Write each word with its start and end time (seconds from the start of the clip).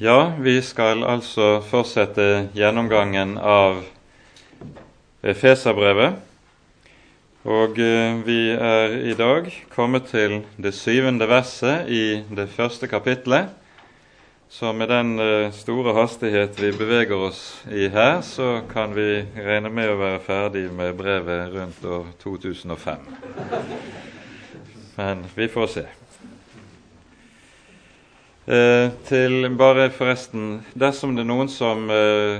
Ja, 0.00 0.32
vi 0.38 0.60
skal 0.62 1.00
altså 1.02 1.56
fortsette 1.66 2.52
gjennomgangen 2.54 3.32
av 3.34 3.80
Efeserbrevet. 5.26 6.20
Og 7.42 7.80
eh, 7.82 8.20
vi 8.22 8.36
er 8.54 8.94
i 9.10 9.16
dag 9.18 9.50
kommet 9.74 10.06
til 10.12 10.44
det 10.54 10.76
syvende 10.78 11.26
verset 11.26 11.90
i 11.90 12.22
det 12.30 12.46
første 12.54 12.86
kapitlet. 12.86 13.50
Så 14.46 14.70
med 14.70 14.94
den 14.94 15.18
eh, 15.18 15.50
store 15.50 15.98
hastighet 15.98 16.62
vi 16.62 16.70
beveger 16.78 17.18
oss 17.18 17.42
i 17.66 17.90
her, 17.90 18.20
så 18.22 18.60
kan 18.70 18.94
vi 18.94 19.24
regne 19.34 19.74
med 19.74 19.90
å 19.90 19.98
være 19.98 20.22
ferdig 20.22 20.68
med 20.70 20.94
brevet 20.94 21.56
rundt 21.58 21.82
år 21.82 22.12
2005. 22.22 23.08
Men 24.94 25.26
vi 25.34 25.50
får 25.50 25.74
se. 25.74 25.90
Eh, 28.48 28.90
til 29.04 29.44
bare 29.60 29.90
forresten 29.92 30.62
Dersom 30.72 31.10
det 31.12 31.20
er 31.20 31.28
noen 31.28 31.50
som 31.52 31.82
eh, 31.92 32.38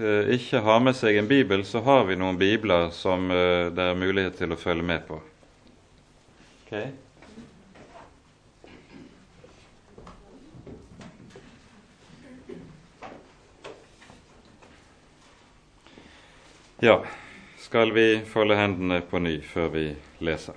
eh, 0.00 0.30
ikke 0.32 0.62
har 0.64 0.78
med 0.80 0.96
seg 0.96 1.18
en 1.20 1.26
bibel, 1.28 1.66
så 1.68 1.82
har 1.84 2.06
vi 2.08 2.16
noen 2.16 2.38
bibler 2.40 2.86
som 2.96 3.26
eh, 3.28 3.68
det 3.68 3.84
er 3.90 3.98
mulighet 4.00 4.38
til 4.40 4.54
å 4.54 4.56
følge 4.56 4.86
med 4.88 5.04
på. 5.04 5.18
Okay. 6.64 6.88
Ja, 16.80 16.96
skal 17.60 17.92
vi 17.92 18.06
folde 18.32 18.56
hendene 18.56 19.02
på 19.04 19.20
ny 19.20 19.36
før 19.44 19.68
vi 19.76 19.84
leser? 20.24 20.56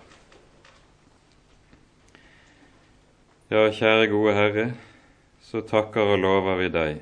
Ja, 3.51 3.67
kjære 3.67 4.07
gode 4.15 4.40
Herre 4.40 4.67
så 5.54 5.62
takker 5.62 6.15
og 6.15 6.18
lover 6.18 6.55
vi 6.57 6.68
deg 6.73 7.01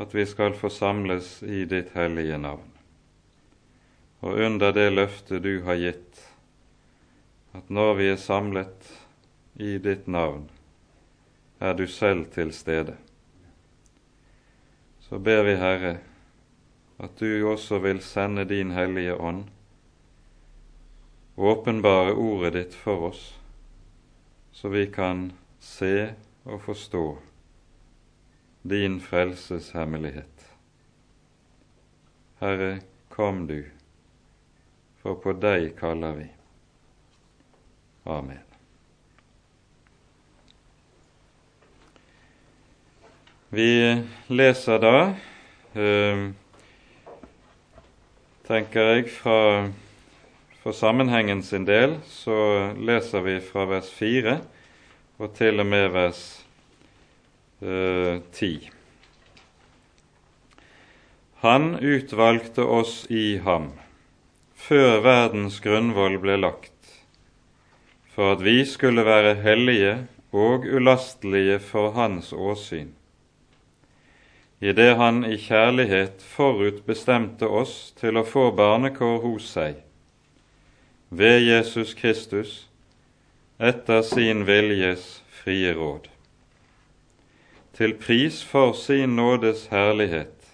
at 0.00 0.14
vi 0.16 0.22
skal 0.24 0.54
forsamles 0.56 1.42
i 1.44 1.66
ditt 1.68 1.90
hellige 1.92 2.38
navn. 2.40 2.70
Og 4.24 4.38
under 4.40 4.72
det 4.72 4.86
løftet 4.94 5.42
du 5.44 5.58
har 5.66 5.76
gitt, 5.76 6.22
at 7.52 7.68
når 7.68 7.92
vi 7.98 8.06
er 8.08 8.16
samlet 8.16 8.88
i 9.60 9.74
ditt 9.84 10.08
navn, 10.08 10.46
er 11.60 11.76
du 11.76 11.84
selv 11.92 12.30
til 12.32 12.54
stede. 12.56 12.96
Så 15.04 15.20
ber 15.20 15.44
vi, 15.44 15.58
Herre, 15.60 15.92
at 16.96 17.20
du 17.20 17.44
også 17.52 17.82
vil 17.84 18.00
sende 18.00 18.48
din 18.48 18.72
Hellige 18.72 19.20
Ånd, 19.20 19.44
åpenbare 21.36 22.16
ordet 22.16 22.56
ditt 22.56 22.80
for 22.80 23.10
oss, 23.12 23.22
så 24.56 24.72
vi 24.72 24.88
kan 24.88 25.26
se 25.60 26.14
og 26.50 26.62
forstå 26.62 27.04
din 28.62 28.98
frelses 29.00 29.70
hemmelighet. 29.72 30.46
Herre, 32.40 32.80
kom 33.08 33.46
du, 33.46 33.62
for 35.02 35.20
på 35.22 35.34
deg 35.38 35.70
kaller 35.78 36.18
vi. 36.18 36.26
Amen. 38.10 38.42
Vi 43.50 43.70
leser 44.30 44.82
da, 44.82 44.96
eh, 45.74 46.26
tenker 48.46 48.92
jeg, 48.94 49.08
fra 49.14 49.70
for 50.60 50.76
sammenhengen 50.76 51.42
sin 51.42 51.64
del, 51.64 51.96
så 52.04 52.72
leser 52.76 53.24
vi 53.24 53.38
fra 53.40 53.64
vers 53.64 53.88
4 53.96 54.34
og 55.20 55.34
til 55.36 55.60
og 55.60 55.66
med 55.68 55.90
vers 55.92 56.20
eh, 57.60 58.20
10. 58.32 58.70
Han 61.44 61.74
utvalgte 61.76 62.64
oss 62.64 63.04
i 63.12 63.36
ham 63.44 63.70
før 64.60 65.00
verdens 65.04 65.58
grunnvoll 65.64 66.18
ble 66.20 66.36
lagt, 66.40 66.94
for 68.12 68.34
at 68.36 68.44
vi 68.44 68.58
skulle 68.68 69.04
være 69.06 69.38
hellige 69.40 69.94
og 70.36 70.64
ulastelige 70.68 71.58
for 71.64 71.94
Hans 71.96 72.32
åsyn, 72.32 72.92
idet 74.60 74.96
Han 74.96 75.24
i 75.24 75.36
kjærlighet 75.40 76.20
forutbestemte 76.22 77.48
oss 77.48 77.92
til 77.96 78.20
å 78.20 78.24
få 78.24 78.50
barnekår 78.56 79.20
hos 79.24 79.48
seg, 79.56 79.80
ved 81.08 81.40
Jesus 81.48 81.96
Kristus, 81.96 82.69
etter 83.60 84.02
sin 84.02 84.44
viljes 84.44 85.22
frie 85.28 85.74
råd. 85.76 86.06
Til 87.76 87.92
pris 88.00 88.38
for 88.44 88.72
sin 88.72 89.16
nådes 89.16 89.66
herlighet, 89.68 90.46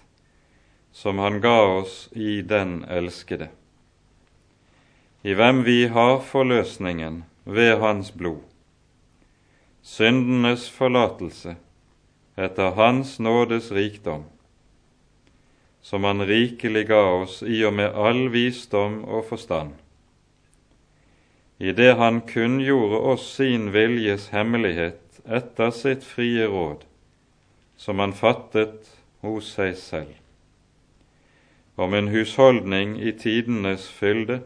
som 0.90 1.22
han 1.22 1.38
ga 1.40 1.60
oss 1.76 2.08
i 2.12 2.40
den 2.42 2.80
elskede, 2.90 3.46
i 5.22 5.38
hvem 5.38 5.62
vi 5.62 5.86
har 5.86 6.18
forløsningen 6.18 7.22
ved 7.44 7.78
hans 7.78 8.10
blod, 8.10 8.42
syndenes 9.86 10.66
forlatelse 10.70 11.54
etter 12.34 12.74
hans 12.74 13.20
nådes 13.22 13.70
rikdom, 13.70 14.26
som 15.78 16.04
han 16.04 16.26
rikelig 16.26 16.88
ga 16.90 17.02
oss 17.22 17.42
i 17.46 17.62
og 17.62 17.78
med 17.78 17.94
all 17.94 18.26
visdom 18.34 19.04
og 19.04 19.28
forstand 19.30 19.85
idet 21.58 21.96
han 21.96 22.20
kunngjorde 22.20 22.96
oss 22.96 23.34
sin 23.34 23.70
viljes 23.72 24.28
hemmelighet 24.28 25.20
etter 25.24 25.70
sitt 25.70 26.04
frie 26.04 26.46
råd, 26.46 26.84
som 27.76 27.98
han 27.98 28.12
fattet 28.12 28.90
hos 29.24 29.54
seg 29.56 29.76
selv, 29.80 30.12
om 31.76 31.94
en 31.94 32.08
husholdning 32.12 32.96
i 33.00 33.12
tidenes 33.12 33.88
fylde, 33.88 34.40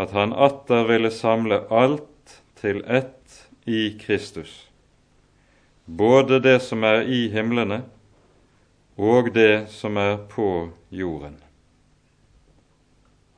at 0.00 0.16
han 0.16 0.32
atter 0.32 0.88
ville 0.88 1.12
samle 1.12 1.62
alt 1.68 2.40
til 2.60 2.82
ett 2.84 3.44
i 3.68 3.98
Kristus, 4.00 4.70
både 5.84 6.40
det 6.40 6.60
som 6.64 6.84
er 6.84 7.04
i 7.04 7.26
himlene 7.32 7.82
og 9.00 9.32
det 9.36 9.68
som 9.72 9.96
er 10.00 10.16
på 10.28 10.70
jorden. 10.92 11.36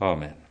Amen. 0.03 0.42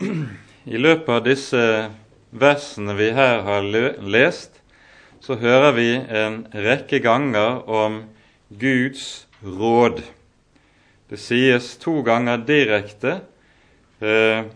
I 0.00 0.78
løpet 0.80 1.10
av 1.12 1.24
disse 1.26 1.62
versene 2.32 2.94
vi 2.96 3.10
her 3.12 3.42
har 3.44 3.66
lest, 4.00 4.54
så 5.20 5.36
hører 5.36 5.74
vi 5.76 5.90
en 5.98 6.38
rekke 6.56 7.02
ganger 7.04 7.66
om 7.68 7.98
Guds 8.48 9.26
råd. 9.44 10.00
Det 11.12 11.20
sies 11.20 11.74
to 11.82 11.98
ganger 12.06 12.40
direkte 12.48 13.18
eh, 14.00 14.48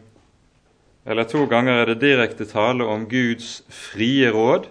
Eller 1.04 1.28
to 1.28 1.44
ganger 1.50 1.82
er 1.82 1.92
det 1.92 2.00
direkte 2.00 2.46
tale 2.48 2.86
om 2.88 3.04
Guds 3.04 3.60
frie 3.68 4.30
råd. 4.32 4.70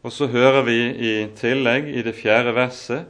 Og 0.00 0.12
så 0.12 0.30
hører 0.32 0.64
vi 0.64 0.80
i 0.96 1.14
tillegg 1.36 1.90
i 1.92 2.00
det 2.06 2.16
fjerde 2.16 2.54
verset 2.56 3.04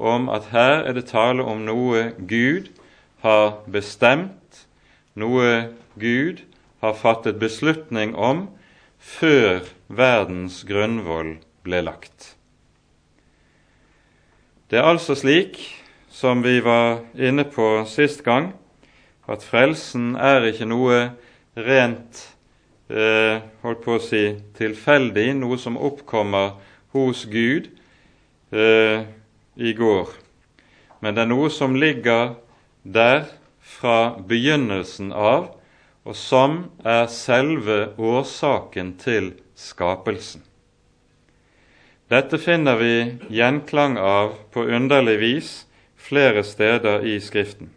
om 0.00 0.30
at 0.32 0.48
her 0.54 0.88
er 0.88 0.96
det 0.96 1.10
tale 1.12 1.44
om 1.44 1.66
noe 1.68 2.14
Gud 2.16 2.72
har 3.20 3.60
bestemt, 3.68 4.64
noe 5.12 5.74
Gud 6.00 6.42
har 6.82 6.94
fattet 6.98 7.38
beslutning 7.40 8.14
om 8.16 8.48
før 8.98 9.64
verdens 9.88 10.62
grunnvoll 10.68 11.36
ble 11.64 11.80
lagt. 11.84 12.34
Det 14.70 14.80
er 14.80 14.88
altså 14.88 15.14
slik, 15.14 15.58
som 16.10 16.42
vi 16.44 16.58
var 16.64 17.04
inne 17.14 17.44
på 17.44 17.84
sist 17.88 18.24
gang, 18.24 18.52
at 19.28 19.44
frelsen 19.44 20.14
er 20.20 20.44
ikke 20.48 20.68
noe 20.68 20.98
rent 21.56 22.20
eh, 22.90 23.40
holdt 23.62 23.82
på 23.84 23.96
å 23.96 24.02
si 24.02 24.24
tilfeldig, 24.58 25.30
noe 25.38 25.58
som 25.60 25.78
oppkommer 25.78 26.56
hos 26.94 27.24
Gud 27.30 27.70
eh, 28.52 29.06
i 29.54 29.72
går, 29.76 30.10
men 31.00 31.14
det 31.14 31.24
er 31.24 31.30
noe 31.30 31.50
som 31.52 31.76
ligger 31.78 32.34
der 32.82 33.28
fra 33.64 34.16
begynnelsen 34.28 35.12
av, 35.12 35.52
og 36.04 36.16
som 36.16 36.64
er 36.84 37.06
selve 37.08 37.94
årsaken 37.96 38.94
til 39.00 39.32
skapelsen. 39.56 40.42
Dette 42.12 42.38
finner 42.38 42.76
vi 42.76 42.96
gjenklang 43.32 43.96
av 43.98 44.34
på 44.52 44.66
underlig 44.68 45.16
vis 45.22 45.52
flere 45.96 46.44
steder 46.44 47.06
i 47.08 47.16
Skriften. 47.24 47.70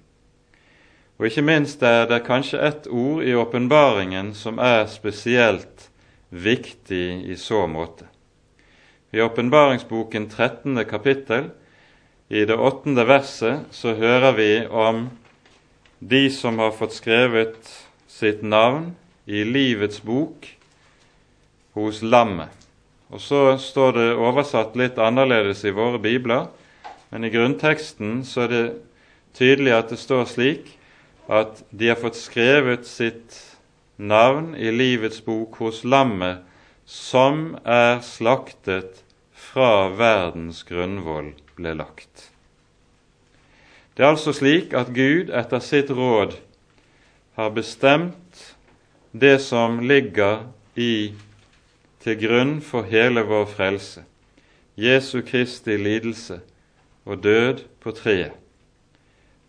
Og 1.18 1.30
ikke 1.30 1.46
minst 1.48 1.82
er 1.82 2.04
det 2.10 2.26
kanskje 2.28 2.60
ett 2.68 2.90
ord 2.92 3.24
i 3.24 3.34
åpenbaringen 3.34 4.34
som 4.38 4.60
er 4.62 4.84
spesielt 4.92 5.88
viktig 6.30 7.24
i 7.32 7.38
så 7.40 7.64
måte. 7.72 8.06
I 9.16 9.24
åpenbaringsboken 9.24 10.28
13. 10.30 10.84
kapittel, 10.86 11.50
i 12.28 12.44
det 12.46 12.58
åttende 12.60 13.08
verset, 13.08 13.64
så 13.72 13.96
hører 13.96 14.36
vi 14.36 14.52
om 14.68 15.06
de 16.00 16.28
som 16.30 16.60
har 16.60 16.76
fått 16.76 16.98
skrevet 17.00 17.72
sitt 18.18 18.42
navn 18.42 18.96
i 19.30 19.44
livets 19.46 20.02
bok 20.02 20.48
hos 21.78 22.02
lammet. 22.02 22.50
Og 23.14 23.22
Så 23.22 23.58
står 23.62 23.92
det 23.94 24.08
oversatt 24.18 24.76
litt 24.76 24.98
annerledes 24.98 25.64
i 25.66 25.72
våre 25.72 26.00
bibler, 26.02 26.48
men 27.10 27.24
i 27.24 27.32
grunnteksten 27.32 28.24
så 28.28 28.48
er 28.48 28.52
det 28.52 28.66
tydelig 29.38 29.76
at 29.78 29.94
det 29.94 30.00
står 30.02 30.26
slik 30.28 30.74
at 31.30 31.62
de 31.72 31.92
har 31.92 32.00
fått 32.00 32.18
skrevet 32.20 32.88
sitt 32.88 33.38
navn 33.98 34.56
i 34.56 34.72
livets 34.72 35.22
bok 35.24 35.60
hos 35.62 35.84
lammet 35.84 36.44
som 36.88 37.58
er 37.64 38.02
slaktet 38.04 39.04
fra 39.34 39.90
verdens 39.94 40.64
grunnvoll 40.68 41.34
ble 41.56 41.76
lagt. 41.78 42.32
Det 43.96 44.06
er 44.06 44.14
altså 44.14 44.34
slik 44.36 44.76
at 44.78 44.94
Gud 44.96 45.32
etter 45.34 45.64
sitt 45.64 45.90
råd 45.92 46.38
har 47.38 47.50
bestemt 47.50 48.56
det 49.12 49.40
som 49.40 49.80
ligger 49.80 50.48
i 50.76 51.14
til 52.02 52.16
grunn 52.18 52.56
for 52.66 52.88
hele 52.90 53.22
vår 53.30 53.46
frelse, 53.52 54.02
Jesu 54.74 55.22
Kristi 55.22 55.76
lidelse 55.78 56.40
og 57.06 57.22
død 57.24 57.62
på 57.84 57.94
treet. 57.94 58.34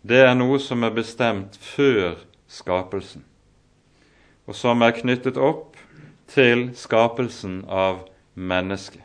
Det 0.05 0.21
er 0.21 0.37
noe 0.37 0.59
som 0.61 0.85
er 0.85 0.93
bestemt 0.93 1.57
før 1.57 2.21
skapelsen, 2.45 3.25
og 4.45 4.55
som 4.55 4.85
er 4.85 4.93
knyttet 4.93 5.41
opp 5.41 5.73
til 6.29 6.69
skapelsen 6.77 7.63
av 7.65 8.03
mennesket. 8.35 9.01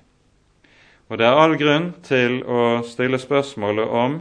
Og 1.08 1.18
det 1.18 1.30
er 1.30 1.40
all 1.40 1.56
grunn 1.56 1.94
til 2.04 2.42
å 2.44 2.82
stille 2.84 3.16
spørsmålet 3.20 3.88
om 3.88 4.20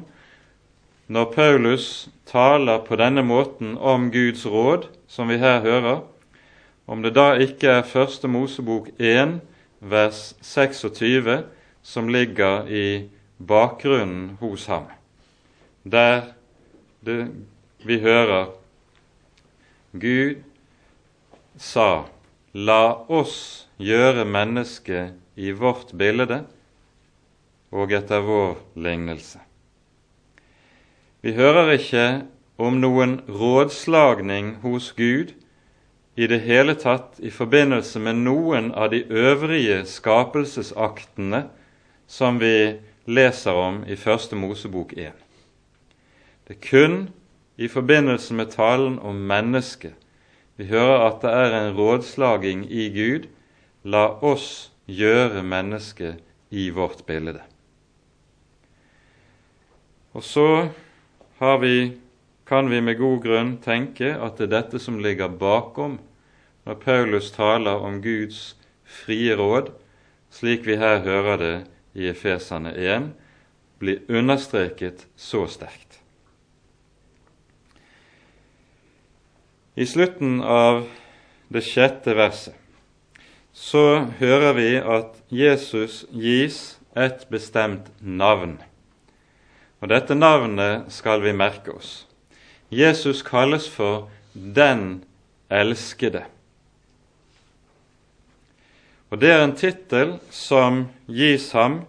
når 1.14 1.30
Paulus 1.34 1.88
taler 2.26 2.82
på 2.88 2.98
denne 2.98 3.22
måten 3.26 3.76
om 3.78 4.08
Guds 4.12 4.46
råd, 4.50 4.88
som 5.08 5.30
vi 5.30 5.38
her 5.38 5.60
hører, 5.62 6.00
om 6.90 7.04
det 7.06 7.14
da 7.14 7.34
ikke 7.38 7.70
er 7.70 7.86
Første 7.88 8.28
Mosebok 8.28 8.90
1, 8.98 9.38
vers 9.80 10.34
26, 10.42 11.44
som 11.84 12.10
ligger 12.10 12.66
i 12.66 12.86
bakgrunnen 13.38 14.40
hos 14.42 14.66
ham, 14.72 14.90
der 15.84 16.34
det, 17.06 17.28
vi 17.86 18.00
hører 18.00 18.50
Gud 19.94 20.42
sa, 21.60 22.06
la 22.54 22.82
oss 23.12 23.68
gjøre 23.78 24.26
mennesket 24.26 25.14
i 25.38 25.54
vårt 25.54 25.94
bilde 25.94 26.44
og 27.74 27.94
etter 27.94 28.24
vår 28.26 28.56
lignelse. 28.80 29.53
Vi 31.24 31.32
hører 31.32 31.72
ikke 31.78 32.06
om 32.60 32.82
noen 32.84 33.22
rådslagning 33.32 34.58
hos 34.60 34.90
Gud 34.98 35.32
i 36.20 36.28
det 36.28 36.42
hele 36.44 36.76
tatt 36.76 37.16
i 37.24 37.32
forbindelse 37.32 38.02
med 38.04 38.20
noen 38.26 38.74
av 38.76 38.92
de 38.92 39.06
øvrige 39.08 39.86
skapelsesaktene 39.88 41.46
som 42.12 42.42
vi 42.44 42.76
leser 43.08 43.56
om 43.56 43.82
i 43.88 43.96
Første 43.96 44.36
Mosebok 44.36 44.92
1. 45.00 45.16
Det 46.48 46.58
er 46.58 46.62
kun 46.68 47.00
i 47.56 47.72
forbindelse 47.72 48.36
med 48.36 48.52
talen 48.52 49.00
om 49.00 49.16
mennesket 49.16 49.96
vi 50.60 50.68
hører 50.70 51.08
at 51.08 51.22
det 51.24 51.32
er 51.32 51.56
en 51.58 51.76
rådslaging 51.78 52.68
i 52.68 52.92
Gud 52.94 53.32
la 53.84 54.06
oss 54.22 54.74
gjøre 54.92 55.42
mennesket 55.44 56.20
i 56.52 56.70
vårt 56.70 57.06
bilde. 57.08 57.40
Og 60.14 60.24
så 60.24 60.48
vi, 61.62 61.78
kan 62.46 62.70
vi 62.70 62.82
med 62.82 63.00
god 63.00 63.22
grunn 63.24 63.54
tenke 63.64 64.14
at 64.16 64.38
det 64.40 64.50
er 64.50 64.56
dette 64.58 64.82
som 64.82 65.00
ligger 65.04 65.32
bakom 65.32 66.00
når 66.64 66.80
Paulus 66.84 67.32
taler 67.36 67.84
om 67.84 68.00
Guds 68.04 68.56
frie 68.84 69.36
råd, 69.36 69.72
slik 70.32 70.66
vi 70.68 70.78
her 70.80 71.02
hører 71.04 71.42
det 71.42 71.56
i 72.00 72.08
Efesane 72.12 72.72
1, 72.74 73.12
blir 73.84 74.04
understreket 74.08 75.08
så 75.20 75.46
sterkt. 75.52 76.00
I 79.76 79.86
slutten 79.90 80.40
av 80.46 80.86
det 81.52 81.64
sjette 81.66 82.14
verset 82.18 82.56
så 83.54 84.08
hører 84.20 84.56
vi 84.58 84.70
at 84.78 85.18
Jesus 85.30 86.04
gis 86.10 86.80
et 86.98 87.26
bestemt 87.30 87.92
navn. 88.02 88.58
Og 89.84 89.90
Dette 89.92 90.16
navnet 90.16 90.88
skal 90.96 91.20
vi 91.26 91.34
merke 91.36 91.74
oss. 91.76 92.06
Jesus 92.72 93.20
kalles 93.20 93.66
for 93.68 94.08
Den 94.32 95.04
elskede. 95.52 96.24
Og 99.12 99.20
Det 99.20 99.30
er 99.30 99.44
en 99.44 99.58
tittel 99.60 100.16
som 100.32 100.86
gis 101.12 101.52
ham, 101.52 101.82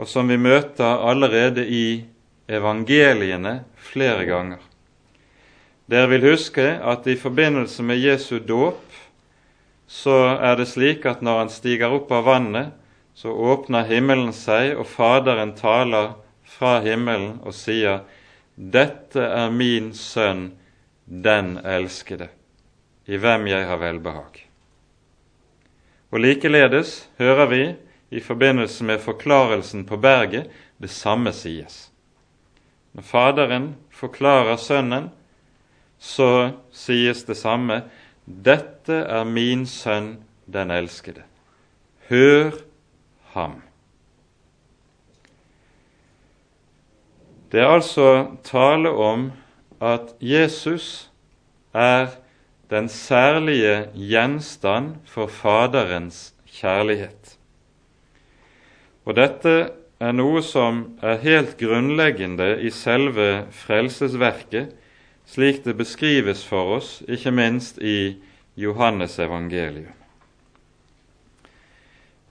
og 0.00 0.08
som 0.08 0.28
vi 0.28 0.40
møter 0.40 1.04
allerede 1.04 1.68
i 1.68 2.06
evangeliene 2.48 3.60
flere 3.76 4.24
ganger. 4.24 4.58
Dere 5.86 6.08
vil 6.16 6.30
huske 6.32 6.64
at 6.80 7.06
i 7.06 7.20
forbindelse 7.20 7.84
med 7.84 8.00
Jesu 8.00 8.38
dåp 8.40 8.80
så 9.86 10.38
er 10.40 10.56
det 10.56 10.72
slik 10.72 11.04
at 11.06 11.20
når 11.22 11.44
han 11.44 11.52
stiger 11.52 11.92
opp 11.92 12.10
av 12.10 12.24
vannet, 12.24 12.72
så 13.14 13.30
åpner 13.30 13.84
himmelen 13.86 14.32
seg, 14.32 14.74
og 14.80 14.88
Faderen 14.88 15.52
taler 15.54 16.16
fra 16.56 16.80
himmelen 16.80 17.40
og 17.42 17.54
sier:" 17.54 18.04
Dette 18.56 19.20
er 19.20 19.50
min 19.52 19.92
sønn, 19.94 20.54
den 21.04 21.58
elskede, 21.60 22.28
i 23.06 23.16
hvem 23.20 23.46
jeg 23.46 23.66
har 23.68 23.76
velbehag. 23.76 24.46
Og 26.10 26.20
Likeledes 26.20 27.10
hører 27.18 27.46
vi 27.46 27.74
i 28.10 28.20
forbindelse 28.20 28.84
med 28.84 28.98
forklarelsen 28.98 29.84
på 29.84 29.96
berget 29.96 30.48
det 30.80 30.90
samme 30.90 31.32
sies. 31.32 31.90
Når 32.96 33.02
Faderen 33.02 33.74
forklarer 33.90 34.56
Sønnen, 34.56 35.10
så 35.98 36.52
sies 36.72 37.24
det 37.24 37.36
samme 37.36 37.82
Dette 38.24 39.04
er 39.04 39.24
min 39.24 39.66
sønn, 39.66 40.16
den 40.46 40.70
elskede. 40.70 41.22
Hør 42.08 42.56
ham. 43.34 43.65
Det 47.52 47.60
er 47.62 47.70
altså 47.70 48.36
tale 48.44 48.90
om 48.90 49.30
at 49.80 50.14
Jesus 50.20 51.10
er 51.74 52.16
den 52.70 52.88
særlige 52.88 53.88
gjenstand 53.94 54.96
for 55.06 55.26
Faderens 55.30 56.34
kjærlighet. 56.50 57.36
Og 59.06 59.14
dette 59.14 59.52
er 60.02 60.16
noe 60.16 60.42
som 60.42 60.98
er 61.02 61.20
helt 61.22 61.54
grunnleggende 61.60 62.56
i 62.66 62.72
selve 62.74 63.46
frelsesverket, 63.54 64.72
slik 65.26 65.62
det 65.64 65.76
beskrives 65.78 66.42
for 66.46 66.76
oss, 66.78 67.02
ikke 67.08 67.30
minst 67.30 67.78
i 67.78 68.16
Johannes 68.58 69.18
evangelium. 69.22 69.94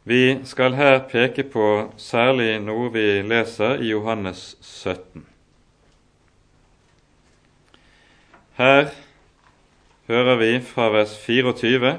Vi 0.08 0.46
skal 0.46 0.76
her 0.78 1.00
peke 1.10 1.44
på 1.50 1.94
særlig 1.98 2.60
noe 2.62 2.92
vi 2.94 3.24
leser 3.26 3.82
i 3.82 3.90
Johannes 3.90 4.52
17. 4.62 5.24
Her 8.60 8.92
hører 10.06 10.38
vi 10.38 10.52
fra 10.62 10.92
vers 10.94 11.18
24 11.24 11.96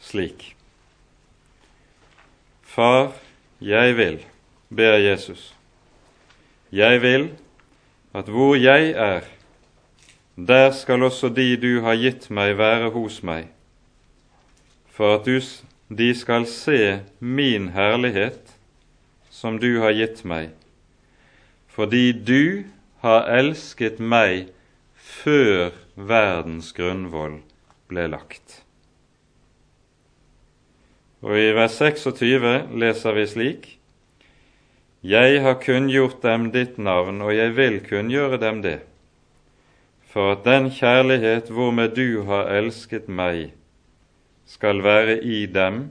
slik 0.00 0.46
Far, 2.64 3.12
jeg 3.60 3.96
vil, 3.96 4.22
ber 4.72 4.96
Jesus, 5.04 5.54
jeg 6.72 7.02
vil 7.02 7.28
at 8.16 8.24
hvor 8.32 8.54
jeg 8.56 8.90
er, 8.96 9.20
der 10.36 10.70
skal 10.70 11.02
også 11.02 11.28
de 11.28 11.56
du 11.60 11.82
har 11.84 12.00
gitt 12.00 12.30
meg, 12.30 12.56
være 12.56 12.88
hos 12.96 13.20
meg, 13.22 13.50
for 14.88 15.18
at 15.18 15.28
du 15.28 15.36
de 15.90 16.14
skal 16.14 16.46
se 16.46 17.00
min 17.18 17.68
herlighet 17.74 18.54
som 19.30 19.58
du 19.58 19.80
har 19.82 19.90
gitt 19.98 20.22
meg, 20.22 20.52
fordi 21.66 22.12
du 22.14 22.64
har 23.02 23.26
elsket 23.26 23.98
meg 23.98 24.52
før 24.94 25.72
verdens 25.96 26.70
grunnvoll 26.76 27.40
ble 27.90 28.06
lagt. 28.12 28.60
Og 31.26 31.34
i 31.36 31.50
vers 31.58 31.74
26 31.82 32.70
leser 32.80 33.18
vi 33.18 33.26
slik:" 33.26 33.68
Jeg 35.02 35.42
har 35.42 35.58
kunngjort 35.64 36.22
dem 36.22 36.50
ditt 36.52 36.78
navn, 36.78 37.22
og 37.22 37.34
jeg 37.34 37.56
vil 37.56 37.80
kunngjøre 37.80 38.38
dem 38.38 38.62
det, 38.62 38.80
for 40.06 40.32
at 40.32 40.44
den 40.44 40.70
kjærlighet 40.70 41.48
hvormed 41.50 41.96
du 41.96 42.22
har 42.28 42.52
elsket 42.52 43.08
meg, 43.08 43.54
skal 44.50 44.82
være 44.82 45.20
i 45.22 45.46
dem, 45.46 45.84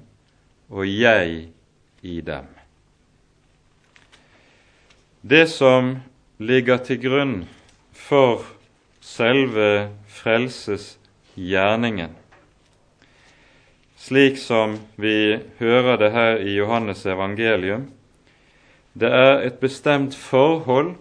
og 0.69 0.85
jeg 0.87 1.47
i 2.03 2.21
dem. 2.21 2.45
Det 5.21 5.47
som 5.49 5.95
ligger 6.37 6.77
til 6.83 7.01
grunn 7.03 7.35
for 7.95 8.43
selve 9.01 9.89
frelsesgjerningen, 10.19 12.15
slik 13.99 14.39
som 14.39 14.77
vi 14.95 15.39
hører 15.59 15.99
det 15.99 16.11
her 16.15 16.39
i 16.39 16.55
Johannes 16.55 17.05
evangelium. 17.05 17.89
Det 18.99 19.11
er 19.11 19.43
et 19.47 19.59
bestemt 19.59 20.15
forhold 20.15 20.95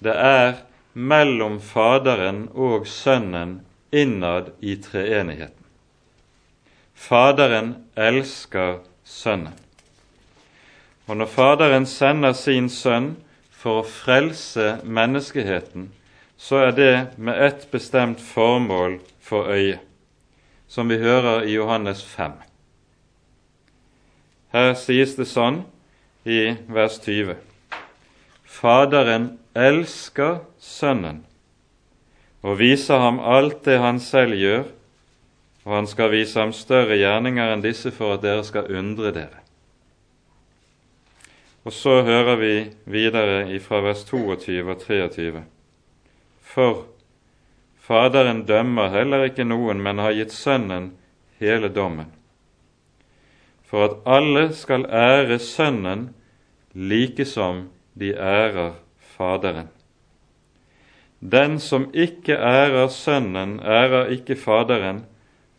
det 0.00 0.16
er 0.16 0.62
mellom 0.94 1.58
Faderen 1.60 2.46
og 2.56 2.86
Sønnen 2.88 3.60
innad 3.92 4.54
i 4.64 4.78
treenigheten. 4.80 5.59
Faderen 7.00 7.74
elsker 7.96 8.82
Sønnen. 9.04 9.56
Og 11.08 11.16
når 11.16 11.26
Faderen 11.32 11.86
sender 11.86 12.32
sin 12.36 12.68
Sønn 12.70 13.14
for 13.50 13.80
å 13.80 13.86
frelse 13.88 14.76
menneskeheten, 14.84 15.88
så 16.36 16.60
er 16.66 16.74
det 16.76 16.92
med 17.16 17.40
ett 17.40 17.64
bestemt 17.72 18.20
formål 18.20 18.98
for 19.20 19.48
øyet 19.48 19.80
som 20.70 20.92
vi 20.92 21.00
hører 21.00 21.48
i 21.48 21.56
Johannes 21.56 22.04
5. 22.06 22.36
Her 24.54 24.74
sies 24.78 25.16
det 25.18 25.26
sånn 25.26 25.64
i 26.22 26.52
vers 26.70 27.00
20.: 27.02 27.34
Faderen 28.44 29.32
elsker 29.56 30.44
Sønnen 30.60 31.24
og 32.42 32.60
viser 32.60 33.02
ham 33.02 33.18
alt 33.18 33.64
det 33.64 33.80
han 33.82 33.98
selv 34.00 34.38
gjør, 34.38 34.68
og 35.70 35.76
han 35.76 35.86
skal 35.86 36.10
vise 36.10 36.34
ham 36.34 36.50
større 36.50 36.96
gjerninger 36.98 37.52
enn 37.54 37.60
disse 37.62 37.92
for 37.94 38.16
at 38.16 38.24
dere 38.24 38.42
skal 38.42 38.66
undre 38.74 39.12
dere. 39.14 39.44
Og 41.62 41.70
så 41.76 42.00
hører 42.02 42.40
vi 42.40 42.54
videre 42.90 43.44
fra 43.62 43.78
vers 43.84 44.02
22 44.08 44.64
og 44.64 44.80
23. 44.82 45.42
For 46.42 46.88
Faderen 47.78 48.42
dømmer 48.48 48.90
heller 48.90 49.28
ikke 49.28 49.46
noen, 49.46 49.78
men 49.82 50.02
har 50.02 50.16
gitt 50.18 50.34
Sønnen 50.34 50.90
hele 51.38 51.70
dommen, 51.70 52.10
for 53.66 53.86
at 53.86 53.96
alle 54.06 54.48
skal 54.54 54.88
ære 54.90 55.38
Sønnen 55.38 56.08
like 56.74 57.24
som 57.26 57.68
de 57.94 58.10
ærer 58.14 58.74
Faderen. 59.14 59.70
Den 61.20 61.60
som 61.62 61.86
ikke 61.94 62.34
ærer 62.34 62.88
Sønnen, 62.90 63.60
ærer 63.62 64.10
ikke 64.18 64.34
Faderen, 64.34 65.04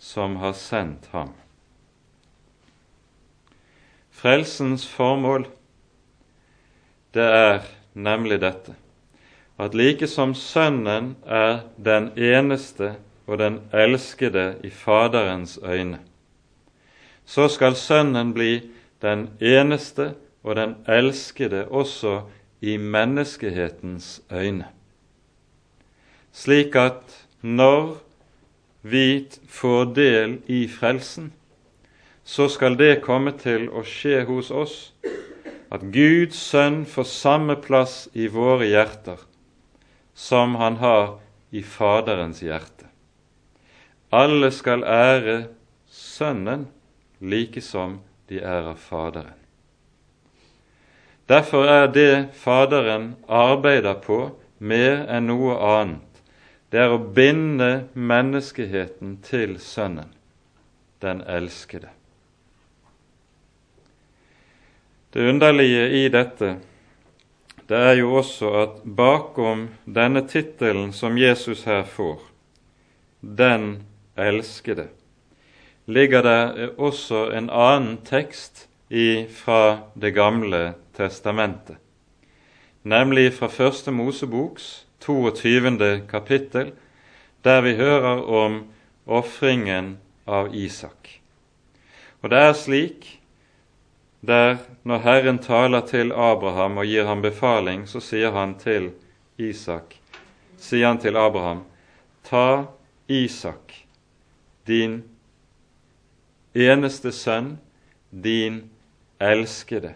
som 0.01 0.36
har 0.41 0.53
sendt 0.58 1.12
ham. 1.13 1.29
Frelsens 4.12 4.88
formål, 4.89 5.46
det 7.13 7.25
er 7.25 7.67
nemlig 7.93 8.41
dette 8.41 8.75
at 9.62 9.75
like 9.77 10.08
som 10.10 10.34
Sønnen 10.34 11.15
er 11.25 11.67
den 11.77 12.10
eneste 12.17 12.96
og 13.29 13.38
den 13.38 13.60
elskede 13.74 14.55
i 14.65 14.70
Faderens 14.74 15.60
øyne, 15.63 16.00
så 17.25 17.48
skal 17.48 17.75
Sønnen 17.77 18.34
bli 18.34 18.72
den 19.01 19.29
eneste 19.39 20.13
og 20.43 20.55
den 20.58 20.75
elskede 20.88 21.67
også 21.67 22.22
i 22.62 22.77
menneskehetens 22.77 24.22
øyne. 24.31 24.67
Slik 26.31 26.75
at 26.75 27.27
når 27.41 27.98
vi 28.82 29.28
får 29.48 29.86
del 29.96 30.38
i 30.46 30.68
frelsen, 30.68 31.32
så 32.24 32.48
skal 32.50 32.78
det 32.78 33.02
komme 33.06 33.34
til 33.38 33.70
å 33.70 33.84
skje 33.86 34.24
hos 34.30 34.52
oss 34.52 34.78
at 35.72 35.84
Guds 35.94 36.40
sønn 36.52 36.84
får 36.86 37.08
samme 37.08 37.56
plass 37.62 38.06
i 38.14 38.28
våre 38.28 38.68
hjerter 38.68 39.22
som 40.14 40.56
han 40.60 40.78
har 40.82 41.20
i 41.52 41.64
Faderens 41.64 42.42
hjerte. 42.44 42.88
Alle 44.12 44.52
skal 44.52 44.84
ære 44.84 45.38
Sønnen 45.92 46.68
like 47.20 47.62
som 47.62 48.00
de 48.30 48.40
ærer 48.40 48.76
Faderen. 48.76 49.40
Derfor 51.28 51.68
er 51.68 51.88
det 51.88 52.30
Faderen 52.34 53.16
arbeider 53.28 54.00
på, 54.04 54.20
mer 54.60 55.06
enn 55.10 55.30
noe 55.32 55.56
annet. 55.58 56.11
Det 56.72 56.80
er 56.80 56.94
å 56.94 57.01
binde 57.04 57.90
menneskeheten 57.94 59.18
til 59.25 59.58
Sønnen, 59.60 60.13
den 61.04 61.20
elskede. 61.28 61.90
Det 65.12 65.25
underlige 65.28 65.90
i 66.00 66.06
dette 66.08 66.54
det 67.68 67.80
er 67.80 67.98
jo 68.00 68.13
også 68.20 68.50
at 68.62 68.80
bakom 68.84 69.66
denne 69.86 70.24
tittelen 70.28 70.94
som 70.96 71.18
Jesus 71.20 71.63
her 71.68 71.84
får, 71.84 72.20
Den 73.22 73.84
elskede, 74.18 74.88
ligger 75.86 76.22
det 76.22 76.70
også 76.78 77.30
en 77.32 77.50
annen 77.50 77.98
tekst 78.04 78.68
fra 79.30 79.80
Det 79.96 80.12
gamle 80.16 80.74
testamentet, 80.98 81.78
nemlig 82.84 83.34
fra 83.34 83.48
Første 83.48 83.92
Moseboks 83.92 84.86
22. 85.01 86.01
kapittel, 86.10 86.72
der 87.41 87.62
vi 87.62 87.75
hører 87.75 88.22
om 88.24 88.63
ofringen 89.05 89.98
av 90.27 90.55
Isak. 90.55 91.22
Og 92.22 92.29
det 92.29 92.38
er 92.38 92.53
slik 92.53 93.08
der 94.22 94.60
når 94.86 95.01
Herren 95.01 95.39
taler 95.41 95.81
til 95.89 96.13
Abraham 96.13 96.77
og 96.77 96.86
gir 96.86 97.10
ham 97.10 97.24
befaling, 97.25 97.88
så 97.89 98.00
sier 98.00 98.31
han 98.36 98.53
til 98.62 98.91
Isak, 99.41 99.98
sier 100.62 100.91
han 100.91 101.01
til 101.01 101.17
Abraham, 101.17 101.63
ta 102.24 102.70
Isak, 103.10 103.74
din 104.70 105.01
eneste 106.53 107.12
sønn, 107.12 107.55
din 108.12 108.67
elskede, 109.17 109.96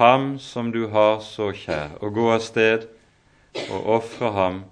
ham 0.00 0.38
som 0.40 0.72
du 0.72 0.86
har 0.88 1.20
så 1.20 1.52
kjær, 1.52 1.98
og 2.00 2.16
gå 2.16 2.30
av 2.32 2.40
sted 2.40 2.88
og 3.70 3.86
ofre 3.98 4.32
ham 4.32 4.64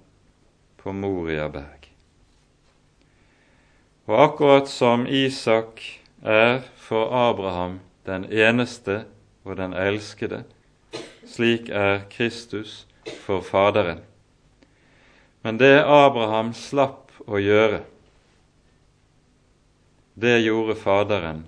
på 0.81 0.93
Moriaberg. 0.93 1.89
Og 4.05 4.23
akkurat 4.23 4.69
som 4.69 5.07
Isak 5.07 5.81
er 6.21 6.61
for 6.77 7.09
Abraham 7.09 7.79
den 8.05 8.27
eneste 8.29 9.05
og 9.43 9.57
den 9.57 9.73
elskede. 9.73 10.43
Slik 11.25 11.69
er 11.69 12.05
Kristus 12.09 12.85
for 13.25 13.41
Faderen. 13.41 14.03
Men 15.41 15.57
det 15.57 15.81
Abraham 15.81 16.53
slapp 16.53 17.11
å 17.25 17.41
gjøre, 17.41 17.81
det 20.15 20.39
gjorde 20.45 20.77
Faderen 20.79 21.43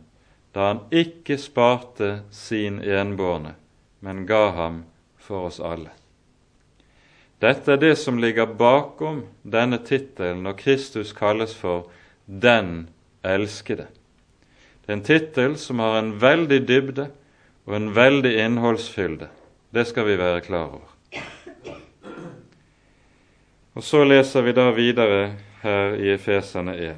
da 0.57 0.71
han 0.71 0.79
ikke 0.89 1.37
sparte 1.37 2.23
sin 2.33 2.79
enbårne, 2.81 3.53
men 4.01 4.25
ga 4.25 4.49
ham 4.57 4.79
for 5.21 5.51
oss 5.51 5.59
alle. 5.61 5.93
Dette 7.39 7.75
er 7.75 7.77
det 7.77 7.95
som 8.01 8.17
ligger 8.17 8.49
bakom 8.57 9.21
denne 9.43 9.77
tittelen 9.85 10.41
når 10.45 10.57
Kristus 10.57 11.13
kalles 11.13 11.53
for 11.55 11.91
Den 12.25 12.89
elskede. 13.23 13.87
Det 14.85 14.91
er 14.91 14.97
en 14.97 15.03
tittel 15.05 15.57
som 15.61 15.79
har 15.79 15.99
en 15.99 16.15
veldig 16.21 16.61
dybde 16.67 17.09
og 17.67 17.75
en 17.75 17.91
veldig 17.95 18.33
innholdsfylde. 18.45 19.27
Det 19.69 19.85
skal 19.87 20.07
vi 20.07 20.17
være 20.17 20.41
klar 20.41 20.71
over. 20.79 20.93
Og 23.77 23.83
Så 23.83 24.03
leser 24.03 24.41
vi 24.41 24.55
da 24.57 24.71
videre 24.73 25.35
her 25.61 25.93
i 26.01 26.09
Efeserne 26.15 26.73
1. 26.73 26.95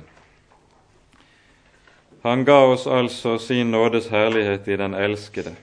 Han 2.24 2.46
ga 2.46 2.62
oss 2.72 2.86
altså 2.88 3.38
sin 3.38 3.72
nådes 3.72 4.08
herlighet 4.08 4.68
i 4.68 4.78
den 4.80 4.94
elskede, 4.94 5.56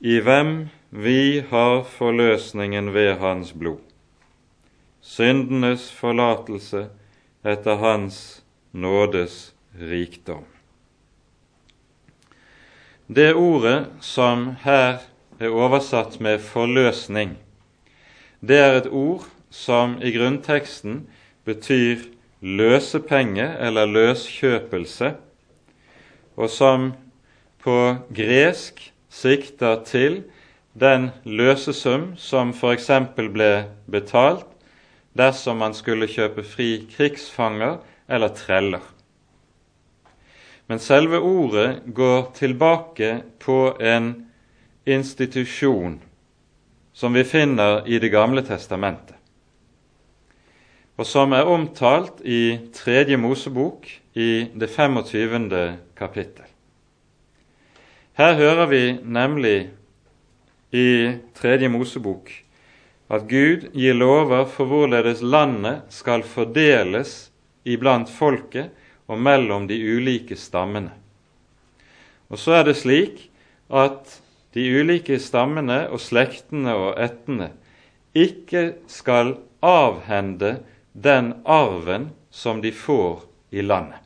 i 0.00 0.18
hvem 0.20 0.68
vi 0.90 1.40
har 1.40 1.82
forløsningen 1.84 2.92
ved 2.94 3.14
Hans 3.20 3.52
blod, 3.52 3.80
syndenes 5.04 5.90
forlatelse 5.92 6.86
etter 7.44 7.76
Hans 7.76 8.42
nådes 8.72 9.52
rikdom. 9.76 10.44
Det 13.06 13.34
ordet 13.36 13.84
som 14.00 14.54
her 14.64 15.04
er 15.40 15.48
oversatt 15.52 16.20
med 16.20 16.40
'forløsning', 16.40 17.36
det 18.40 18.58
er 18.58 18.72
et 18.72 18.88
ord 18.90 19.28
som 19.50 19.98
i 20.02 20.10
grunnteksten 20.10 21.06
betyr 21.44 21.96
løsepenge 22.40 23.56
eller 23.60 23.86
løskjøpelse, 23.86 25.14
og 26.36 26.50
som 26.50 26.92
på 27.62 27.96
gresk 28.14 28.92
sikter 29.10 29.84
til 29.84 30.22
den 30.80 31.10
løsesum 31.24 32.16
som 32.16 32.50
f.eks. 32.50 32.90
ble 33.16 33.68
betalt 33.90 34.53
dersom 35.16 35.60
man 35.62 35.74
skulle 35.74 36.10
kjøpe 36.10 36.42
fri 36.46 36.86
krigsfanger 36.90 37.78
eller 38.08 38.34
treller. 38.34 38.82
Men 40.66 40.80
selve 40.80 41.20
ordet 41.20 41.82
går 41.94 42.30
tilbake 42.34 43.22
på 43.40 43.76
en 43.80 44.14
institusjon 44.86 46.00
som 46.94 47.14
vi 47.14 47.24
finner 47.24 47.82
i 47.86 47.98
Det 47.98 48.10
gamle 48.12 48.42
testamentet, 48.46 49.16
og 50.96 51.06
som 51.06 51.32
er 51.32 51.50
omtalt 51.50 52.20
i 52.22 52.70
Tredje 52.72 53.16
Mosebok 53.16 53.88
i 54.14 54.46
det 54.54 54.70
25. 54.70 55.78
kapittel. 55.96 56.44
Her 58.14 58.34
hører 58.34 58.66
vi 58.66 58.98
nemlig 59.02 59.70
i 60.72 61.18
Tredje 61.34 61.68
Mosebok 61.68 62.30
at 63.12 63.28
Gud 63.28 63.68
gir 63.76 63.96
lover 63.96 64.46
for 64.48 64.68
hvorledes 64.70 65.20
landet 65.22 65.84
skal 65.92 66.24
fordeles 66.24 67.30
iblant 67.64 68.10
folket 68.10 68.72
og 69.08 69.20
mellom 69.20 69.68
de 69.68 69.76
ulike 69.76 70.36
stammene. 70.40 70.92
Og 72.32 72.40
så 72.40 72.60
er 72.60 72.68
det 72.70 72.78
slik 72.80 73.26
at 73.68 74.18
de 74.56 74.64
ulike 74.80 75.18
stammene 75.20 75.84
og 75.90 76.00
slektene 76.00 76.72
og 76.78 77.00
ættene 77.00 77.50
ikke 78.14 78.78
skal 78.88 79.34
avhende 79.64 80.60
den 80.94 81.32
arven 81.44 82.12
som 82.30 82.62
de 82.62 82.72
får 82.72 83.24
i 83.50 83.62
landet. 83.62 83.98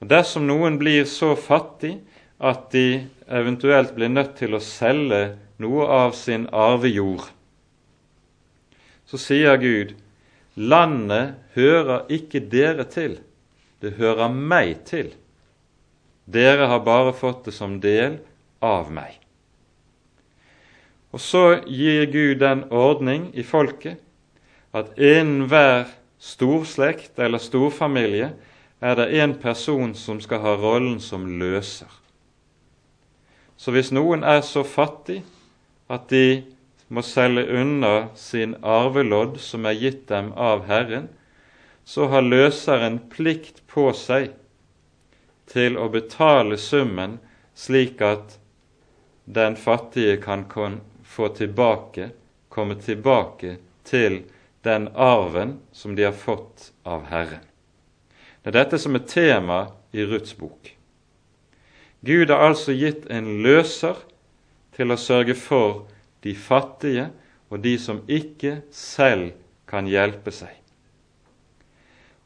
Og 0.00 0.08
Dersom 0.10 0.48
noen 0.48 0.80
blir 0.80 1.04
så 1.06 1.34
fattig 1.38 1.98
at 2.42 2.72
de 2.74 3.04
eventuelt 3.30 3.92
blir 3.94 4.10
nødt 4.10 4.34
til 4.40 4.56
å 4.56 4.64
selge 4.64 5.36
noe 5.62 5.86
av 5.86 6.16
sin 6.18 6.48
arvejord, 6.50 7.28
så 9.12 9.18
sier 9.20 9.58
Gud 9.60 9.90
landet 10.56 11.34
hører 11.52 12.06
ikke 12.08 12.40
dere 12.40 12.86
til, 12.88 13.18
det 13.84 13.98
hører 13.98 14.32
meg 14.32 14.86
til. 14.88 15.10
Dere 16.24 16.70
har 16.70 16.80
bare 16.86 17.12
fått 17.12 17.44
det 17.44 17.52
som 17.52 17.74
del 17.82 18.16
av 18.64 18.88
meg. 18.94 19.18
Og 21.12 21.20
så 21.20 21.60
gir 21.68 22.06
Gud 22.08 22.40
den 22.40 22.64
ordning 22.72 23.28
i 23.36 23.44
folket 23.44 24.00
at 24.72 24.94
innen 24.96 25.44
hver 25.50 25.90
storslekt 26.16 27.20
eller 27.20 27.42
storfamilie 27.42 28.30
er 28.80 28.96
det 28.96 29.10
en 29.20 29.34
person 29.36 29.92
som 29.92 30.22
skal 30.24 30.40
ha 30.40 30.54
rollen 30.56 30.96
som 31.04 31.26
løser. 31.36 31.90
Så 33.60 33.76
hvis 33.76 33.92
noen 33.92 34.24
er 34.24 34.40
så 34.40 34.64
fattig 34.64 35.20
at 35.92 36.08
de 36.08 36.40
må 36.92 37.02
selge 37.02 37.46
unna 37.56 38.08
sin 38.18 38.54
arvelodd 38.60 39.38
som 39.40 39.64
er 39.64 39.78
gitt 39.80 40.04
dem 40.10 40.32
av 40.36 40.66
Herren, 40.68 41.08
så 41.84 42.06
har 42.12 42.22
løseren 42.22 42.98
plikt 43.10 43.62
på 43.66 43.88
seg 43.96 44.34
til 45.50 45.78
å 45.80 45.88
betale 45.92 46.58
summen 46.60 47.16
slik 47.58 48.02
at 48.04 48.36
den 49.24 49.56
fattige 49.56 50.18
kan 50.22 50.44
få 51.04 51.28
tilbake, 51.36 52.10
komme 52.48 52.76
tilbake 52.76 53.56
til 53.88 54.22
den 54.62 54.88
arven 54.94 55.58
som 55.72 55.96
de 55.96 56.04
har 56.04 56.16
fått 56.16 56.70
av 56.84 57.08
Herren. 57.08 57.42
Det 58.42 58.52
er 58.52 58.58
dette 58.58 58.78
som 58.78 58.94
er 58.98 59.06
tema 59.08 59.64
i 59.94 60.04
Ruths 60.04 60.36
bok. 60.36 60.74
Gud 62.02 62.30
har 62.30 62.50
altså 62.50 62.74
gitt 62.74 63.06
en 63.10 63.38
løser 63.44 63.96
til 64.76 64.90
å 64.90 64.98
sørge 64.98 65.36
for 65.38 65.84
de 66.22 66.34
fattige 66.34 67.08
og 67.50 67.62
de 67.64 67.76
som 67.78 68.00
ikke 68.08 68.62
selv 68.72 69.32
kan 69.68 69.88
hjelpe 69.88 70.32
seg. 70.34 70.54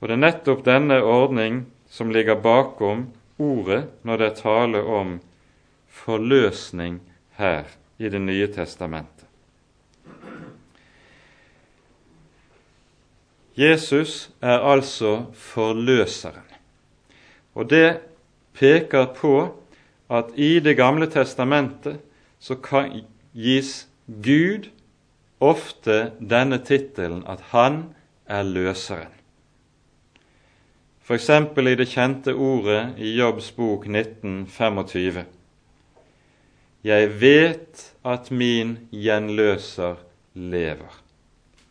Og 0.00 0.08
det 0.08 0.16
er 0.16 0.22
nettopp 0.22 0.64
denne 0.66 1.00
ordning 1.02 1.64
som 1.90 2.12
ligger 2.12 2.38
bakom 2.38 3.08
ordet 3.38 3.86
når 4.04 4.20
det 4.20 4.28
er 4.28 4.40
tale 4.40 4.82
om 4.82 5.18
forløsning 5.88 7.00
her 7.40 7.64
i 7.98 8.08
Det 8.12 8.20
nye 8.20 8.46
testamentet. 8.52 9.24
Jesus 13.56 14.30
er 14.42 14.60
altså 14.60 15.32
forløseren. 15.32 16.44
Og 17.54 17.70
det 17.70 18.00
peker 18.52 19.06
på 19.16 19.56
at 20.12 20.34
i 20.36 20.60
Det 20.60 20.76
gamle 20.76 21.08
testamentet 21.10 21.96
så 22.38 22.54
kan 22.54 22.92
gis 23.36 23.86
Gud 24.06 24.70
ofte 25.44 26.12
denne 26.20 26.58
tittelen 26.64 27.22
at 27.28 27.42
han 27.52 27.82
er 28.24 28.46
løseren. 28.48 29.12
F.eks. 31.06 31.28
i 31.30 31.74
det 31.78 31.86
kjente 31.86 32.32
ordet 32.34 32.96
i 32.98 33.12
Jobbs 33.14 33.52
bok 33.54 33.84
1925. 33.86 35.22
Jeg 36.86 37.10
vet 37.20 37.82
at 38.02 38.30
min 38.30 38.76
gjenløser 38.90 40.00
lever. 40.34 40.96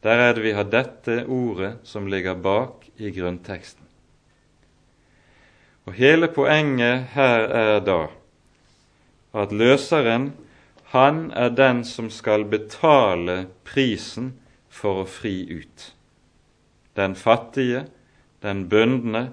Der 0.03 0.21
er 0.21 0.33
det 0.37 0.43
vi 0.45 0.53
har 0.55 0.69
dette 0.69 1.25
ordet 1.25 1.79
som 1.83 2.07
ligger 2.07 2.37
bak 2.37 2.85
i 2.95 3.11
grunnteksten. 3.11 3.83
Og 5.85 5.93
Hele 5.97 6.29
poenget 6.31 7.11
her 7.17 7.49
er 7.49 7.79
da 7.83 7.99
at 9.35 9.51
løseren, 9.51 10.31
han 10.95 11.31
er 11.35 11.51
den 11.51 11.83
som 11.83 12.07
skal 12.09 12.45
betale 12.47 13.49
prisen 13.67 14.31
for 14.71 15.03
å 15.03 15.09
fri 15.09 15.41
ut. 15.51 15.89
Den 16.95 17.15
fattige, 17.19 17.85
den 18.39 18.69
bundne, 18.71 19.27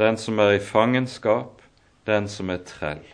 den 0.00 0.16
som 0.16 0.40
er 0.40 0.56
i 0.56 0.62
fangenskap, 0.64 1.60
den 2.08 2.28
som 2.28 2.48
er 2.50 2.64
trell. 2.64 3.04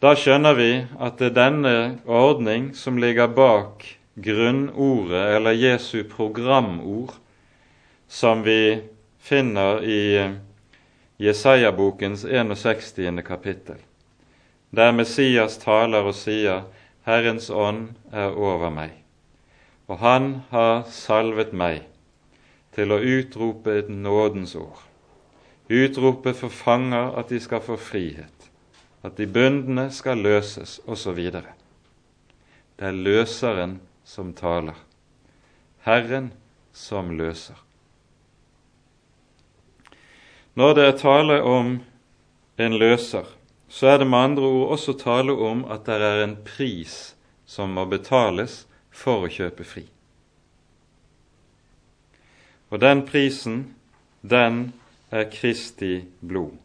Da 0.00 0.14
skjønner 0.16 0.56
vi 0.56 0.70
at 0.98 1.18
det 1.20 1.30
er 1.30 1.36
denne 1.36 1.74
ordning 2.08 2.70
som 2.74 2.98
ligger 2.98 3.28
bak 3.36 3.84
grunnordet, 4.20 5.36
eller 5.36 5.52
Jesu 5.52 6.02
programord, 6.08 7.12
som 8.08 8.42
vi 8.42 8.80
finner 9.20 9.84
i 9.84 10.02
Jesaja-bokens 11.20 12.24
61. 12.24 13.22
kapittel, 13.26 13.76
der 14.70 14.92
Messias 14.92 15.58
taler 15.58 16.06
og 16.06 16.14
sier 16.14 16.66
Herrens 17.06 17.50
ånd 17.50 17.88
er 18.12 18.36
over 18.36 18.70
meg, 18.70 18.92
og 19.88 19.98
han 19.98 20.42
har 20.50 20.84
salvet 20.90 21.52
meg 21.52 21.86
til 22.76 22.92
å 22.94 23.00
utrope 23.00 23.78
et 23.78 23.88
nådens 23.88 24.54
ord. 24.54 24.86
utrope 25.70 26.34
for 26.34 26.48
fanger 26.48 27.18
at 27.18 27.28
de 27.28 27.40
skal 27.40 27.60
få 27.60 27.76
frihet 27.76 28.40
at 29.02 29.16
de 29.16 29.26
bundne 29.26 29.88
skal 29.92 30.20
løses, 30.20 30.80
osv. 30.86 31.16
Det 31.16 32.86
er 32.86 32.96
løseren 32.96 33.78
som 34.04 34.34
taler. 34.36 34.76
Herren 35.84 36.32
som 36.72 37.10
løser. 37.16 37.56
Når 40.54 40.74
det 40.76 40.84
er 40.84 40.98
tale 40.98 41.40
om 41.46 41.78
en 42.60 42.76
løser, 42.76 43.24
så 43.70 43.86
er 43.86 44.02
det 44.02 44.08
med 44.10 44.18
andre 44.18 44.42
ord 44.42 44.72
også 44.74 44.96
tale 44.98 45.32
om 45.32 45.62
at 45.70 45.86
det 45.86 46.02
er 46.02 46.24
en 46.24 46.36
pris 46.44 47.14
som 47.46 47.70
må 47.76 47.86
betales 47.86 48.64
for 48.90 49.26
å 49.26 49.30
kjøpe 49.30 49.66
fri. 49.66 49.84
Og 52.70 52.82
den 52.82 53.04
prisen, 53.06 53.62
den 54.22 54.72
er 55.10 55.30
Kristi 55.30 56.04
blod. 56.20 56.58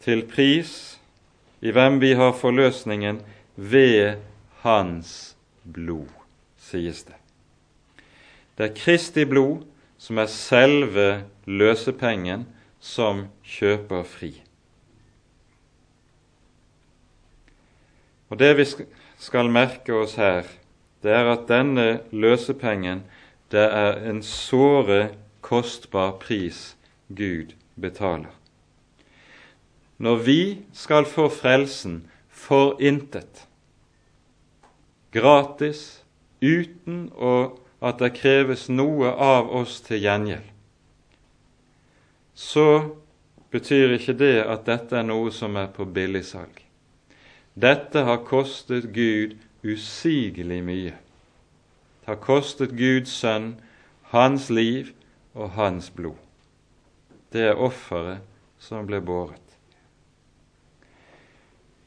Til 0.00 0.24
pris 0.28 0.98
i 1.60 1.72
hvem 1.72 2.00
vi 2.00 2.14
har 2.16 2.32
forløsningen 2.36 3.20
ved 3.56 4.20
Hans 4.64 5.36
blod, 5.64 6.08
sies 6.56 7.04
det. 7.04 7.16
Det 8.56 8.70
er 8.70 8.76
Kristi 8.76 9.24
blod 9.28 9.66
som 10.00 10.20
er 10.20 10.32
selve 10.32 11.08
løsepengen 11.44 12.46
som 12.80 13.26
kjøper 13.44 14.04
fri. 14.08 14.32
Og 18.30 18.38
Det 18.38 18.56
vi 18.56 18.66
skal 19.18 19.50
merke 19.50 19.94
oss 19.94 20.14
her, 20.14 20.46
det 21.02 21.10
er 21.12 21.32
at 21.32 21.48
denne 21.48 22.00
løsepengen 22.12 23.02
det 23.50 23.66
er 23.66 23.98
en 24.06 24.22
såre 24.22 25.08
kostbar 25.42 26.20
pris 26.22 26.76
Gud 27.08 27.56
betaler 27.74 28.30
når 30.00 30.16
vi 30.16 30.42
skal 30.72 31.04
få 31.04 31.28
frelsen 31.28 32.00
for 32.28 32.78
intet, 32.80 33.44
gratis, 35.12 36.00
uten 36.40 37.10
at 37.84 38.00
det 38.00 38.14
kreves 38.16 38.68
noe 38.72 39.12
av 39.12 39.50
oss 39.60 39.76
til 39.84 40.00
gjengjeld, 40.00 40.46
så 42.32 42.66
betyr 43.52 43.98
ikke 43.98 44.16
det 44.16 44.38
at 44.40 44.64
dette 44.64 44.96
er 44.96 45.04
noe 45.04 45.28
som 45.34 45.58
er 45.60 45.68
på 45.74 45.84
billigsalg. 45.84 46.69
Dette 47.60 48.04
har 48.06 48.22
kostet 48.24 48.86
Gud 48.94 49.36
usigelig 49.66 50.60
mye. 50.64 50.94
Det 52.00 52.08
har 52.08 52.20
kostet 52.22 52.72
Guds 52.78 53.12
sønn 53.20 53.52
hans 54.14 54.48
liv 54.50 54.92
og 55.34 55.52
hans 55.58 55.90
blod. 55.92 56.16
Det 57.30 57.50
er 57.50 57.60
offeret 57.60 58.24
som 58.58 58.86
ble 58.88 59.02
båret. 59.04 59.42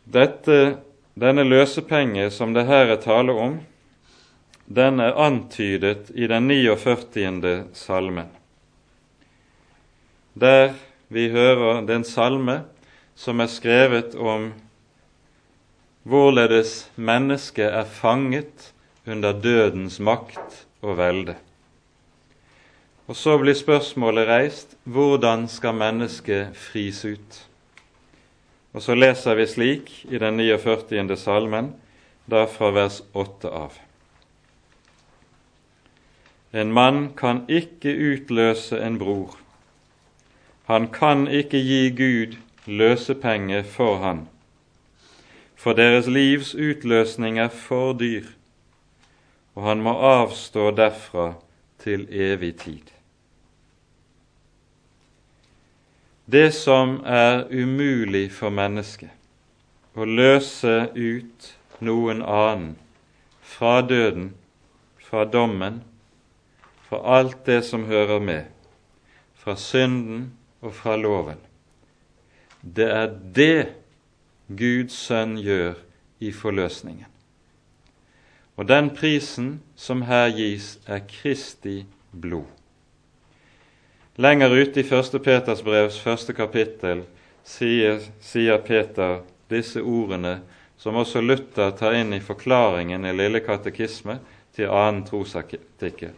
Dette, 0.04 0.78
denne 1.20 1.46
løsepenge 1.48 2.30
som 2.32 2.54
det 2.54 2.66
her 2.68 2.92
er 2.94 3.02
tale 3.02 3.34
om, 3.34 3.58
den 4.68 5.00
er 5.04 5.18
antydet 5.20 6.12
i 6.16 6.28
den 6.28 6.48
49. 6.48 7.66
salmen, 7.74 8.30
der 10.34 10.74
vi 11.14 11.28
hører 11.34 11.82
den 11.88 12.06
salme 12.08 12.62
som 13.16 13.42
er 13.44 13.52
skrevet 13.52 14.16
om 14.16 14.52
hvorledes 16.04 16.92
mennesket 16.96 17.72
er 17.72 17.86
fanget 17.86 18.74
under 19.08 19.32
dødens 19.32 20.00
makt 20.00 20.66
og 20.82 20.98
velde. 20.98 21.36
Og 23.08 23.16
så 23.16 23.38
blir 23.40 23.56
spørsmålet 23.56 24.28
reist 24.28 24.78
hvordan 24.84 25.48
skal 25.52 25.76
mennesket 25.76 26.56
fris 26.56 27.04
ut? 27.06 27.40
Og 28.74 28.82
så 28.82 28.96
leser 28.96 29.36
vi 29.38 29.48
slik 29.48 29.92
i 30.10 30.18
den 30.18 30.40
49. 30.40 31.18
salmen, 31.18 31.74
da 32.26 32.46
fra 32.48 32.72
vers 32.74 33.02
8 33.14 33.52
av. 33.52 33.76
En 36.54 36.72
mann 36.74 37.10
kan 37.18 37.44
ikke 37.50 37.92
utløse 37.92 38.80
en 38.80 38.98
bror. 38.98 39.36
Han 40.70 40.88
kan 40.88 41.28
ikke 41.28 41.60
gi 41.60 41.90
Gud 41.98 42.38
løsepenge 42.66 43.64
for 43.68 44.00
han, 44.00 44.28
for 45.64 45.74
deres 45.74 46.10
livs 46.12 46.52
utløsning 46.60 47.38
er 47.40 47.48
for 47.48 47.94
dyr, 47.96 48.26
og 49.56 49.64
han 49.70 49.84
må 49.86 49.94
avstå 49.96 50.72
derfra 50.76 51.30
til 51.80 52.04
evig 52.12 52.58
tid. 52.60 52.90
Det 56.28 56.50
som 56.56 56.98
er 57.08 57.46
umulig 57.48 58.26
for 58.36 58.52
mennesket, 58.52 59.12
å 59.96 60.04
løse 60.04 60.74
ut 60.96 61.48
noen 61.80 62.20
annen 62.24 62.74
fra 63.54 63.78
døden, 63.88 64.34
fra 65.00 65.24
dommen, 65.24 65.78
fra 66.90 67.00
alt 67.20 67.46
det 67.48 67.62
som 67.70 67.86
hører 67.88 68.20
med, 68.20 68.52
fra 69.40 69.56
synden 69.56 70.26
og 70.60 70.76
fra 70.76 70.98
loven. 71.00 71.40
Det 72.60 72.90
er 72.92 73.16
det 73.36 73.83
Guds 74.58 74.96
sønn 75.08 75.38
gjør 75.42 75.76
i 76.24 76.32
forløsningen. 76.32 77.10
Og 78.56 78.68
den 78.70 78.92
prisen 78.94 79.62
som 79.76 80.04
her 80.06 80.30
gis, 80.36 80.78
er 80.86 81.02
Kristi 81.10 81.86
blod. 82.12 82.46
Lenger 84.16 84.54
ute 84.54 84.84
i 84.84 84.86
1. 84.86 85.16
Peters 85.26 85.64
brevs 85.66 85.98
første 86.00 86.36
kapittel 86.38 87.02
sier, 87.44 87.98
sier, 88.22 88.60
Peter 88.62 89.24
disse 89.50 89.82
ordene 89.82 90.38
som 90.78 91.00
også 91.00 91.22
Luther 91.24 91.72
tar 91.78 91.96
inn 91.98 92.14
i 92.14 92.22
forklaringen 92.22 93.06
i 93.06 93.14
Lille 93.16 93.42
katekisme 93.46 94.20
til 94.54 94.70
annen 94.70 95.02
trosartikkel. 95.08 96.14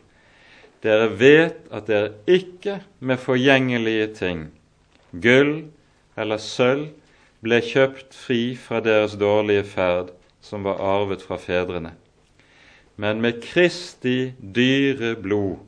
Dere 0.84 1.08
vet 1.17 1.63
at 1.74 1.88
dere 1.88 2.12
ikke 2.28 2.80
med 3.00 3.21
forgjengelige 3.21 4.10
ting, 4.19 4.43
gull 5.12 5.54
eller 6.17 6.41
sølv, 6.41 6.89
ble 7.43 7.60
kjøpt 7.63 8.15
fri 8.15 8.56
fra 8.60 8.82
deres 8.84 9.17
dårlige 9.19 9.65
ferd 9.67 10.13
som 10.45 10.63
var 10.65 10.82
arvet 10.82 11.24
fra 11.26 11.38
fedrene, 11.41 11.95
men 12.95 13.21
med 13.21 13.41
Kristi 13.43 14.34
dyre 14.39 15.15
blod 15.19 15.63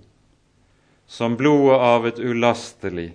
som 1.07 1.37
blodet 1.39 1.79
av 1.79 2.07
et 2.07 2.19
ulastelig 2.19 3.09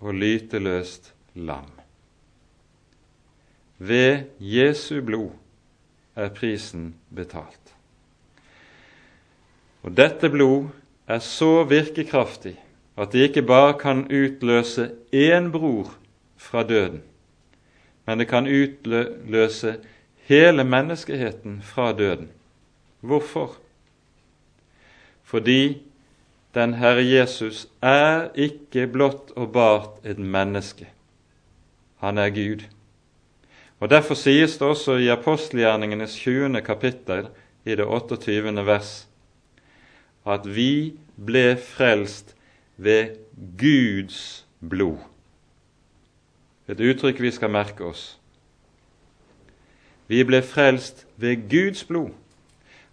og 0.00 0.14
lyteløst 0.14 1.12
lam. 1.34 1.70
Ved 3.78 4.30
Jesu 4.38 5.00
blod 5.02 5.32
er 6.14 6.30
prisen 6.34 6.92
betalt. 7.10 7.74
Og 9.84 9.92
dette 9.98 10.30
blod 10.32 10.70
er 11.10 11.20
så 11.20 11.64
virkekraftig 11.68 12.54
at 12.96 13.12
det 13.12 13.28
ikke 13.28 13.42
bare 13.42 13.74
kan 13.80 14.06
utløse 14.06 14.92
én 15.12 15.50
bror 15.52 15.90
fra 16.38 16.62
døden, 16.62 17.02
men 18.06 18.18
det 18.18 18.28
kan 18.28 18.46
utløse 18.46 19.76
hele 20.28 20.64
menneskeheten 20.64 21.62
fra 21.62 21.92
døden. 21.92 22.30
Hvorfor? 23.00 23.56
Fordi 25.22 25.82
den 26.54 26.74
Herre 26.74 27.04
Jesus 27.04 27.68
er 27.82 28.28
ikke 28.34 28.86
blott 28.86 29.32
og 29.36 29.52
bart 29.52 30.04
et 30.04 30.18
menneske. 30.18 30.88
Han 31.96 32.18
er 32.18 32.30
Gud. 32.30 32.64
Og 33.80 33.90
Derfor 33.90 34.14
sies 34.14 34.58
det 34.58 34.68
også 34.68 34.96
i 34.96 35.08
apostelgjerningenes 35.08 36.14
20. 36.14 36.60
kapittel, 36.60 37.26
i 37.64 37.70
det 37.70 37.84
28. 37.84 38.66
vers, 38.66 39.08
at 40.26 40.46
vi 40.56 40.94
ble 41.26 41.56
frelst 41.56 42.36
ved 42.76 43.16
Guds 43.58 44.46
blod. 44.60 45.13
Et 46.68 46.80
uttrykk 46.80 47.20
vi 47.20 47.30
skal 47.30 47.50
merke 47.50 47.84
oss. 47.84 48.18
Vi 50.08 50.24
ble 50.24 50.42
frelst 50.42 51.06
ved 51.16 51.48
Guds 51.50 51.84
blod, 51.84 52.10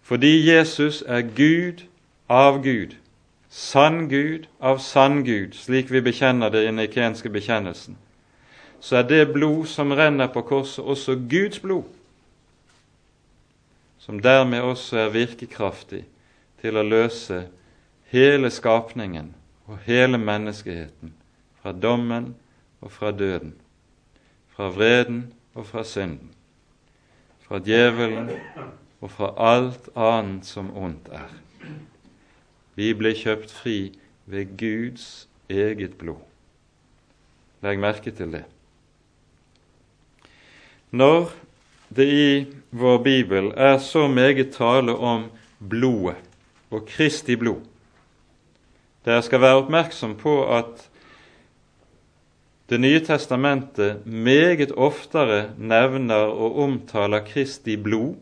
fordi 0.02 0.34
Jesus 0.48 1.04
er 1.06 1.22
Gud 1.22 1.84
av 2.28 2.62
Gud 2.64 2.96
sann 3.52 4.08
Gud 4.08 4.46
av 4.60 4.78
sann 4.78 5.24
Gud, 5.24 5.52
slik 5.54 5.90
vi 5.92 6.00
bekjenner 6.00 6.50
det 6.50 6.62
i 6.64 6.70
den 6.70 6.80
ikenske 6.80 7.28
bekjennelsen, 7.28 7.98
så 8.80 9.02
er 9.02 9.08
det 9.10 9.34
blod 9.34 9.66
som 9.68 9.92
renner 9.92 10.30
på 10.32 10.40
korset, 10.48 10.80
også 10.84 11.18
Guds 11.28 11.60
blod, 11.60 11.84
som 14.00 14.22
dermed 14.24 14.64
også 14.64 15.04
er 15.04 15.12
virkekraftig 15.12 16.00
til 16.62 16.80
å 16.80 16.86
løse 16.86 17.44
hele 18.10 18.50
skapningen 18.50 19.34
og 19.68 19.84
hele 19.84 20.18
menneskeheten 20.18 21.12
fra 21.60 21.76
dommen 21.76 22.32
og 22.80 22.90
fra 22.90 23.12
døden, 23.12 23.52
fra 24.62 24.68
vreden 24.70 25.32
og 25.58 25.64
fra 25.66 25.82
synden, 25.82 26.28
fra 27.42 27.58
djevelen 27.58 28.28
og 29.02 29.10
fra 29.10 29.32
alt 29.42 29.88
annet 29.98 30.46
som 30.46 30.68
ondt 30.78 31.08
er. 31.10 31.32
Vi 32.78 32.92
ble 32.94 33.10
kjøpt 33.18 33.50
fri 33.50 33.90
ved 34.30 34.52
Guds 34.60 35.26
eget 35.50 35.96
blod. 35.98 36.22
Legg 37.66 37.82
merke 37.82 38.14
til 38.14 38.36
det. 38.36 38.44
Når 40.94 41.32
det 41.90 42.06
i 42.06 42.30
vår 42.70 43.02
bibel 43.02 43.50
er 43.56 43.82
så 43.82 44.06
meget 44.06 44.54
tale 44.54 44.94
om 44.94 45.26
blodet 45.58 46.22
og 46.70 46.86
Kristi 46.86 47.34
blod 47.36 47.66
Dere 49.02 49.22
skal 49.26 49.42
være 49.42 49.58
oppmerksom 49.64 50.14
på 50.14 50.38
at 50.54 50.86
Det 52.72 52.80
nye 52.80 53.02
testamentet 53.04 54.06
meget 54.08 54.72
oftere 54.72 55.50
nevner 55.60 56.32
og 56.32 56.56
omtaler 56.64 57.20
Kristi 57.26 57.76
blod 57.76 58.16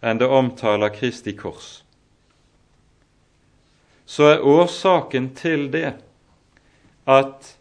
enn 0.00 0.20
det 0.20 0.30
omtaler 0.32 0.94
Kristi 0.94 1.36
kors 1.36 1.82
så 4.12 4.28
er 4.34 4.44
årsaken 4.44 5.30
til 5.36 5.68
det 5.72 5.94
at 7.08 7.52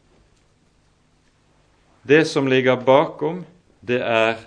det 2.04 2.26
som 2.28 2.50
ligger 2.50 2.82
bakom, 2.82 3.44
det 3.80 4.02
er 4.02 4.42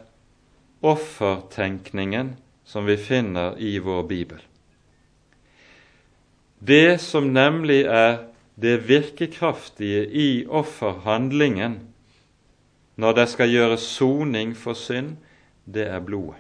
offertenkningen 0.85 2.35
som 2.67 2.85
vi 2.87 2.97
finner 3.01 3.55
i 3.63 3.79
vår 3.79 4.03
bibel. 4.11 4.41
Det 6.59 7.01
som 7.01 7.31
nemlig 7.33 7.85
er 7.87 8.25
det 8.55 8.77
virkekraftige 8.89 10.07
i 10.11 10.47
offerhandlingen 10.47 11.81
når 12.97 13.13
det 13.13 13.29
skal 13.29 13.51
gjøres 13.51 13.87
soning 13.97 14.55
for 14.57 14.79
synd, 14.79 15.17
det 15.67 15.87
er 15.91 16.01
blodet. 16.01 16.39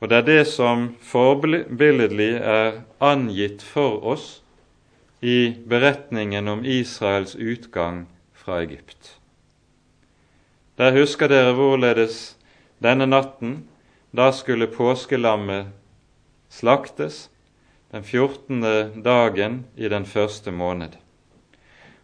Og 0.00 0.10
det 0.10 0.16
er 0.16 0.26
det 0.26 0.46
som 0.50 0.88
forbilledlig 1.00 2.32
er 2.36 2.80
angitt 3.00 3.62
for 3.62 4.02
oss 4.04 4.42
i 5.24 5.54
beretningen 5.68 6.48
om 6.48 6.64
Israels 6.64 7.36
utgang 7.36 8.04
fra 8.36 8.58
Egypt. 8.60 9.14
Der 10.76 10.92
husker 10.92 11.30
dere 11.30 11.54
hvorledes 11.54 12.34
denne 12.82 13.06
natten, 13.06 13.62
da 14.12 14.28
skulle 14.34 14.66
påskelammet 14.66 15.70
slaktes 16.50 17.30
den 17.94 18.02
14. 18.02 19.02
dagen 19.02 19.64
i 19.76 19.88
den 19.88 20.02
første 20.04 20.50
måned. 20.50 20.96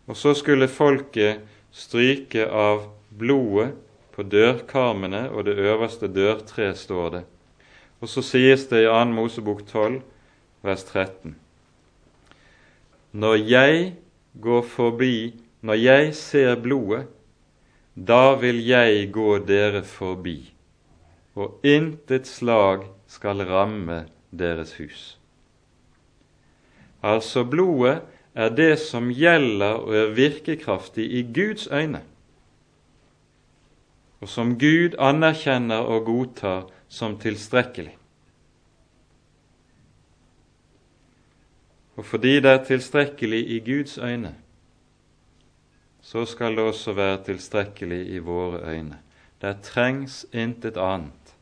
Og 0.07 0.15
så 0.17 0.37
skulle 0.39 0.69
folket 0.71 1.41
stryke 1.75 2.45
av 2.47 2.85
blodet 3.11 3.73
på 4.15 4.23
dørkarmene 4.23 5.25
og 5.35 5.49
det 5.49 5.57
øverste 5.59 6.07
dørtre, 6.07 6.77
står 6.79 7.11
det, 7.17 7.25
og 7.99 8.13
så 8.13 8.23
sies 8.23 8.69
det 8.71 8.85
i 8.85 8.87
2. 8.87 9.03
Mosebok 9.19 9.67
12, 9.67 9.99
vers 10.63 10.87
13. 10.87 11.35
Når 13.11 13.37
jeg 13.51 13.95
går 14.39 14.63
forbi, 14.63 15.15
når 15.61 15.75
jeg 15.75 16.15
ser 16.15 16.55
blodet, 16.55 17.09
da 17.95 18.37
vil 18.39 18.63
jeg 18.63 19.09
gå 19.11 19.41
dere 19.43 19.83
forbi, 19.83 20.53
og 21.35 21.59
intet 21.67 22.31
slag 22.31 22.87
skal 23.11 23.43
ramme 23.51 24.05
deres 24.31 24.79
hus. 24.79 25.17
Altså, 27.03 27.45
blodet 27.45 28.03
er 28.35 28.49
det 28.49 28.79
som 28.79 29.11
gjelder 29.11 29.81
og 29.81 29.95
er 29.97 30.15
virkekraftig 30.15 31.13
i 31.13 31.23
Guds 31.35 31.67
øyne 31.73 32.03
og 34.21 34.29
som 34.29 34.59
Gud 34.59 34.99
anerkjenner 34.99 35.81
og 35.81 36.05
godtar 36.05 36.67
som 36.89 37.17
tilstrekkelig. 37.19 37.97
Og 41.97 42.05
fordi 42.05 42.35
det 42.41 42.51
er 42.51 42.65
tilstrekkelig 42.65 43.41
i 43.51 43.59
Guds 43.65 43.99
øyne, 43.99 44.35
så 46.01 46.25
skal 46.25 46.57
det 46.57 46.65
også 46.65 46.93
være 46.93 47.25
tilstrekkelig 47.25 48.09
i 48.09 48.19
våre 48.19 48.61
øyne. 48.73 48.99
Der 49.41 49.55
trengs 49.63 50.27
intet 50.33 50.77
annet. 50.77 51.35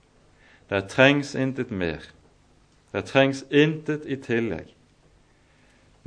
Der 0.71 0.87
trengs 0.88 1.35
intet 1.35 1.71
mer. 1.71 1.99
Der 2.92 3.01
trengs 3.01 3.44
intet 3.51 4.03
i 4.07 4.16
tillegg. 4.16 4.75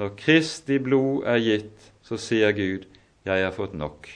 Når 0.01 0.15
Kristi 0.17 0.79
blod 0.81 1.27
er 1.29 1.37
gitt, 1.37 1.91
så 2.01 2.17
sier 2.17 2.51
Gud, 2.57 2.87
'Jeg 3.25 3.43
har 3.43 3.51
fått 3.51 3.73
nok'. 3.77 4.07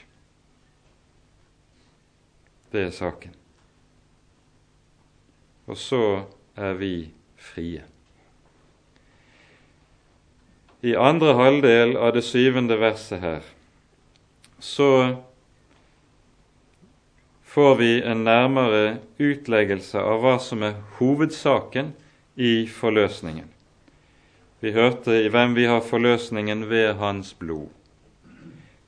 Det 2.72 2.82
er 2.82 2.90
saken. 2.90 3.36
Og 5.68 5.78
så 5.78 6.26
er 6.58 6.74
vi 6.74 7.12
frie. 7.38 7.84
I 10.82 10.96
andre 10.98 11.34
halvdel 11.34 11.98
av 11.98 12.14
det 12.14 12.24
syvende 12.24 12.80
verset 12.80 13.20
her 13.20 13.42
så 14.60 15.16
får 17.44 17.76
vi 17.76 18.02
en 18.02 18.24
nærmere 18.24 18.98
utleggelse 19.20 20.00
av 20.00 20.22
hva 20.22 20.40
som 20.40 20.64
er 20.64 20.82
hovedsaken 20.98 21.94
i 22.36 22.68
forløsningen. 22.68 23.55
Vi 24.66 24.72
hørte 24.74 25.14
i 25.22 25.28
hvem 25.30 25.52
vi 25.54 25.68
har 25.70 25.84
forløsningen 25.86 26.64
ved 26.66 26.96
Hans 26.98 27.36
blod. 27.38 27.68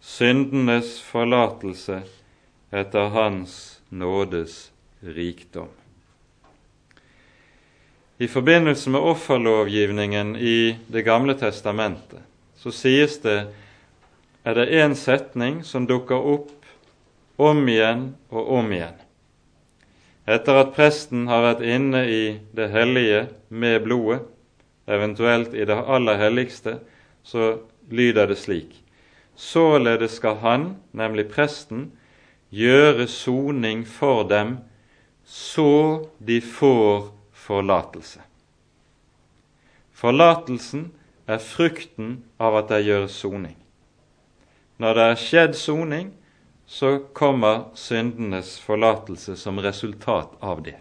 Syndenes 0.02 0.96
forlatelse 1.06 2.00
etter 2.74 3.12
Hans 3.14 3.52
nådes 3.94 4.72
rikdom. 5.06 5.70
I 8.18 8.26
forbindelse 8.28 8.90
med 8.90 9.06
offerlovgivningen 9.06 10.32
i 10.36 10.80
Det 10.88 11.04
gamle 11.06 11.36
testamentet 11.38 12.26
så 12.58 12.74
sies 12.74 13.20
det 13.22 13.36
er 14.44 14.58
det 14.58 14.66
én 14.80 14.96
setning 14.98 15.60
som 15.62 15.86
dukker 15.86 16.26
opp 16.32 16.66
om 17.38 17.62
igjen 17.70 18.16
og 18.34 18.50
om 18.64 18.74
igjen. 18.74 18.98
Etter 20.26 20.58
at 20.64 20.74
presten 20.74 21.30
har 21.30 21.46
vært 21.46 21.62
inne 21.62 22.02
i 22.10 22.24
det 22.58 22.72
hellige 22.74 23.22
med 23.54 23.86
blodet, 23.86 24.26
eventuelt 24.88 25.54
i 25.54 25.66
det 25.66 25.78
aller 25.78 26.18
helligste, 26.18 26.80
så 27.24 27.58
lyder 27.90 28.28
det 28.28 28.38
slik. 28.40 28.84
Således 29.36 30.18
skal 30.18 30.40
han, 30.42 30.76
nemlig 30.92 31.28
presten, 31.30 31.92
gjøre 32.50 33.08
soning 33.08 33.84
for 33.88 34.24
dem, 34.24 34.58
så 35.24 36.08
de 36.20 36.40
får 36.42 37.12
forlatelse. 37.34 38.24
Forlatelsen 39.92 40.92
er 41.28 41.44
frukten 41.44 42.24
av 42.40 42.56
at 42.62 42.72
det 42.72 42.86
gjøres 42.88 43.20
soning. 43.20 43.58
Når 44.78 44.94
det 44.94 45.06
er 45.12 45.22
skjedd 45.22 45.56
soning, 45.58 46.12
så 46.68 46.98
kommer 47.14 47.70
syndenes 47.76 48.58
forlatelse 48.60 49.38
som 49.40 49.60
resultat 49.64 50.36
av 50.44 50.62
det. 50.64 50.78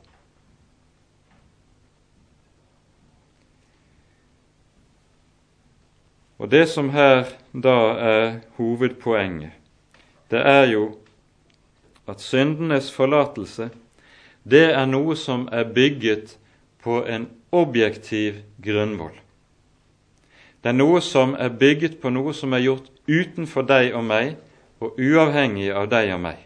Og 6.38 6.50
Det 6.50 6.68
som 6.68 6.90
her 6.90 7.24
da 7.52 7.76
er 7.96 8.40
hovedpoenget, 8.56 9.50
det 10.30 10.40
er 10.46 10.64
jo 10.64 10.96
at 12.08 12.20
syndenes 12.20 12.92
forlatelse, 12.92 13.70
det 14.50 14.74
er 14.74 14.86
noe 14.86 15.16
som 15.16 15.48
er 15.52 15.64
bygget 15.64 16.36
på 16.82 17.04
en 17.04 17.28
objektiv 17.52 18.42
grunnvoll. 18.62 19.16
Det 20.62 20.68
er 20.68 20.76
noe 20.76 21.00
som 21.00 21.34
er 21.38 21.48
bygget 21.48 21.98
på 22.02 22.10
noe 22.10 22.34
som 22.34 22.52
er 22.52 22.62
gjort 22.62 22.90
utenfor 23.08 23.66
deg 23.66 23.94
og 23.94 24.04
meg, 24.04 24.36
og 24.80 24.98
uavhengig 25.00 25.70
av 25.72 25.88
deg 25.88 26.12
og 26.14 26.20
meg. 26.20 26.40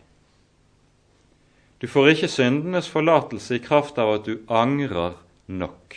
Du 1.80 1.88
får 1.88 2.12
ikke 2.12 2.28
syndenes 2.28 2.88
forlatelse 2.88 3.56
i 3.56 3.62
kraft 3.64 3.98
av 3.98 4.12
at 4.14 4.26
du 4.28 4.44
angrer 4.46 5.16
nok 5.48 5.96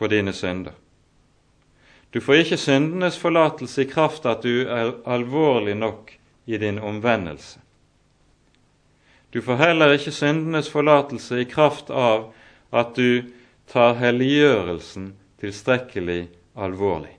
på 0.00 0.08
dine 0.10 0.32
synder. 0.32 0.72
Du 2.14 2.20
får 2.20 2.44
ikke 2.44 2.56
syndenes 2.62 3.16
forlatelse 3.18 3.82
i 3.82 3.88
kraft 3.90 4.22
av 4.22 4.36
at 4.36 4.44
du 4.46 4.68
er 4.70 4.92
alvorlig 5.10 5.72
nok 5.74 6.12
i 6.46 6.58
din 6.62 6.76
omvendelse. 6.78 7.58
Du 9.34 9.40
får 9.42 9.56
heller 9.58 9.96
ikke 9.96 10.12
syndenes 10.14 10.68
forlatelse 10.70 11.40
i 11.42 11.46
kraft 11.50 11.88
av 11.90 12.28
at 12.70 12.92
du 12.94 13.32
tar 13.66 13.96
helliggjørelsen 13.98 15.08
tilstrekkelig 15.42 16.28
alvorlig. 16.54 17.16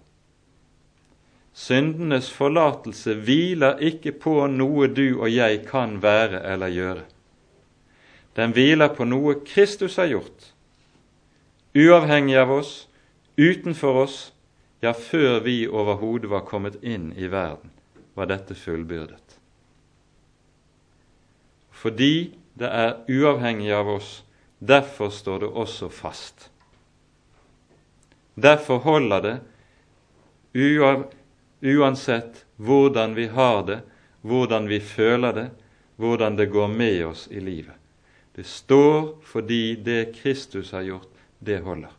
Syndenes 1.52 2.30
forlatelse 2.32 3.18
hviler 3.28 3.84
ikke 3.84 4.14
på 4.16 4.38
noe 4.48 4.88
du 4.88 5.18
og 5.18 5.28
jeg 5.28 5.66
kan 5.68 5.98
være 6.04 6.40
eller 6.54 6.72
gjøre. 6.72 7.04
Den 8.40 8.56
hviler 8.56 8.96
på 8.96 9.04
noe 9.12 9.42
Kristus 9.44 10.00
har 10.00 10.08
gjort, 10.08 10.54
uavhengig 11.76 12.40
av 12.40 12.56
oss, 12.62 12.74
utenfor 13.36 14.02
oss, 14.06 14.18
ja, 14.80 14.94
før 14.94 15.40
vi 15.40 15.68
overhodet 15.68 16.30
var 16.30 16.46
kommet 16.46 16.84
inn 16.84 17.12
i 17.18 17.28
verden, 17.28 17.72
var 18.14 18.30
dette 18.32 18.56
fullbyrdet. 18.56 19.40
Fordi 21.72 22.34
det 22.56 22.70
er 22.72 22.98
uavhengig 23.12 23.72
av 23.76 23.90
oss, 23.98 24.24
derfor 24.60 25.10
står 25.12 25.40
det 25.44 25.50
også 25.52 25.90
fast. 25.90 26.50
Derfor 28.36 28.84
holder 28.84 29.22
det 29.22 29.36
uansett 31.62 32.46
hvordan 32.56 33.16
vi 33.16 33.28
har 33.28 33.64
det, 33.68 33.80
hvordan 34.22 34.68
vi 34.68 34.80
føler 34.80 35.34
det, 35.34 35.50
hvordan 35.96 36.36
det 36.36 36.50
går 36.52 36.68
med 36.68 37.06
oss 37.06 37.28
i 37.32 37.40
livet. 37.40 37.76
Det 38.36 38.46
står 38.48 39.16
fordi 39.24 39.76
det 39.76 40.16
Kristus 40.16 40.72
har 40.72 40.82
gjort, 40.82 41.12
det 41.40 41.60
holder. 41.64 41.92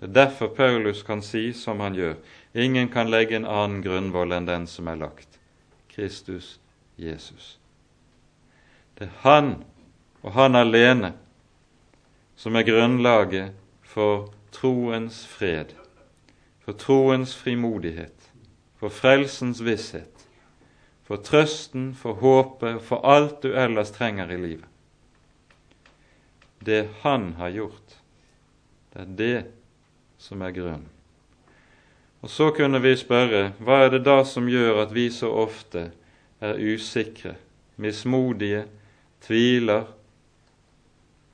Det 0.00 0.08
er 0.08 0.12
derfor 0.12 0.48
Paulus 0.56 1.02
kan 1.02 1.22
si 1.22 1.52
som 1.52 1.80
han 1.80 1.94
gjør, 1.94 2.14
ingen 2.54 2.88
kan 2.88 3.10
legge 3.10 3.36
en 3.36 3.46
annen 3.46 3.82
grunnvoll 3.84 4.32
enn 4.32 4.48
den 4.48 4.66
som 4.66 4.88
er 4.88 4.96
lagt, 4.96 5.38
Kristus 5.92 6.58
Jesus. 6.96 7.58
Det 8.98 9.10
er 9.10 9.18
Han 9.22 9.52
og 10.22 10.32
Han 10.32 10.56
alene 10.56 11.12
som 12.36 12.56
er 12.56 12.64
grunnlaget 12.64 13.52
for 13.84 14.32
troens 14.52 15.26
fred 15.26 15.76
for 16.70 16.78
troens 16.78 17.34
frimodighet, 17.34 18.30
for 18.78 18.92
frelsens 18.94 19.58
visshet, 19.64 20.26
for 21.02 21.18
trøsten, 21.18 21.94
for 21.98 22.14
håpet, 22.22 22.78
for 22.86 23.02
alt 23.02 23.42
du 23.42 23.50
ellers 23.58 23.90
trenger 23.90 24.30
i 24.30 24.36
livet. 24.38 24.68
Det 26.62 26.88
Han 27.02 27.32
har 27.40 27.50
gjort, 27.50 27.96
det 28.92 29.00
er 29.00 29.16
det 29.18 29.44
som 30.20 30.42
er 30.44 30.52
grunnen. 30.54 30.88
Og 32.20 32.28
så 32.28 32.50
kunne 32.52 32.82
vi 32.84 32.92
spørre 33.00 33.54
hva 33.64 33.78
er 33.86 33.94
det 33.94 34.02
da 34.04 34.20
som 34.28 34.48
gjør 34.50 34.82
at 34.82 34.92
vi 34.92 35.06
så 35.12 35.30
ofte 35.40 35.86
er 36.44 36.60
usikre, 36.60 37.34
mismodige, 37.80 38.66
tviler 39.24 39.88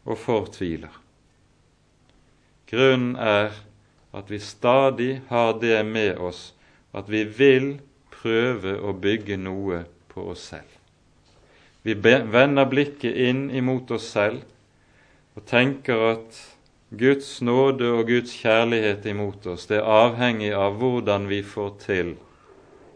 og 0.06 0.18
fortviler? 0.22 0.94
Grunnen 2.70 3.16
er 3.18 3.58
at 4.16 4.30
vi 4.30 4.38
stadig 4.38 5.20
har 5.28 5.58
det 5.60 5.82
med 5.86 6.22
oss 6.22 6.52
at 6.96 7.10
vi 7.10 7.24
vil 7.26 7.72
prøve 8.14 8.78
å 8.80 8.94
bygge 8.94 9.36
noe 9.36 9.82
på 10.10 10.30
oss 10.30 10.46
selv. 10.54 10.70
Vi 11.82 11.94
vender 11.94 12.66
blikket 12.66 13.14
inn 13.26 13.48
imot 13.54 13.90
oss 13.94 14.08
selv 14.14 14.42
og 15.36 15.44
tenker 15.46 16.00
at 16.14 16.38
Guds 16.96 17.40
nåde 17.44 17.90
og 17.92 18.06
Guds 18.08 18.32
kjærlighet 18.40 19.06
imot 19.10 19.46
oss, 19.52 19.66
det 19.68 19.80
er 19.80 19.90
avhengig 19.90 20.52
av 20.56 20.78
hvordan 20.80 21.28
vi 21.28 21.42
får 21.44 21.72
til 21.82 22.14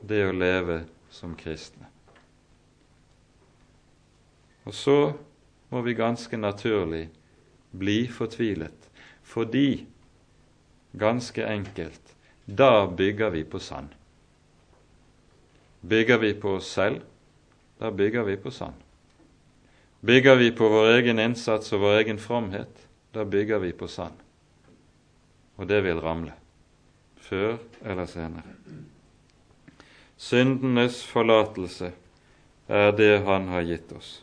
det 0.07 0.23
å 0.29 0.35
leve 0.35 0.83
som 1.13 1.35
kristne. 1.37 1.89
Og 4.65 4.77
så 4.77 4.99
må 5.71 5.83
vi 5.85 5.99
ganske 5.99 6.37
naturlig 6.37 7.09
bli 7.71 8.03
fortvilet 8.11 8.89
fordi 9.31 9.87
Ganske 10.93 11.47
enkelt. 11.47 12.17
Da 12.45 12.87
bygger 12.87 13.31
vi 13.31 13.45
på 13.45 13.59
sand. 13.59 13.89
Bygger 15.81 16.19
vi 16.19 16.35
på 16.35 16.55
oss 16.55 16.67
selv, 16.67 17.01
da 17.79 17.91
bygger 17.91 18.23
vi 18.23 18.37
på 18.37 18.51
sand. 18.51 18.75
Bygger 20.01 20.35
vi 20.35 20.51
på 20.51 20.69
vår 20.69 20.91
egen 20.97 21.19
innsats 21.19 21.73
og 21.73 21.81
vår 21.81 22.01
egen 22.01 22.19
fromhet, 22.19 22.87
da 23.13 23.25
bygger 23.25 23.59
vi 23.59 23.73
på 23.73 23.89
sand. 23.89 24.15
Og 25.57 25.69
det 25.69 25.83
vil 25.85 26.01
ramle, 26.01 26.33
før 27.21 27.59
eller 27.85 28.07
senere. 28.09 28.57
Syndenes 30.21 31.03
forlatelse 31.09 31.93
er 32.69 32.93
det 32.93 33.23
Han 33.27 33.49
har 33.49 33.65
gitt 33.67 33.93
oss. 33.93 34.23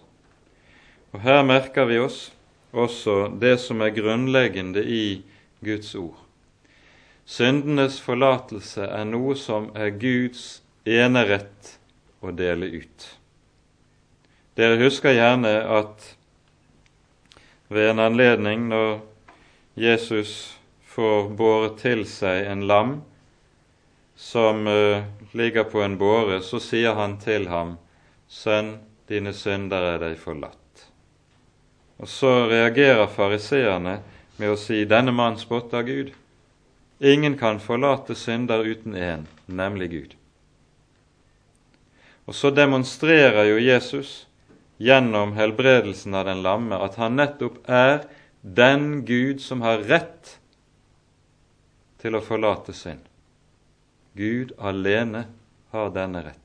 Og 1.12 1.22
her 1.22 1.44
merker 1.44 1.88
vi 1.90 2.00
oss 2.00 2.32
også 2.72 3.28
det 3.42 3.58
som 3.64 3.82
er 3.82 3.96
grunnleggende 3.96 4.84
i 4.84 5.24
Guds 5.66 5.96
ord. 5.96 6.18
Syndenes 7.26 8.00
forlatelse 8.00 8.86
er 8.86 9.08
noe 9.10 9.36
som 9.36 9.72
er 9.76 9.92
Guds 10.00 10.62
enerett 10.88 11.74
å 12.24 12.32
dele 12.32 12.70
ut. 12.72 13.08
Dere 14.58 14.80
husker 14.80 15.14
gjerne 15.14 15.52
at 15.70 16.14
ved 17.68 17.90
en 17.90 18.00
anledning 18.00 18.68
når 18.70 19.00
Jesus 19.78 20.58
får 20.88 21.30
båret 21.38 21.78
til 21.82 22.06
seg 22.10 22.48
en 22.50 22.64
lam 22.68 22.94
som 24.18 24.68
uh, 24.68 25.04
ligger 25.38 25.68
på 25.70 25.84
en 25.86 25.98
båre, 25.98 26.42
så 26.42 26.60
sier 26.64 26.98
han 26.98 27.20
til 27.22 27.48
ham, 27.52 27.76
Sønn, 28.28 28.80
dine 29.08 29.32
synder 29.34 29.94
er 29.94 30.00
deg 30.02 30.18
forlatt. 30.20 30.88
Og 32.02 32.10
så 32.10 32.32
reagerer 32.50 33.08
fariseerne 33.10 34.00
med 34.38 34.54
å 34.54 34.58
si, 34.60 34.84
denne 34.90 35.14
mann 35.16 35.38
spotter 35.40 35.86
Gud. 35.86 36.12
Ingen 37.00 37.38
kan 37.38 37.62
forlate 37.62 38.18
synder 38.18 38.66
uten 38.66 38.98
én, 38.98 39.28
nemlig 39.46 39.90
Gud. 39.94 40.16
Og 42.28 42.36
så 42.36 42.52
demonstrerer 42.52 43.48
jo 43.48 43.62
Jesus 43.62 44.26
gjennom 44.78 45.34
helbredelsen 45.34 46.14
av 46.14 46.26
den 46.26 46.42
lamme 46.46 46.78
at 46.84 46.98
han 47.02 47.18
nettopp 47.18 47.64
er 47.70 48.06
den 48.42 49.06
Gud 49.06 49.42
som 49.42 49.64
har 49.66 49.84
rett 49.90 50.38
til 52.02 52.16
å 52.16 52.24
forlate 52.24 52.76
synd. 52.78 53.02
Gud 54.18 54.54
alene 54.58 55.26
har 55.74 55.90
denne 55.94 56.24
rett. 56.26 56.44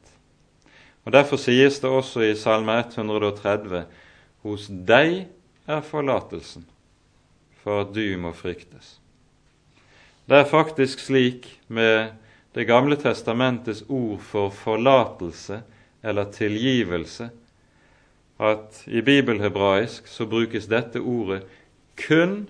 Og 1.04 1.12
Derfor 1.12 1.40
sies 1.40 1.80
det 1.82 1.90
også 1.90 2.22
i 2.24 2.34
Salme 2.38 2.78
130.: 2.80 3.84
Hos 4.42 4.66
deg 4.68 5.26
er 5.66 5.80
forlatelsen, 5.86 6.64
for 7.62 7.84
at 7.84 7.94
du 7.94 8.04
må 8.18 8.32
fryktes. 8.36 8.98
Det 10.26 10.38
er 10.38 10.50
faktisk 10.50 11.00
slik 11.00 11.48
med 11.68 12.18
Det 12.52 12.66
gamle 12.68 12.98
testamentets 13.00 13.78
ord 13.88 14.18
for 14.20 14.50
forlatelse 14.52 15.62
eller 16.04 16.26
tilgivelse 16.34 17.30
at 18.42 18.82
i 18.86 19.02
bibelhebraisk 19.04 20.08
så 20.10 20.26
brukes 20.26 20.66
dette 20.66 21.00
ordet 21.00 21.44
kun 21.96 22.48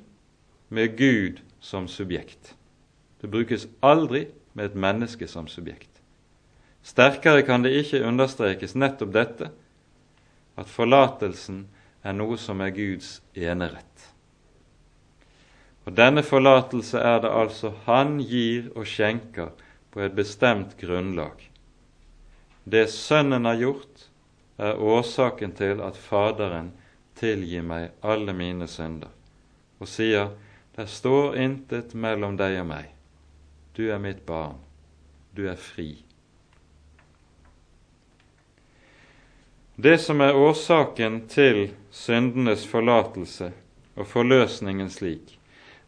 med 0.72 0.96
Gud 0.96 1.42
som 1.61 1.88
subjekt. 1.88 2.55
Det 3.20 3.31
brukes 3.31 3.68
aldri 3.83 4.26
med 4.55 4.70
et 4.70 4.78
menneske 4.78 5.28
som 5.28 5.48
subjekt. 5.48 5.90
Sterkere 6.83 7.44
kan 7.46 7.62
det 7.62 7.76
ikke 7.78 8.02
understrekes 8.07 8.74
nettopp 8.74 9.12
dette, 9.14 9.50
at 10.59 10.68
forlatelsen 10.68 11.66
er 12.02 12.16
noe 12.16 12.38
som 12.40 12.61
er 12.61 12.72
Guds 12.74 13.20
enerett. 13.38 14.09
Og 15.87 15.94
denne 15.98 16.22
forlatelse 16.22 16.98
er 16.98 17.22
det 17.22 17.31
altså 17.31 17.72
Han 17.87 18.18
gir 18.20 18.70
og 18.76 18.87
skjenker 18.87 19.50
på 19.90 20.02
et 20.02 20.14
bestemt 20.14 20.76
grunnlag. 20.81 21.35
Det 22.64 22.88
Sønnen 22.90 23.44
har 23.44 23.59
gjort, 23.59 24.09
er 24.62 24.79
årsaken 24.81 25.53
til 25.59 25.83
at 25.85 25.98
Faderen 25.98 26.70
tilgir 27.18 27.64
meg 27.66 27.90
alle 28.01 28.35
mine 28.37 28.68
synder, 28.70 29.11
og 29.83 29.90
sier, 29.90 30.33
det 30.77 30.88
står 30.88 31.37
intet 31.42 31.92
mellom 31.94 32.38
deg 32.40 32.61
og 32.62 32.68
meg, 32.70 32.88
du 33.77 33.88
er 33.90 34.01
mitt 34.01 34.25
barn. 34.29 34.61
Du 35.33 35.46
er 35.48 35.57
fri. 35.57 36.03
Det 39.77 39.96
som 39.98 40.20
er 40.20 40.37
årsaken 40.37 41.22
til 41.33 41.70
syndenes 41.90 42.66
forlatelse 42.68 43.48
og 43.96 44.05
forløsningen 44.07 44.92
slik, 44.92 45.38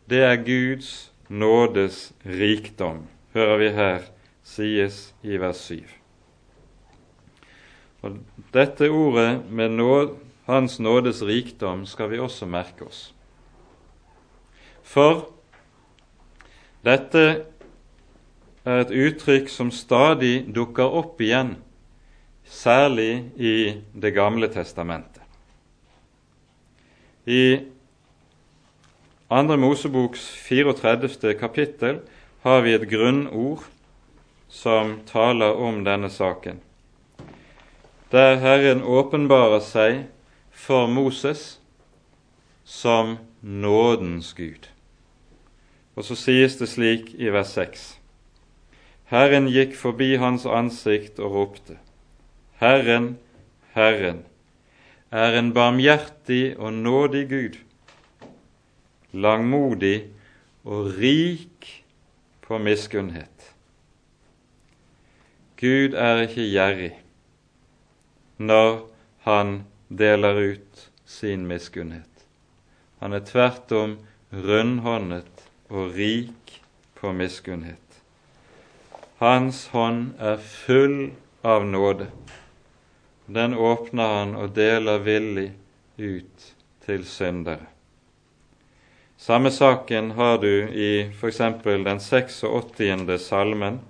det 0.09 0.23
er 0.25 0.41
Guds 0.45 1.13
nådes 1.29 2.13
rikdom, 2.25 3.05
hører 3.37 3.61
vi 3.61 3.69
her 3.77 4.09
sies 4.45 5.13
i 5.23 5.37
vers 5.41 5.61
7. 5.69 6.04
Og 8.05 8.19
Dette 8.53 8.91
ordet 8.93 9.41
med 9.51 9.75
nåd, 9.79 10.15
Hans 10.45 10.77
nådes 10.77 11.23
rikdom 11.25 11.87
skal 11.89 12.11
vi 12.11 12.19
også 12.21 12.45
merke 12.47 12.85
oss. 12.85 13.15
For 14.85 15.31
dette 16.85 17.23
er 18.65 18.83
et 18.83 18.93
uttrykk 18.93 19.49
som 19.49 19.71
stadig 19.73 20.45
dukker 20.53 20.85
opp 21.01 21.23
igjen, 21.25 21.57
særlig 22.45 23.33
i 23.41 23.81
Det 23.97 24.13
gamle 24.13 24.53
testamentet. 24.53 25.23
I 27.25 27.65
Andre 29.31 29.57
Moseboks 29.57 30.29
34. 30.45 31.35
kapittel 31.41 32.03
har 32.45 32.61
vi 32.61 32.75
et 32.77 32.85
grunnord 32.91 33.65
som 34.53 34.99
taler 35.09 35.57
om 35.57 35.81
denne 35.87 36.11
saken, 36.13 36.61
der 38.15 38.37
Herren 38.39 38.83
åpenbarer 38.87 39.59
seg 39.59 40.05
for 40.55 40.87
Moses 40.87 41.57
som 42.63 43.17
nådens 43.43 44.29
Gud. 44.39 44.69
Og 45.99 46.07
så 46.07 46.15
sies 46.19 46.55
det 46.61 46.71
slik 46.71 47.11
i 47.19 47.33
vers 47.35 47.57
6. 47.59 47.83
Herren 49.11 49.51
gikk 49.51 49.75
forbi 49.75 50.13
hans 50.23 50.47
ansikt 50.47 51.19
og 51.19 51.35
ropte, 51.35 51.81
Herren, 52.63 53.17
Herren, 53.75 54.23
er 55.11 55.35
en 55.39 55.51
barmhjertig 55.55 56.55
og 56.55 56.73
nådig 56.73 57.27
Gud, 57.35 57.61
langmodig 59.11 60.05
og 60.63 60.95
rik 61.03 61.83
på 62.47 62.63
miskunnhet. 62.63 63.55
Gud 65.59 65.99
er 65.99 66.29
ikke 66.29 66.53
gjerrig 66.55 66.93
når 68.37 68.81
han 69.27 69.65
deler 69.89 70.35
ut 70.35 70.91
sin 71.07 71.47
miskunnhet. 71.47 72.27
Han 72.99 73.13
er 73.13 73.25
tvert 73.27 73.73
om 73.73 73.97
rundhåndet 74.31 75.47
og 75.71 75.95
rik 75.95 76.61
på 76.99 77.13
miskunnhet. 77.13 77.79
Hans 79.21 79.67
hånd 79.73 80.15
er 80.19 80.41
full 80.43 81.13
av 81.43 81.67
nåde. 81.67 82.09
Den 83.27 83.55
åpner 83.55 84.19
han 84.19 84.35
og 84.37 84.53
deler 84.57 85.01
villig 85.05 85.53
ut 85.97 86.51
til 86.85 87.07
syndere. 87.09 87.71
Samme 89.17 89.51
saken 89.55 90.11
har 90.19 90.39
du 90.43 90.69
i 90.69 91.09
f.eks. 91.09 91.39
den 91.65 92.01
86. 92.01 93.21
salmen, 93.23 93.81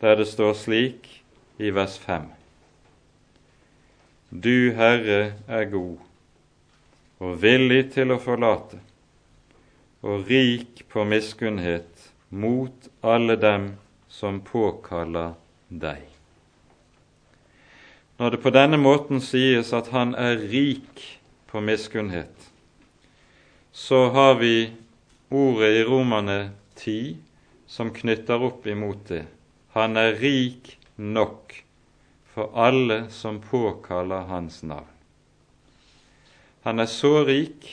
der 0.00 0.16
det 0.16 0.28
står 0.30 0.54
slik 0.54 1.08
i 1.58 1.70
vers 1.74 1.98
5. 1.98 2.37
Du, 4.28 4.74
Herre, 4.76 5.32
er 5.48 5.64
god 5.72 5.96
og 7.18 7.38
villig 7.42 7.88
til 7.94 8.12
å 8.12 8.18
forlate, 8.20 8.76
og 10.04 10.28
rik 10.28 10.82
på 10.92 11.02
miskunnhet 11.08 12.10
mot 12.28 12.90
alle 13.00 13.38
dem 13.40 13.70
som 14.12 14.42
påkaller 14.44 15.32
deg. 15.68 16.04
Når 18.20 18.34
det 18.34 18.40
på 18.44 18.52
denne 18.52 18.78
måten 18.78 19.22
sies 19.24 19.72
at 19.72 19.88
han 19.94 20.12
er 20.12 20.36
rik 20.50 21.02
på 21.48 21.62
miskunnhet, 21.64 22.34
så 23.72 24.10
har 24.12 24.36
vi 24.42 24.74
ordet 25.32 25.72
i 25.78 25.86
Romane 25.88 26.38
10 26.76 27.16
som 27.64 27.94
knytter 27.96 28.44
opp 28.44 28.68
imot 28.68 29.08
det. 29.08 29.24
Han 29.72 29.96
er 29.96 30.20
rik 30.20 30.74
nok 31.00 31.62
for 32.38 32.50
alle 32.54 33.10
som 33.10 33.40
påkaller 33.40 34.20
hans 34.20 34.62
navn. 34.62 34.86
Han 36.62 36.78
er 36.78 36.86
så 36.86 37.24
rik 37.26 37.66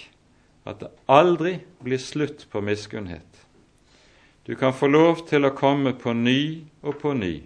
at 0.66 0.80
det 0.82 0.90
aldri 1.06 1.60
blir 1.86 2.02
slutt 2.02 2.48
på 2.50 2.64
miskunnhet. 2.66 3.44
Du 4.46 4.56
kan 4.58 4.74
få 4.74 4.90
lov 4.90 5.22
til 5.30 5.46
å 5.46 5.54
komme 5.54 5.94
på 5.94 6.16
ny 6.18 6.66
og 6.82 6.98
på 7.04 7.14
ny, 7.14 7.44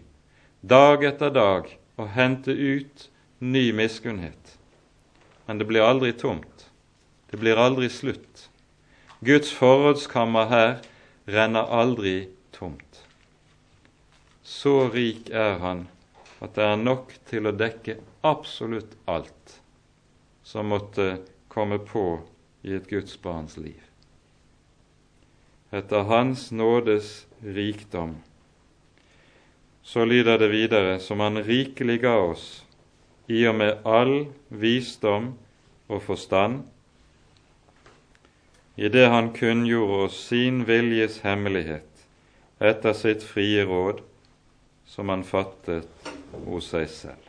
dag 0.63 1.03
etter 1.11 1.35
dag, 1.35 1.67
og 1.99 2.07
hente 2.15 2.55
ut 2.55 3.09
ny 3.43 3.65
miskunnhet. 3.75 4.55
Men 5.43 5.59
det 5.59 5.67
blir 5.67 5.83
aldri 5.83 6.15
tomt. 6.15 6.69
Det 7.27 7.43
blir 7.43 7.59
aldri 7.59 7.91
slutt. 7.91 8.47
Guds 9.19 9.51
forrådskammer 9.51 10.47
her 10.55 10.75
renner 11.27 11.67
aldri 11.67 12.29
tomt. 12.55 13.03
Så 14.43 14.87
rik 14.95 15.27
er 15.35 15.59
Han 15.59 15.89
at 16.39 16.55
det 16.55 16.65
er 16.65 16.79
nok 16.79 17.13
til 17.29 17.49
å 17.49 17.55
dekke 17.55 17.99
absolutt 18.27 18.95
alt 19.09 19.59
som 20.43 20.71
måtte 20.71 21.11
komme 21.51 21.81
på 21.83 22.07
i 22.63 22.75
et 22.75 22.89
Guds 22.89 23.19
barns 23.21 23.57
liv 23.59 23.89
etter 25.69 26.07
Hans 26.09 26.51
nådes 26.51 27.27
rikdom. 27.45 28.15
Så 29.83 30.05
lyder 30.05 30.37
det 30.37 30.47
videre, 30.47 30.99
som 30.99 31.19
Han 31.19 31.43
rikelig 31.43 32.01
ga 32.01 32.15
oss, 32.17 32.65
i 33.27 33.45
og 33.47 33.55
med 33.55 33.85
all 33.85 34.27
visdom 34.49 35.33
og 35.87 36.01
forstand, 36.01 36.63
i 38.75 38.87
det 38.87 39.09
han 39.11 39.33
kunngjorde 39.35 40.05
oss 40.05 40.17
sin 40.29 40.63
viljes 40.63 41.19
hemmelighet 41.25 42.05
etter 42.63 42.93
sitt 42.95 43.25
frie 43.27 43.65
råd, 43.67 43.99
som 44.87 45.09
han 45.11 45.25
fattet 45.27 46.09
hos 46.45 46.69
seg 46.71 46.87
selv. 46.91 47.25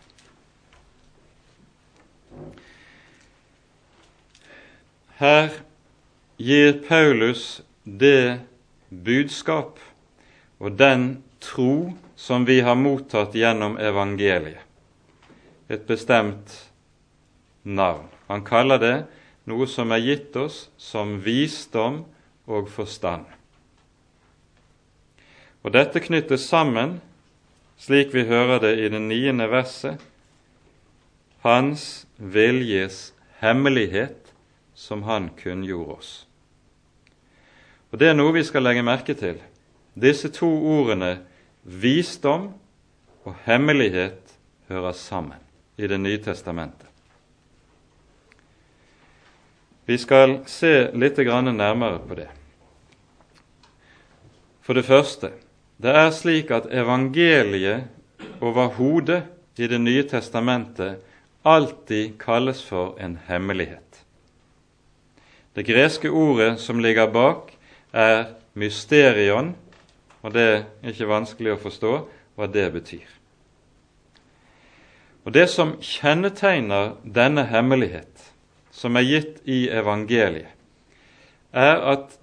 Her 5.20 5.50
gir 6.40 6.78
Paulus 6.86 7.60
det 7.84 8.40
budskap 8.88 9.80
og 10.60 10.78
den 10.80 11.22
tro 11.40 11.92
som 12.16 12.46
vi 12.48 12.60
har 12.64 12.76
mottatt 12.76 13.36
gjennom 13.36 13.76
evangeliet, 13.80 14.60
et 15.68 15.84
bestemt 15.88 16.56
navn. 17.64 18.08
Han 18.28 18.44
kaller 18.44 18.80
det 18.80 18.96
noe 19.48 19.66
som 19.68 19.92
er 19.92 20.02
gitt 20.04 20.36
oss 20.36 20.68
som 20.80 21.18
visdom 21.24 22.02
og 22.50 22.68
forstand. 22.72 23.24
Og 25.60 25.72
Dette 25.76 26.00
knyttes 26.00 26.46
sammen, 26.48 26.98
slik 27.80 28.14
vi 28.14 28.26
hører 28.28 28.60
det 28.60 28.76
i 28.78 28.88
det 28.92 29.00
niende 29.02 29.48
verset, 29.50 30.00
Hans 31.40 32.06
viljes 32.18 33.14
hemmelighet 33.40 34.34
som 34.76 35.06
Han 35.08 35.30
kunngjorde 35.40 35.96
oss. 35.96 36.10
Og 37.90 37.98
Det 37.98 38.10
er 38.10 38.14
noe 38.14 38.34
vi 38.36 38.44
skal 38.44 38.62
legge 38.62 38.84
merke 38.84 39.16
til. 39.16 39.40
Disse 39.96 40.28
to 40.28 40.48
ordene 40.48 41.22
visdom 41.64 42.52
og 43.24 43.34
hemmelighet 43.46 44.36
hører 44.68 44.92
sammen 44.92 45.40
i 45.76 45.86
Det 45.86 46.00
nye 46.00 46.20
testamentet. 46.20 46.86
Vi 49.86 49.96
skal 49.98 50.42
se 50.46 50.90
litt 50.94 51.16
nærmere 51.18 51.98
på 51.98 52.14
det. 52.14 52.28
For 54.60 54.74
det 54.74 54.84
første 54.84 55.32
det 55.80 55.92
er 55.96 56.10
slik 56.12 56.50
at 56.52 56.68
evangeliet 56.68 57.88
overhodet 58.40 59.22
i 59.56 59.66
Det 59.66 59.80
nye 59.80 60.02
testamentet 60.08 61.00
alltid 61.44 62.18
kalles 62.18 62.62
for 62.64 62.96
en 63.00 63.18
hemmelighet. 63.28 64.04
Det 65.54 65.66
greske 65.66 66.10
ordet 66.10 66.60
som 66.60 66.78
ligger 66.78 67.10
bak, 67.12 67.52
er 67.92 68.24
mysterion, 68.54 69.56
og 70.22 70.34
det 70.34 70.42
er 70.42 70.92
ikke 70.92 71.08
vanskelig 71.08 71.52
å 71.52 71.60
forstå 71.60 71.92
hva 72.36 72.46
det 72.46 72.72
betyr. 72.72 73.08
Og 75.24 75.32
Det 75.32 75.48
som 75.50 75.76
kjennetegner 75.80 76.94
denne 77.04 77.44
hemmelighet, 77.44 78.32
som 78.70 78.96
er 78.96 79.04
gitt 79.04 79.40
i 79.44 79.68
evangeliet, 79.68 80.48
er 81.52 81.76
at 81.92 82.16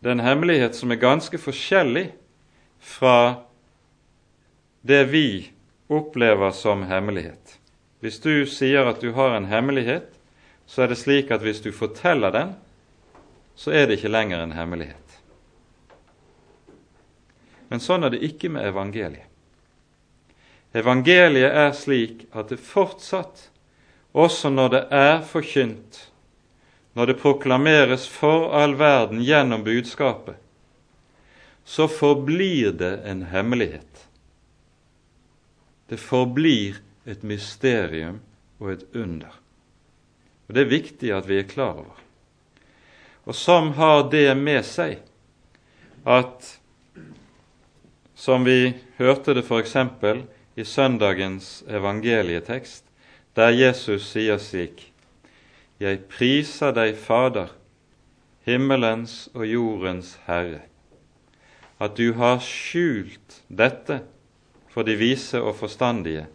det 0.00 0.08
er 0.08 0.16
en 0.16 0.24
hemmelighet 0.24 0.74
som 0.74 0.90
er 0.90 0.98
ganske 0.98 1.38
forskjellig 1.38 2.08
fra 2.80 3.34
det 4.80 5.04
vi 5.04 5.52
opplever 5.86 6.50
som 6.50 6.82
hemmelighet. 6.82 7.58
Hvis 8.00 8.20
du 8.20 8.46
sier 8.48 8.88
at 8.88 9.00
du 9.00 9.12
har 9.12 9.36
en 9.36 9.48
hemmelighet, 9.50 10.08
så 10.66 10.84
er 10.84 10.92
det 10.92 11.00
slik 11.00 11.30
at 11.34 11.44
hvis 11.44 11.60
du 11.60 11.72
forteller 11.74 12.32
den, 12.32 12.54
så 13.54 13.74
er 13.76 13.86
det 13.86 13.98
ikke 13.98 14.12
lenger 14.12 14.40
en 14.40 14.54
hemmelighet. 14.56 14.96
Men 17.68 17.82
sånn 17.82 18.06
er 18.06 18.14
det 18.14 18.24
ikke 18.24 18.48
med 18.50 18.66
evangeliet. 18.66 19.26
Evangeliet 20.72 21.50
er 21.50 21.72
slik 21.74 22.24
at 22.30 22.52
det 22.52 22.60
fortsatt, 22.62 23.48
også 24.14 24.50
når 24.50 24.68
det 24.74 24.82
er 24.94 25.16
forkynt, 25.26 25.98
når 26.94 27.10
det 27.10 27.18
proklameres 27.20 28.06
for 28.10 28.50
all 28.54 28.76
verden 28.78 29.22
gjennom 29.22 29.62
budskapet, 29.66 30.38
så 31.70 31.86
forblir 31.86 32.74
det 32.74 32.92
en 33.06 33.22
hemmelighet. 33.30 34.06
Det 35.90 36.00
forblir 36.02 36.80
et 37.06 37.22
mysterium 37.22 38.20
og 38.58 38.74
et 38.74 38.84
under. 38.94 39.32
Og 40.48 40.54
Det 40.54 40.64
er 40.66 40.76
viktig 40.76 41.12
at 41.14 41.28
vi 41.30 41.38
er 41.38 41.50
klar 41.50 41.78
over 41.78 42.00
og 43.30 43.36
som 43.36 43.72
har 43.72 44.08
det 44.10 44.34
med 44.34 44.64
seg 44.66 44.98
at 46.08 46.56
Som 48.20 48.44
vi 48.44 48.74
hørte 48.98 49.32
det 49.32 49.46
f.eks. 49.46 49.76
i 50.56 50.64
søndagens 50.64 51.64
evangelietekst, 51.68 52.84
der 53.36 53.48
Jesus 53.48 54.10
sier 54.10 54.36
slik 54.36 54.92
Jeg 55.80 56.02
priser 56.12 56.74
deg, 56.76 56.96
Fader, 56.96 57.48
himmelens 58.44 59.30
og 59.32 59.46
jordens 59.46 60.18
Herre, 60.26 60.66
at 61.80 61.96
du 61.96 62.12
har 62.12 62.42
skjult 62.44 63.40
dette 63.48 64.02
for 64.70 64.84
de 64.84 64.98
vise 65.00 65.40
og 65.40 65.54
forstandige, 65.56 66.26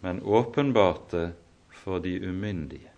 men 0.00 0.22
åpenbarte 0.24 1.30
for 1.82 2.00
de 2.00 2.16
umyndige. 2.24 2.88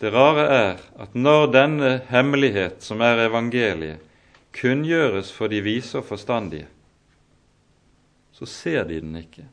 Det 0.00 0.12
rare 0.12 0.44
er 0.52 0.84
at 1.00 1.14
når 1.16 1.46
denne 1.54 1.90
hemmelighet, 2.10 2.82
som 2.84 3.00
er 3.00 3.24
evangeliet, 3.24 4.02
kunngjøres 4.54 5.32
for 5.32 5.48
de 5.48 5.62
vise 5.64 5.96
og 5.98 6.04
forstandige, 6.04 6.68
så 8.34 8.46
ser 8.50 8.84
de 8.84 9.00
den 9.00 9.16
ikke, 9.16 9.46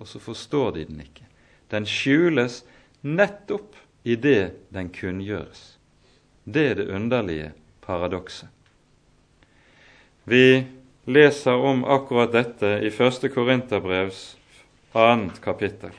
og 0.00 0.08
så 0.08 0.18
forstår 0.18 0.74
de 0.74 0.88
den 0.88 1.04
ikke. 1.04 1.28
Den 1.70 1.86
skjules 1.86 2.64
nettopp 3.02 3.76
i 4.02 4.16
det 4.16 4.56
den 4.74 4.90
kunngjøres. 4.92 5.76
Det 6.44 6.70
er 6.70 6.80
det 6.80 6.90
underlige 6.90 7.52
paradokset. 7.86 8.48
Vi 10.24 10.64
leser 11.04 11.54
om 11.54 11.84
akkurat 11.84 12.32
dette 12.32 12.66
i 12.66 12.90
1. 12.90 13.26
Korinterbrevs 13.34 14.36
annet 14.92 15.40
kapittel. 15.40 15.90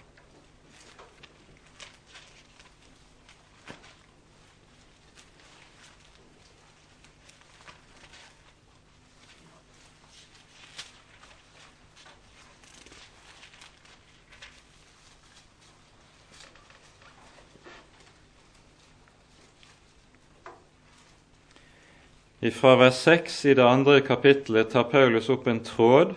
Fra 22.52 22.76
vers 22.76 22.96
6 22.96 23.46
i 23.46 23.54
det 23.56 23.64
andre 23.64 24.02
kapittelet 24.04 24.74
tar 24.74 24.90
Paulus 24.92 25.30
opp 25.32 25.46
en 25.48 25.62
tråd 25.64 26.10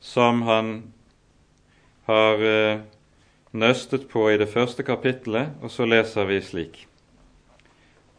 som 0.00 0.38
han 0.46 0.70
har 2.08 2.40
eh, 2.40 2.78
nøstet 3.52 4.06
på 4.08 4.30
i 4.32 4.38
det 4.40 4.48
første 4.48 4.86
kapittelet, 4.86 5.52
og 5.60 5.68
så 5.70 5.84
leser 5.84 6.28
vi 6.30 6.40
slik. 6.40 6.78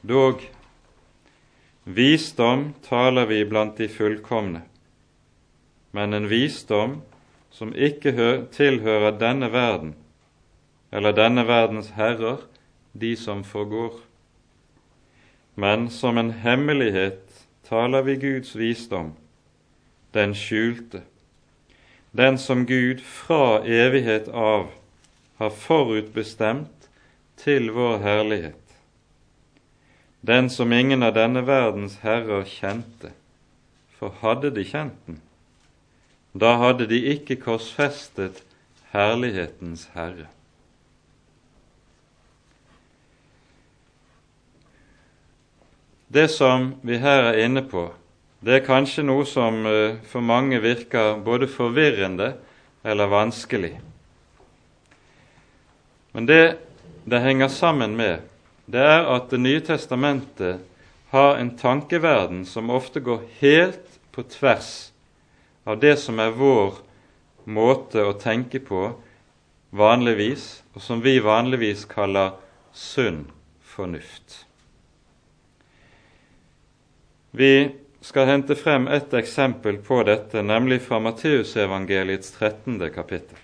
Dog, 0.06 0.44
visdom 1.84 2.76
taler 2.86 3.26
vi 3.26 3.42
blant 3.50 3.78
de 3.82 3.88
fullkomne, 3.90 4.62
men 5.98 6.14
en 6.14 6.30
visdom 6.30 7.00
som 7.50 7.74
ikke 7.74 8.14
tilhører 8.54 9.18
denne 9.18 9.50
verden, 9.50 9.96
eller 10.92 11.16
denne 11.16 11.48
verdens 11.48 11.96
herrer, 11.98 12.44
de 12.94 13.16
som 13.18 13.42
forgår, 13.42 13.98
men 15.56 15.90
som 15.90 16.22
en 16.22 16.36
hemmelighet 16.44 17.27
taler 17.68 18.02
vi 18.02 18.16
Guds 18.16 18.56
visdom, 18.56 19.12
den 20.14 20.36
skjulte, 20.36 21.02
den 22.12 22.38
som 22.38 22.66
Gud 22.66 23.02
fra 23.04 23.60
evighet 23.68 24.28
av 24.28 24.70
har 25.38 25.52
forutbestemt 25.52 26.88
til 27.38 27.72
vår 27.76 28.00
herlighet, 28.06 28.64
den 30.22 30.50
som 30.50 30.74
ingen 30.74 31.04
av 31.04 31.14
denne 31.20 31.44
verdens 31.48 32.00
herrer 32.06 32.48
kjente, 32.48 33.12
for 34.00 34.16
hadde 34.24 34.54
de 34.56 34.64
kjent 34.66 34.98
den, 35.06 35.20
da 36.34 36.56
hadde 36.62 36.88
de 36.90 37.04
ikke 37.14 37.38
korsfestet 37.42 38.44
herlighetens 38.94 39.90
herre. 39.94 40.30
Det 46.08 46.28
som 46.32 46.74
vi 46.82 46.98
her 47.04 47.32
er 47.34 47.42
inne 47.46 47.66
på, 47.68 47.90
det 48.40 48.54
er 48.60 48.68
kanskje 48.68 49.04
noe 49.04 49.26
som 49.28 49.66
eh, 49.68 49.98
for 50.08 50.24
mange 50.24 50.62
virker 50.64 51.18
både 51.24 51.50
forvirrende 51.52 52.34
eller 52.88 53.12
vanskelig. 53.12 53.74
Men 56.14 56.26
det 56.30 56.58
det 57.08 57.20
henger 57.24 57.48
sammen 57.48 57.96
med, 57.96 58.20
det 58.66 58.82
er 58.84 59.06
at 59.08 59.30
Det 59.30 59.40
nye 59.40 59.62
testamentet 59.64 60.60
har 61.10 61.38
en 61.38 61.58
tankeverden 61.58 62.46
som 62.46 62.70
ofte 62.70 63.00
går 63.00 63.22
helt 63.40 64.00
på 64.12 64.24
tvers 64.24 64.92
av 65.64 65.80
det 65.80 65.96
som 66.00 66.20
er 66.20 66.36
vår 66.36 66.82
måte 67.46 68.04
å 68.04 68.12
tenke 68.20 68.60
på 68.60 68.90
vanligvis, 69.72 70.64
og 70.76 70.82
som 70.84 71.00
vi 71.00 71.20
vanligvis 71.24 71.86
kaller 71.88 72.36
sunn 72.74 73.30
fornuft. 73.64 74.47
Vi 77.38 77.72
skal 78.02 78.26
hente 78.26 78.56
frem 78.56 78.88
et 78.90 79.12
eksempel 79.14 79.76
på 79.86 80.00
dette, 80.08 80.42
nemlig 80.42 80.80
fra 80.82 80.98
Matteusevangeliets 81.00 82.32
13. 82.34 82.80
kapittel. 82.96 83.38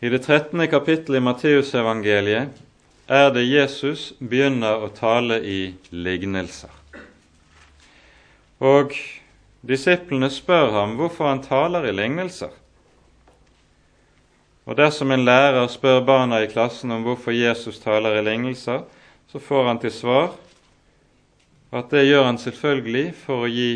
I 0.00 0.10
det 0.10 0.24
13. 0.26 0.66
kapittelet 0.66 1.22
i 1.22 1.26
Matteusevangeliet 1.30 2.62
er 3.06 3.34
det 3.38 3.46
Jesus 3.46 4.10
begynner 4.18 4.82
å 4.82 4.90
tale 4.90 5.38
i 5.46 5.60
lignelser. 5.94 6.81
Og 8.62 8.94
disiplene 9.66 10.30
spør 10.30 10.70
ham 10.76 10.94
hvorfor 10.98 11.26
han 11.32 11.42
taler 11.42 11.88
i 11.88 11.94
lignelser. 11.94 12.52
Og 14.62 14.78
dersom 14.78 15.10
en 15.10 15.24
lærer 15.26 15.66
spør 15.66 16.04
barna 16.06 16.38
i 16.44 16.50
klassen 16.50 16.94
om 16.94 17.02
hvorfor 17.02 17.34
Jesus 17.34 17.80
taler 17.82 18.20
i 18.20 18.22
lignelser, 18.22 18.84
så 19.26 19.42
får 19.42 19.66
han 19.66 19.82
til 19.82 19.94
svar 19.94 20.30
at 21.72 21.90
det 21.90 22.04
gjør 22.04 22.28
han 22.28 22.38
selvfølgelig 22.38 23.06
for 23.24 23.46
å 23.46 23.50
gi 23.50 23.72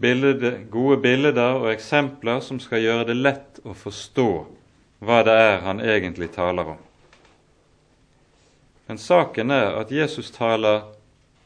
bilde, 0.00 0.52
gode 0.70 1.00
bilder 1.02 1.58
og 1.58 1.72
eksempler 1.72 2.40
som 2.46 2.60
skal 2.62 2.80
gjøre 2.80 3.08
det 3.10 3.16
lett 3.18 3.60
å 3.66 3.74
forstå 3.76 4.28
hva 5.04 5.20
det 5.26 5.34
er 5.36 5.56
han 5.66 5.82
egentlig 5.82 6.30
taler 6.32 6.76
om. 6.76 6.82
Men 8.86 9.00
saken 9.00 9.50
er 9.50 9.80
at 9.80 9.92
Jesus 9.92 10.30
taler 10.32 10.86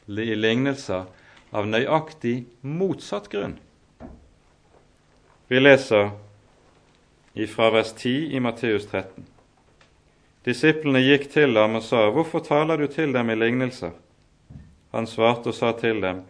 i 0.07 0.35
lignelser 0.37 1.07
av 1.51 1.67
nøyaktig 1.67 2.43
motsatt 2.61 3.29
grunn. 3.31 3.57
Vi 5.49 5.59
leser 5.59 6.11
ifra 7.33 7.71
vers 7.73 7.93
10 7.95 8.35
i 8.37 8.41
Matteus 8.43 8.85
13. 8.91 9.25
Disiplene 10.45 11.01
gikk 11.01 11.29
til 11.33 11.57
ham 11.57 11.79
og 11.79 11.83
sa, 11.83 12.07
Hvorfor 12.13 12.43
taler 12.45 12.77
du 12.77 12.87
til 12.87 13.13
dem 13.13 13.29
i 13.29 13.37
lignelser? 13.37 13.95
Han 14.93 15.07
svarte 15.09 15.51
og 15.51 15.57
sa 15.57 15.73
til 15.77 16.01
dem, 16.01 16.23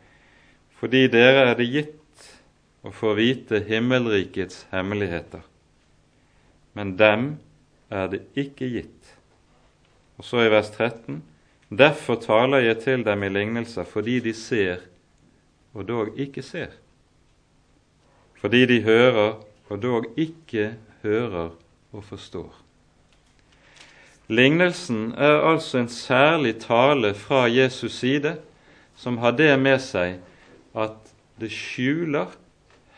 Fordi 0.79 1.07
dere 1.11 1.49
er 1.51 1.55
det 1.59 1.67
gitt 1.67 1.95
å 2.83 2.91
få 2.95 3.13
vite 3.17 3.59
himmelrikets 3.67 4.65
hemmeligheter, 4.71 5.41
men 6.73 6.93
dem 6.95 7.33
er 7.91 8.07
det 8.07 8.21
ikke 8.39 8.69
gitt. 8.71 9.09
Og 10.15 10.23
så 10.23 10.45
i 10.45 10.51
vers 10.51 10.69
13.: 10.71 11.19
Derfor 11.69 12.15
taler 12.23 12.63
jeg 12.63 12.79
til 12.85 13.03
dem 13.03 13.23
i 13.23 13.29
lignelser, 13.29 13.83
fordi 13.83 14.19
de 14.23 14.33
ser 14.33 14.88
og 15.73 15.87
dog 15.87 16.17
ikke 16.19 16.41
ser. 16.41 16.73
Fordi 18.39 18.65
de 18.65 18.81
hører 18.83 19.39
og 19.69 19.81
dog 19.81 20.05
ikke 20.17 20.73
hører 21.03 21.49
og 21.91 22.03
forstår. 22.03 22.55
Lignelsen 24.29 25.11
er 25.17 25.41
altså 25.51 25.79
en 25.79 25.89
særlig 25.89 26.59
tale 26.61 27.13
fra 27.13 27.47
Jesus' 27.47 27.89
side 27.89 28.35
som 28.95 29.17
har 29.17 29.31
det 29.31 29.55
med 29.59 29.79
seg 29.81 30.19
at 30.77 31.13
det 31.39 31.49
skjuler 31.51 32.35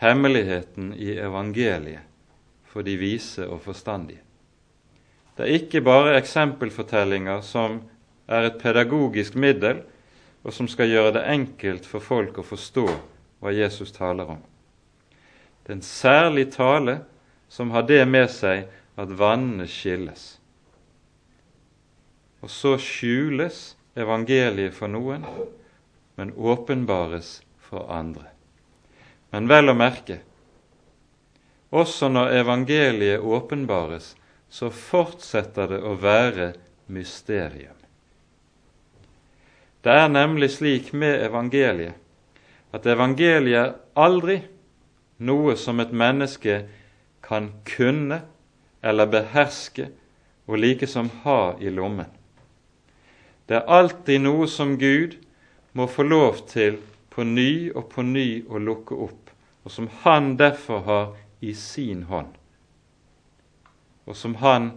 hemmeligheten 0.02 0.92
i 0.98 1.14
evangeliet 1.14 2.04
for 2.68 2.84
de 2.84 2.98
vise 2.98 3.48
og 3.48 3.62
forstandige. 3.62 4.20
Det 5.38 5.46
er 5.48 5.60
ikke 5.60 5.82
bare 5.82 6.18
eksempelfortellinger 6.18 7.42
som 7.46 7.80
er 8.28 8.50
et 8.50 8.60
pedagogisk 8.60 9.36
middel, 9.36 9.82
og 10.42 10.54
som 10.54 10.70
skal 10.70 10.90
gjøre 10.90 11.14
det 11.18 11.26
enkelt 11.30 11.86
for 11.86 12.04
folk 12.04 12.40
å 12.42 12.46
forstå 12.46 12.88
hva 13.42 13.54
Jesus 13.54 13.94
taler 13.94 14.36
om. 14.38 14.42
Det 15.62 15.74
er 15.74 15.78
en 15.78 15.86
særlig 15.86 16.48
tale 16.56 16.98
som 17.52 17.74
har 17.76 17.86
det 17.90 18.02
med 18.10 18.30
seg 18.34 18.66
at 19.00 19.14
vannene 19.18 19.68
skilles. 19.70 20.40
Og 22.42 22.50
så 22.50 22.74
skjules 22.82 23.76
evangeliet 23.94 24.74
for 24.74 24.90
noen, 24.90 25.28
men 26.18 26.34
åpenbares 26.34 27.40
for 27.62 27.92
andre. 27.94 28.32
Men 29.32 29.48
vel 29.52 29.72
å 29.72 29.78
merke 29.78 30.22
også 31.72 32.10
når 32.12 32.34
evangeliet 32.36 33.24
åpenbares, 33.24 34.16
så 34.52 34.68
fortsetter 34.76 35.70
det 35.72 35.78
å 35.88 35.94
være 35.96 36.50
mysterium. 36.92 37.78
Det 39.82 39.94
er 39.98 40.12
nemlig 40.14 40.52
slik 40.54 40.92
med 40.94 41.24
evangeliet 41.26 41.98
at 42.72 42.86
evangeliet 42.88 43.58
er 43.60 43.74
aldri 44.00 44.38
noe 45.26 45.56
som 45.60 45.82
et 45.82 45.92
menneske 45.92 46.62
kan 47.26 47.50
kunne 47.68 48.22
eller 48.84 49.10
beherske 49.10 49.90
og 50.48 50.62
likesom 50.62 51.10
ha 51.24 51.56
i 51.60 51.70
lommen. 51.74 52.10
Det 53.48 53.58
er 53.60 53.74
alltid 53.80 54.22
noe 54.24 54.48
som 54.48 54.78
Gud 54.80 55.18
må 55.74 55.88
få 55.88 56.06
lov 56.08 56.46
til 56.52 56.80
på 57.12 57.26
ny 57.28 57.72
og 57.76 57.90
på 57.92 58.06
ny 58.06 58.44
å 58.48 58.62
lukke 58.62 58.96
opp, 58.96 59.32
og 59.64 59.72
som 59.72 59.90
Han 60.04 60.38
derfor 60.38 60.86
har 60.88 61.10
i 61.42 61.54
sin 61.54 62.04
hånd, 62.04 62.30
og 64.06 64.16
som 64.16 64.36
han 64.36 64.72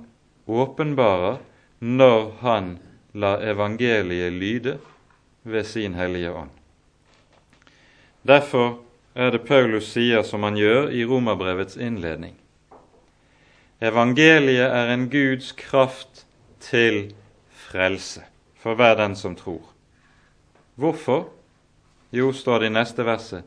åpenbarer 0.46 1.38
når 1.80 2.32
han 2.40 2.78
lar 3.12 3.44
evangeliet 3.44 4.32
lyde 4.32 4.78
ved 5.44 5.66
sin 5.68 5.94
Hellige 5.94 6.32
Ånd. 6.32 6.50
Derfor 8.26 8.78
er 9.14 9.30
det 9.30 9.44
Paulus 9.46 9.92
sier 9.92 10.24
som 10.24 10.42
han 10.42 10.56
gjør 10.56 10.88
i 10.90 11.04
Romerbrevets 11.04 11.76
innledning. 11.76 12.34
Evangeliet 13.84 14.70
er 14.72 14.92
en 14.94 15.10
Guds 15.12 15.52
kraft 15.52 16.24
til 16.64 17.12
frelse 17.52 18.24
for 18.56 18.74
hver 18.74 18.96
den 18.96 19.16
som 19.16 19.36
tror. 19.36 19.62
Hvorfor? 20.74 21.28
Jo, 22.12 22.32
står 22.32 22.62
det 22.62 22.70
i 22.70 22.74
neste 22.74 23.04
verset, 23.04 23.42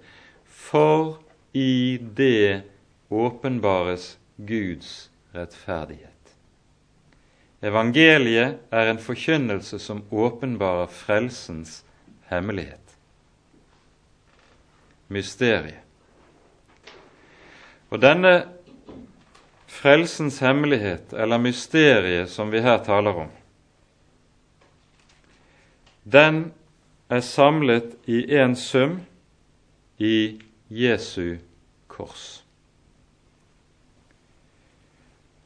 for 0.45 1.17
i 1.53 1.97
det 1.97 2.61
åpenbares 3.09 4.17
Guds 4.37 5.09
rettferdighet. 5.35 6.13
Evangeliet 7.63 8.59
er 8.71 8.91
en 8.91 8.99
forkynnelse 9.01 9.79
som 9.81 10.03
åpenbarer 10.11 10.91
frelsens 10.93 11.81
hemmelighet. 12.29 12.97
Mysteriet. 15.07 15.83
Og 17.89 18.01
denne 18.03 18.33
frelsens 19.67 20.39
hemmelighet, 20.43 21.13
eller 21.13 21.39
mysteriet 21.39 22.29
som 22.29 22.51
vi 22.51 22.61
her 22.61 22.81
taler 22.83 23.23
om, 23.23 23.29
den 26.03 26.51
er 27.09 27.23
samlet 27.23 27.95
i 28.07 28.23
en 28.35 28.55
sum 28.55 28.99
i 29.97 30.41
Jesu 30.69 31.37
kors. 31.87 32.43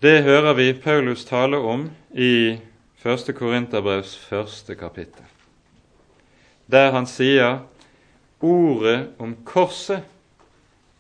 Det 0.02 0.24
hører 0.24 0.54
vi 0.58 0.74
Paulus 0.74 1.26
tale 1.26 1.58
om 1.58 1.92
i 2.14 2.58
1. 3.06 3.36
Korinterbrevs 3.38 4.16
første 4.18 4.76
kapittel, 4.76 5.26
der 6.72 6.91
han 6.95 7.07
sier 7.09 7.61
ordet 8.39 9.11
om 9.22 9.36
korset 9.45 10.07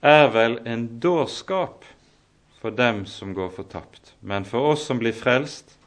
er 0.01 0.29
vel 0.33 0.59
en 0.65 0.87
dårskap 1.01 1.85
for 2.61 2.73
dem 2.77 3.05
som 3.09 3.33
går 3.33 3.49
fortapt, 3.55 4.13
men 4.19 4.45
for 4.45 4.73
oss 4.73 4.85
som 4.85 4.99
blir 5.01 5.15
frelst, 5.17 5.77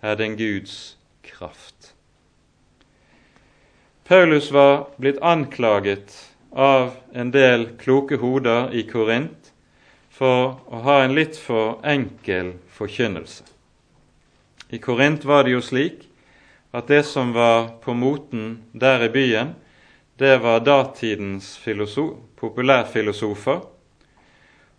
er 0.00 0.16
det 0.16 0.26
en 0.26 0.36
Guds 0.38 0.76
kraft. 1.22 1.92
Paulus 4.08 4.50
var 4.50 4.88
blitt 4.96 5.20
anklaget 5.22 6.16
av 6.50 6.96
en 7.12 7.30
del 7.30 7.68
kloke 7.78 8.16
hoder 8.18 8.72
i 8.74 8.82
Korint 8.88 9.52
for 10.10 10.56
å 10.66 10.80
ha 10.84 10.96
en 11.04 11.14
litt 11.14 11.38
for 11.38 11.78
enkel 11.86 12.56
forkynnelse. 12.74 13.44
I 14.70 14.80
Korint 14.82 15.24
var 15.24 15.46
det 15.46 15.54
jo 15.54 15.62
slik 15.62 16.09
at 16.70 16.86
det 16.86 17.02
som 17.02 17.32
var 17.32 17.68
på 17.82 17.94
moten 17.94 18.62
der 18.72 19.04
i 19.04 19.08
byen, 19.08 19.54
det 20.16 20.38
var 20.38 20.60
datidens 20.60 21.56
filosof, 21.58 22.16
populærfilosofer. 22.36 23.60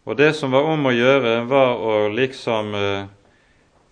Og 0.03 0.17
det 0.17 0.31
som 0.37 0.53
var 0.53 0.69
om 0.71 0.85
å 0.85 0.93
gjøre, 0.93 1.35
var 1.49 1.77
å 1.77 1.95
liksom 2.13 2.73
eh, 2.77 3.05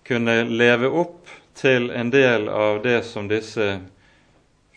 kunne 0.05 0.43
leve 0.49 0.89
opp 0.89 1.29
til 1.57 1.89
en 1.91 2.09
del 2.13 2.47
av 2.49 2.81
det 2.83 3.01
som 3.05 3.27
disse 3.29 3.79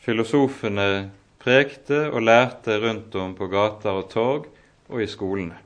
filosofene 0.02 1.10
prekte 1.42 2.08
og 2.10 2.24
lærte 2.26 2.78
rundt 2.82 3.14
om 3.16 3.36
på 3.38 3.48
gater 3.52 4.02
og 4.02 4.08
torg 4.12 4.48
og 4.90 5.02
i 5.02 5.08
skolene. 5.08 5.60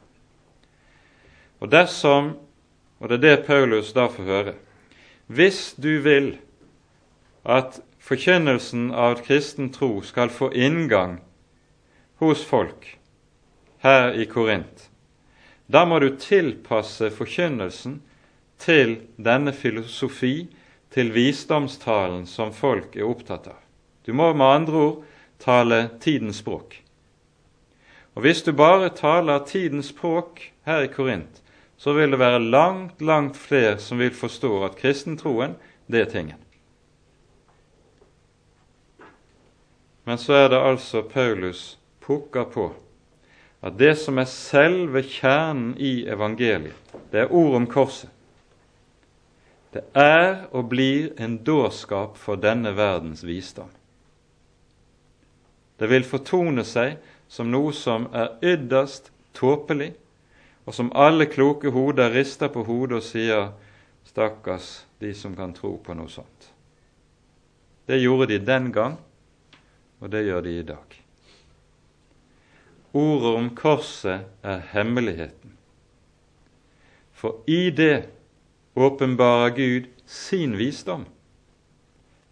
Og 1.62 1.72
dersom 1.72 2.34
og 2.98 3.08
det 3.08 3.16
er 3.16 3.24
det 3.24 3.46
Paulus 3.46 3.92
da 3.92 4.06
får 4.08 4.24
høre. 4.24 4.54
Hvis 5.26 5.74
du 5.76 5.98
vil 6.04 6.36
at 7.46 7.78
forkynnelsen 8.02 8.90
av 8.90 9.20
kristen 9.26 9.70
tro 9.74 10.00
skal 10.02 10.30
få 10.34 10.50
inngang 10.52 11.20
hos 12.18 12.42
folk 12.44 12.96
her 13.84 14.14
i 14.18 14.26
Korint, 14.26 14.88
da 15.66 15.84
må 15.86 15.98
du 16.02 16.08
tilpasse 16.18 17.10
forkynnelsen 17.14 18.00
til 18.62 18.96
denne 19.18 19.52
filosofi, 19.54 20.48
til 20.90 21.10
visdomstalen 21.12 22.24
som 22.30 22.54
folk 22.54 22.94
er 22.96 23.06
opptatt 23.06 23.50
av. 23.50 23.58
Du 24.06 24.14
må 24.16 24.30
med 24.32 24.46
andre 24.46 24.82
ord 24.82 25.00
tale 25.42 25.80
tidens 26.00 26.38
språk. 26.40 26.78
Og 28.16 28.22
Hvis 28.22 28.42
du 28.42 28.52
bare 28.56 28.88
taler 28.96 29.44
tidens 29.44 29.90
språk 29.92 30.40
her 30.64 30.86
i 30.86 30.88
Korint, 30.88 31.42
så 31.76 31.92
vil 31.92 32.14
det 32.14 32.18
være 32.22 32.40
langt, 32.40 33.02
langt 33.02 33.36
flere 33.36 33.76
som 33.78 33.98
vil 33.98 34.14
forstå 34.14 34.64
at 34.64 34.78
kristentroen, 34.80 35.58
det 35.86 36.00
er 36.00 36.10
tingen. 36.10 36.45
Men 40.06 40.18
så 40.18 40.36
er 40.38 40.48
det 40.52 40.58
altså 40.62 41.02
Paulus 41.02 41.78
pukker 42.00 42.44
på 42.54 42.68
at 43.66 43.74
det 43.78 43.96
som 43.98 44.20
er 44.22 44.28
selve 44.30 45.02
kjernen 45.02 45.72
i 45.82 46.04
evangeliet, 46.06 46.76
det 47.10 47.24
er 47.24 47.32
ord 47.34 47.56
om 47.58 47.66
korset. 47.66 48.12
Det 49.74 49.82
er 49.98 50.46
og 50.54 50.68
blir 50.70 51.10
en 51.20 51.34
dårskap 51.42 52.14
for 52.16 52.38
denne 52.38 52.70
verdens 52.76 53.24
visdom. 53.26 53.68
Det 55.76 55.90
vil 55.90 56.06
fortone 56.06 56.62
seg 56.64 56.96
som 57.28 57.50
noe 57.50 57.74
som 57.74 58.06
er 58.14 58.36
ytterst 58.46 59.10
tåpelig, 59.36 59.90
og 60.66 60.74
som 60.74 60.92
alle 60.94 61.26
kloke 61.26 61.70
hoder 61.74 62.14
rister 62.14 62.48
på 62.48 62.62
hodet 62.64 62.96
og 62.96 63.02
sier 63.02 63.50
'stakkars 64.04 64.86
de 65.00 65.14
som 65.14 65.36
kan 65.36 65.52
tro 65.52 65.76
på 65.76 65.94
noe 65.94 66.08
sånt'. 66.08 66.50
Det 67.86 68.00
gjorde 68.00 68.26
de 68.26 68.38
den 68.38 68.72
gang, 68.72 68.96
og 70.00 70.12
det 70.12 70.24
gjør 70.26 70.44
de 70.44 70.58
i 70.58 70.66
dag. 70.66 70.96
Ordet 72.96 73.34
om 73.36 73.50
korset 73.56 74.24
er 74.42 74.62
hemmeligheten. 74.72 75.52
For 77.16 77.42
i 77.46 77.70
det 77.70 78.08
åpenbarer 78.76 79.50
Gud 79.56 79.88
sin 80.06 80.56
visdom, 80.58 81.06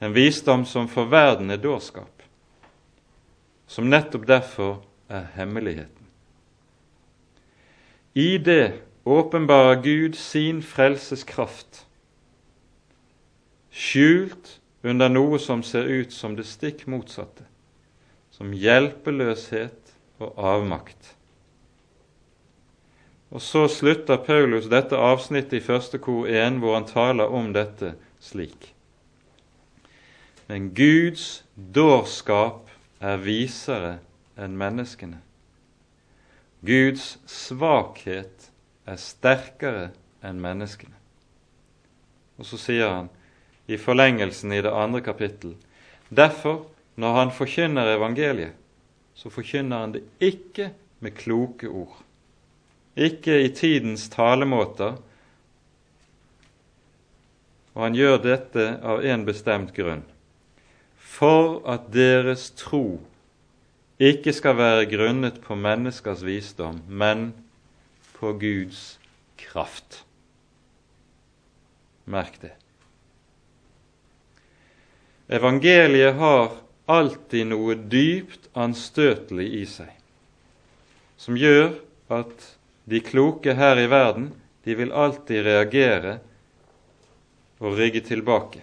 en 0.01 0.15
visdom 0.15 0.65
som 0.65 0.89
for 0.89 1.09
verden 1.09 1.51
er 1.51 1.61
dårskap, 1.61 2.23
som 3.67 3.89
nettopp 3.89 4.27
derfor 4.29 4.83
er 5.09 5.25
hemmeligheten. 5.35 6.05
I 8.15 8.39
det 8.39 8.73
åpenbarer 9.05 9.83
Gud 9.83 10.15
sin 10.15 10.63
frelseskraft, 10.63 11.87
skjult 13.75 14.61
under 14.85 15.09
noe 15.09 15.41
som 15.41 15.65
ser 15.67 15.89
ut 15.89 16.13
som 16.13 16.37
det 16.37 16.47
stikk 16.47 16.87
motsatte, 16.87 17.49
som 18.35 18.53
hjelpeløshet 18.53 19.95
og 20.19 20.35
avmakt. 20.37 21.15
Og 23.35 23.43
Så 23.43 23.67
slutter 23.69 24.17
Paulus 24.17 24.69
dette 24.71 24.97
avsnittet 24.97 25.59
i 25.59 25.65
første 25.65 25.99
kor 25.99 26.29
1, 26.31 26.61
hvor 26.63 26.77
han 26.77 26.87
taler 26.87 27.31
om 27.31 27.53
dette 27.55 27.95
slik. 28.23 28.75
Men 30.47 30.71
Guds 30.75 31.45
dårskap 31.57 32.71
er 33.01 33.23
visere 33.23 33.97
enn 34.39 34.59
menneskene. 34.59 35.19
Guds 36.65 37.17
svakhet 37.27 38.51
er 38.87 39.01
sterkere 39.01 39.89
enn 40.25 40.39
menneskene. 40.43 40.95
Og 42.39 42.47
så 42.49 42.59
sier 42.61 42.91
han 42.91 43.11
i 43.67 43.79
forlengelsen 43.81 44.53
i 44.53 44.63
det 44.63 44.73
andre 44.73 45.03
kapittel 45.05 45.57
Derfor, 46.15 46.67
når 47.01 47.19
han 47.19 47.33
forkynner 47.35 47.95
evangeliet, 47.97 48.55
så 49.15 49.31
forkynner 49.31 49.85
han 49.85 49.95
det 49.95 50.03
ikke 50.23 50.71
med 51.05 51.17
kloke 51.19 51.69
ord, 51.69 52.01
ikke 52.95 53.41
i 53.43 53.51
tidens 53.55 54.09
talemåter, 54.13 54.99
og 57.75 57.83
han 57.83 57.97
gjør 57.99 58.21
dette 58.23 58.67
av 58.87 59.03
en 59.03 59.25
bestemt 59.27 59.75
grunn 59.75 60.05
for 61.15 61.61
at 61.71 61.91
deres 61.95 62.49
tro 62.59 62.99
ikke 64.03 64.33
skal 64.35 64.57
være 64.59 64.89
grunnet 64.91 65.39
på 65.43 65.55
menneskers 65.59 66.25
visdom, 66.27 66.81
men 66.89 67.29
på 68.17 68.33
Guds 68.41 68.99
kraft. 69.39 70.03
Merk 72.11 72.41
det. 72.43 72.53
Evangeliet 75.31 76.19
har 76.19 76.64
alltid 76.87 77.49
noe 77.49 77.77
dypt 77.77 78.51
anstøtelig 78.53 79.47
i 79.61 79.65
seg, 79.69 79.91
som 81.17 81.39
gjør 81.39 81.79
at 82.13 82.51
de 82.85 83.01
kloke 83.01 83.55
her 83.57 83.81
i 83.81 83.89
verden 83.89 84.33
de 84.65 84.77
vil 84.77 84.93
alltid 84.93 85.45
reagere 85.47 86.19
og 87.65 87.77
rygge 87.79 88.03
tilbake. 88.05 88.63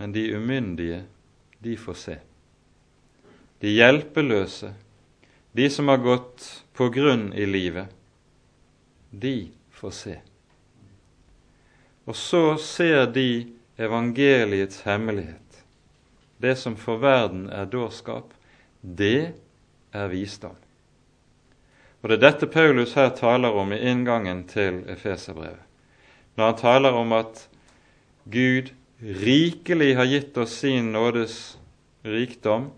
Men 0.00 0.12
de 0.16 0.24
umyndige 0.36 1.02
de 1.60 1.76
får 1.76 1.96
se. 2.00 2.16
De 3.60 3.68
hjelpeløse, 3.68 4.72
de 5.52 5.66
som 5.70 5.88
har 5.92 6.00
gått 6.00 6.46
på 6.72 6.88
grunn 6.88 7.28
i 7.36 7.44
livet, 7.44 7.92
de 9.10 9.50
får 9.76 9.92
se. 9.92 10.16
Og 12.08 12.16
så 12.16 12.44
ser 12.56 13.10
de 13.12 13.28
evangeliets 13.80 14.82
hemmelighet. 14.82 15.64
Det 16.38 16.56
som 16.56 16.76
for 16.76 17.00
verden 17.00 17.48
er 17.52 17.68
dårskap, 17.68 18.32
det 18.80 19.32
er 19.92 20.08
visdom. 20.08 20.56
Og 22.02 22.08
Det 22.08 22.16
er 22.16 22.30
dette 22.30 22.46
Paulus 22.46 22.94
her 22.96 23.10
taler 23.16 23.52
om 23.52 23.72
i 23.72 23.80
inngangen 23.90 24.44
til 24.48 24.84
Efeserbrevet, 24.88 25.60
når 26.36 26.44
han 26.44 26.56
taler 26.56 26.96
om 26.96 27.12
at 27.12 27.48
Gud 28.24 28.72
rikelig 29.00 29.96
har 29.96 30.08
gitt 30.08 30.38
oss 30.38 30.60
sin 30.62 30.92
nådes 30.92 31.58
rikdom 32.04 32.70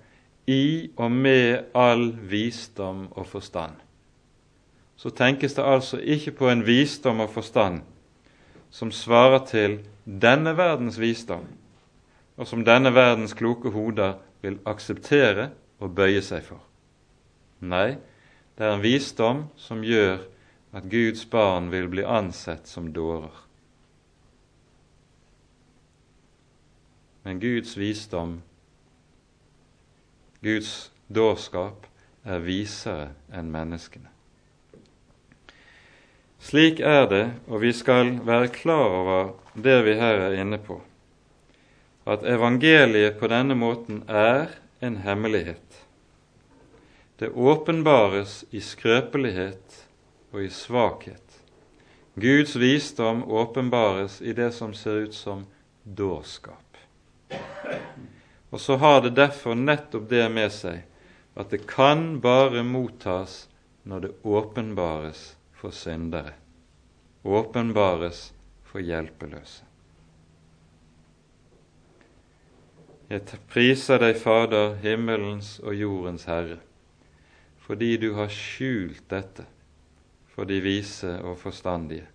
i 0.46 0.90
og 0.96 1.10
med 1.12 1.70
all 1.74 2.10
visdom 2.30 3.06
og 3.10 3.26
forstand. 3.26 3.78
Så 4.96 5.10
tenkes 5.10 5.54
det 5.54 5.64
altså 5.66 5.98
ikke 5.98 6.30
på 6.30 6.50
en 6.50 6.66
visdom 6.66 7.20
og 7.20 7.30
forstand 7.30 7.82
som 8.72 8.92
svarer 8.92 9.44
til 9.46 9.78
denne 10.04 10.56
verdens 10.56 10.96
visdom, 11.00 11.44
og 12.40 12.48
som 12.48 12.64
denne 12.64 12.94
verdens 12.96 13.36
kloke 13.36 13.70
hoder 13.70 14.16
vil 14.42 14.58
akseptere 14.66 15.50
og 15.82 15.92
bøye 15.94 16.22
seg 16.24 16.44
for. 16.46 16.62
Nei, 17.60 17.98
det 18.56 18.66
er 18.66 18.76
en 18.76 18.84
visdom 18.84 19.46
som 19.60 19.84
gjør 19.84 20.24
at 20.72 20.88
Guds 20.90 21.24
barn 21.28 21.68
vil 21.72 21.88
bli 21.92 22.04
ansett 22.08 22.66
som 22.68 22.88
dårer. 22.96 23.34
Men 27.22 27.38
Guds 27.40 27.76
visdom, 27.78 28.40
Guds 30.42 30.90
dårskap, 31.12 31.86
er 32.24 32.42
visere 32.42 33.12
enn 33.34 33.50
menneskene. 33.52 34.11
Slik 36.42 36.80
er 36.82 37.06
det, 37.06 37.24
og 37.46 37.62
vi 37.62 37.70
skal 37.72 38.16
være 38.26 38.50
klar 38.50 38.96
over 38.98 39.28
det 39.54 39.76
vi 39.86 39.94
her 39.94 40.24
er 40.26 40.34
inne 40.42 40.58
på, 40.58 40.80
at 42.02 42.24
evangeliet 42.26 43.14
på 43.20 43.28
denne 43.30 43.54
måten 43.54 44.00
er 44.10 44.50
en 44.82 44.96
hemmelighet. 45.04 45.84
Det 47.22 47.30
åpenbares 47.30 48.40
i 48.50 48.58
skrøpelighet 48.58 49.76
og 50.32 50.42
i 50.42 50.48
svakhet. 50.50 51.38
Guds 52.18 52.56
visdom 52.58 53.22
åpenbares 53.30 54.18
i 54.20 54.34
det 54.34 54.50
som 54.56 54.74
ser 54.74 55.06
ut 55.06 55.14
som 55.14 55.44
dårskap. 55.84 56.58
Og 58.50 58.60
så 58.60 58.76
har 58.82 59.00
det 59.06 59.14
derfor 59.14 59.54
nettopp 59.54 60.10
det 60.10 60.26
med 60.34 60.50
seg 60.52 60.82
at 61.38 61.54
det 61.54 61.62
kan 61.70 62.18
bare 62.20 62.66
mottas 62.66 63.46
når 63.88 64.04
det 64.08 64.12
åpenbares 64.26 65.22
for 65.62 65.70
syndere, 65.70 66.34
åpenbares 67.22 68.32
for 68.66 68.82
hjelpeløse. 68.82 69.68
Jeg 73.12 73.38
priser 73.52 74.00
deg, 74.02 74.16
Fader, 74.18 74.74
himmelens 74.82 75.58
og 75.60 75.76
jordens 75.76 76.24
Herre, 76.26 76.58
fordi 77.62 77.94
du 78.02 78.08
har 78.16 78.32
skjult 78.32 79.04
dette 79.12 79.46
for 80.32 80.48
de 80.48 80.58
vise 80.64 81.12
og 81.20 81.36
forstandige, 81.38 82.08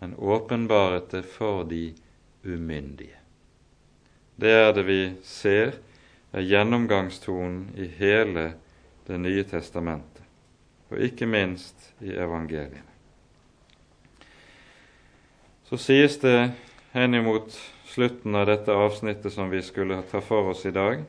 men 0.00 0.16
åpenbaret 0.18 1.12
det 1.12 1.22
for 1.28 1.62
de 1.68 1.92
umyndige. 2.42 3.20
Det 4.34 4.50
er 4.50 4.72
det 4.74 4.86
vi 4.88 5.00
ser 5.22 5.76
er 6.32 6.48
gjennomgangstonen 6.48 7.68
i 7.76 7.86
hele 8.00 8.52
Det 9.02 9.16
nye 9.18 9.42
testamentet, 9.42 10.11
og 10.92 11.00
ikke 11.00 11.26
minst 11.26 11.92
i 12.04 12.12
evangeliene. 12.12 12.84
Så 15.68 15.78
sies 15.80 16.18
det 16.20 16.52
henimot 16.92 17.54
slutten 17.88 18.36
av 18.36 18.46
dette 18.50 18.74
avsnittet 18.76 19.32
som 19.32 19.48
vi 19.52 19.62
skulle 19.64 20.02
ta 20.10 20.20
for 20.20 20.52
oss 20.52 20.66
i 20.68 20.72
dag. 20.74 21.00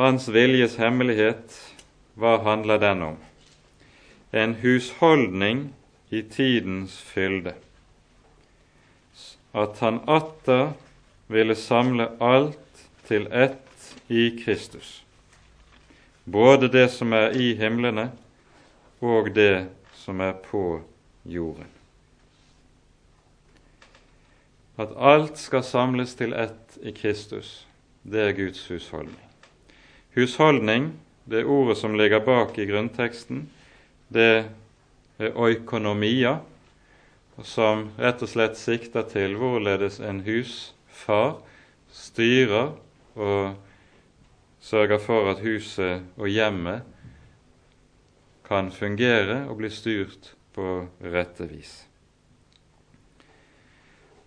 Hans 0.00 0.28
viljes 0.32 0.78
hemmelighet, 0.80 1.52
hva 2.16 2.38
handler 2.44 2.80
den 2.80 3.04
om? 3.04 3.16
En 4.32 4.56
husholdning 4.60 5.70
i 6.08 6.22
tidens 6.22 6.96
fylde. 7.00 7.54
At 9.56 9.80
han 9.84 10.02
atter 10.08 10.74
ville 11.32 11.56
samle 11.56 12.10
alt 12.20 12.84
til 13.08 13.28
ett 13.32 13.92
i 14.08 14.30
Kristus. 14.44 15.05
Både 16.26 16.68
det 16.68 16.88
som 16.90 17.12
er 17.14 17.36
i 17.38 17.52
himlene, 17.54 18.10
og 19.00 19.30
det 19.34 19.68
som 19.94 20.20
er 20.20 20.34
på 20.42 20.80
jorden. 21.22 21.68
At 24.76 24.90
alt 24.98 25.38
skal 25.38 25.62
samles 25.64 26.16
til 26.18 26.34
ett 26.34 26.76
i 26.82 26.92
Kristus, 26.92 27.62
det 28.02 28.20
er 28.20 28.34
Guds 28.36 28.66
husholdning. 28.68 29.22
Husholdning, 30.16 30.90
det 31.24 31.46
ordet 31.46 31.78
som 31.78 31.94
ligger 31.94 32.20
bak 32.20 32.58
i 32.58 32.66
grunnteksten, 32.66 33.46
det 34.08 34.48
er 35.18 35.38
oikonomia, 35.38 36.40
som 37.44 37.90
rett 38.00 38.22
og 38.24 38.32
slett 38.32 38.58
sikter 38.58 39.06
til 39.08 39.36
hvorledes 39.38 40.00
en 40.00 40.22
husfar 40.26 41.36
styrer 41.92 42.74
og 43.14 43.56
sørger 44.66 44.98
for 44.98 45.30
at 45.30 45.42
huset 45.46 46.02
og 46.16 46.28
hjemmet 46.28 46.82
kan 48.46 48.70
fungere 48.74 49.44
og 49.46 49.60
bli 49.60 49.70
styrt 49.70 50.32
på 50.54 50.88
rette 51.02 51.46
vis. 51.46 51.84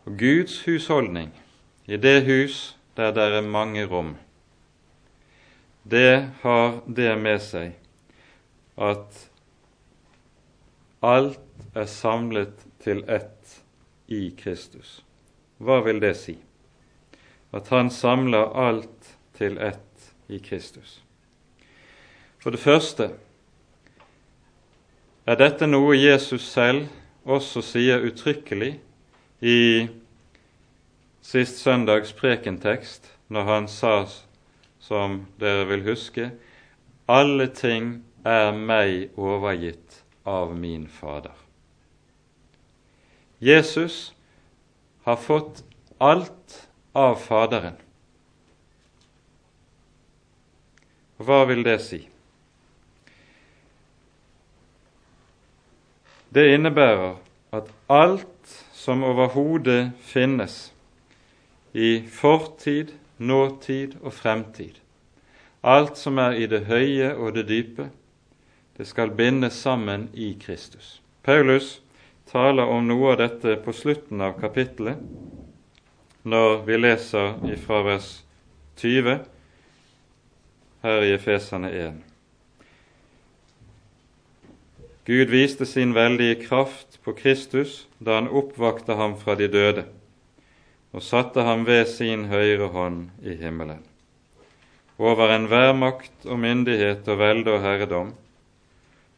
Og 0.08 0.16
Guds 0.20 0.62
husholdning 0.66 1.34
i 1.88 1.98
det 2.00 2.24
hus 2.28 2.78
der 2.96 3.12
det 3.16 3.26
er 3.36 3.42
mange 3.42 3.86
rom, 3.88 4.16
det 5.84 6.32
har 6.42 6.82
det 6.88 7.12
med 7.20 7.40
seg 7.44 7.76
at 8.80 9.20
alt 11.04 11.68
er 11.76 11.88
samlet 11.88 12.66
til 12.84 13.04
ett 13.08 13.60
i 14.08 14.30
Kristus. 14.40 15.02
Hva 15.60 15.82
vil 15.84 16.00
det 16.04 16.16
si? 16.20 16.38
At 17.52 17.72
han 17.74 17.92
samler 17.92 18.52
alt 18.56 19.16
til 19.36 19.58
ett 19.58 19.89
i 20.30 20.40
Kristus. 20.40 21.00
For 22.40 22.56
det 22.56 22.62
første 22.64 23.10
er 25.28 25.38
dette 25.40 25.68
noe 25.68 25.98
Jesus 25.98 26.48
selv 26.48 26.88
også 27.30 27.62
sier 27.66 28.06
uttrykkelig 28.08 28.78
i 29.42 29.88
sist 31.22 31.60
søndags 31.62 32.14
prekentekst, 32.18 33.12
når 33.30 33.44
han 33.44 33.68
sa, 33.70 34.06
som 34.80 35.26
dere 35.42 35.68
vil 35.70 35.84
huske, 35.86 36.32
alle 37.10 37.50
ting 37.54 38.00
er 38.26 38.54
meg 38.56 39.18
overgitt 39.18 40.02
av 40.26 40.56
min 40.58 40.88
Fader. 40.88 41.36
Jesus 43.40 44.14
har 45.06 45.20
fått 45.22 45.64
alt 46.00 46.58
av 46.94 47.16
Faderen. 47.22 47.78
Hva 51.20 51.44
vil 51.50 51.66
det 51.68 51.80
si? 51.84 52.00
Det 56.32 56.46
innebærer 56.54 57.18
at 57.52 57.72
alt 57.92 58.54
som 58.74 59.04
overhodet 59.04 59.92
finnes 60.00 60.70
i 61.74 62.06
fortid, 62.08 62.94
nåtid 63.18 63.98
og 64.02 64.14
fremtid, 64.14 64.78
alt 65.64 65.98
som 66.00 66.22
er 66.24 66.38
i 66.40 66.46
det 66.48 66.62
høye 66.70 67.10
og 67.18 67.34
det 67.36 67.48
dype, 67.50 67.90
det 68.78 68.88
skal 68.88 69.12
bindes 69.12 69.58
sammen 69.60 70.08
i 70.14 70.38
Kristus. 70.40 71.02
Paulus 71.24 71.82
taler 72.32 72.70
om 72.70 72.88
noe 72.88 73.12
av 73.12 73.20
dette 73.20 73.58
på 73.66 73.74
slutten 73.76 74.22
av 74.24 74.38
kapittelet, 74.40 75.02
når 76.24 76.64
vi 76.64 76.80
leser 76.80 77.36
fra 77.66 77.82
vers 77.84 78.14
20 78.80 79.20
her 80.82 81.04
i 81.04 81.12
Efesane 81.12 81.70
1. 81.70 81.94
Gud 85.06 85.28
viste 85.28 85.66
sin 85.66 85.92
veldige 85.94 86.38
kraft 86.46 87.02
på 87.04 87.12
Kristus 87.18 87.82
da 88.00 88.16
han 88.16 88.30
oppvakte 88.32 88.96
ham 88.96 89.18
fra 89.20 89.36
de 89.36 89.50
døde 89.52 89.84
og 90.96 91.04
satte 91.04 91.44
ham 91.44 91.66
ved 91.68 91.84
sin 91.92 92.24
høyre 92.32 92.70
hånd 92.72 93.10
i 93.22 93.36
himmelen, 93.42 93.82
over 94.98 95.34
enhver 95.36 95.74
makt 95.76 96.26
og 96.26 96.40
myndighet 96.46 97.12
og 97.12 97.20
velde 97.20 97.58
og 97.58 97.62
herredom, 97.66 98.14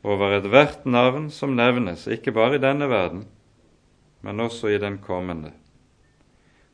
over 0.04 0.40
ethvert 0.40 0.90
navn 0.90 1.30
som 1.30 1.54
nevnes, 1.56 2.08
ikke 2.10 2.34
bare 2.36 2.58
i 2.58 2.64
denne 2.66 2.90
verden, 2.90 3.24
men 4.26 4.42
også 4.42 4.74
i 4.74 4.82
den 4.82 4.98
kommende. 4.98 5.54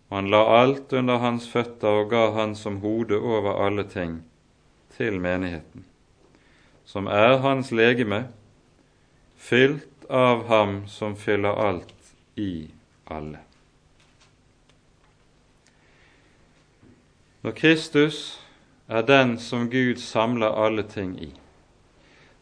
Og 0.08 0.22
han 0.22 0.32
la 0.32 0.42
alt 0.64 0.96
under 0.96 1.20
hans 1.20 1.52
føtter 1.52 2.02
og 2.06 2.10
ga 2.16 2.26
han 2.40 2.56
som 2.56 2.80
hode 2.82 3.20
over 3.20 3.60
alle 3.68 3.84
ting 3.92 4.22
til 4.98 5.20
menigheten, 5.22 5.86
som 6.86 7.08
er 7.08 7.38
hans 7.44 7.72
legeme, 7.72 8.26
fylt 9.38 10.08
av 10.10 10.48
Ham 10.48 10.82
som 10.88 11.16
fyller 11.16 11.54
alt 11.54 12.14
i 12.36 12.70
alle. 13.06 13.44
Når 17.46 17.52
Kristus 17.52 18.40
er 18.88 19.06
den 19.08 19.38
som 19.40 19.70
Gud 19.70 20.02
samler 20.02 20.52
alle 20.66 20.84
ting 20.84 21.16
i, 21.22 21.32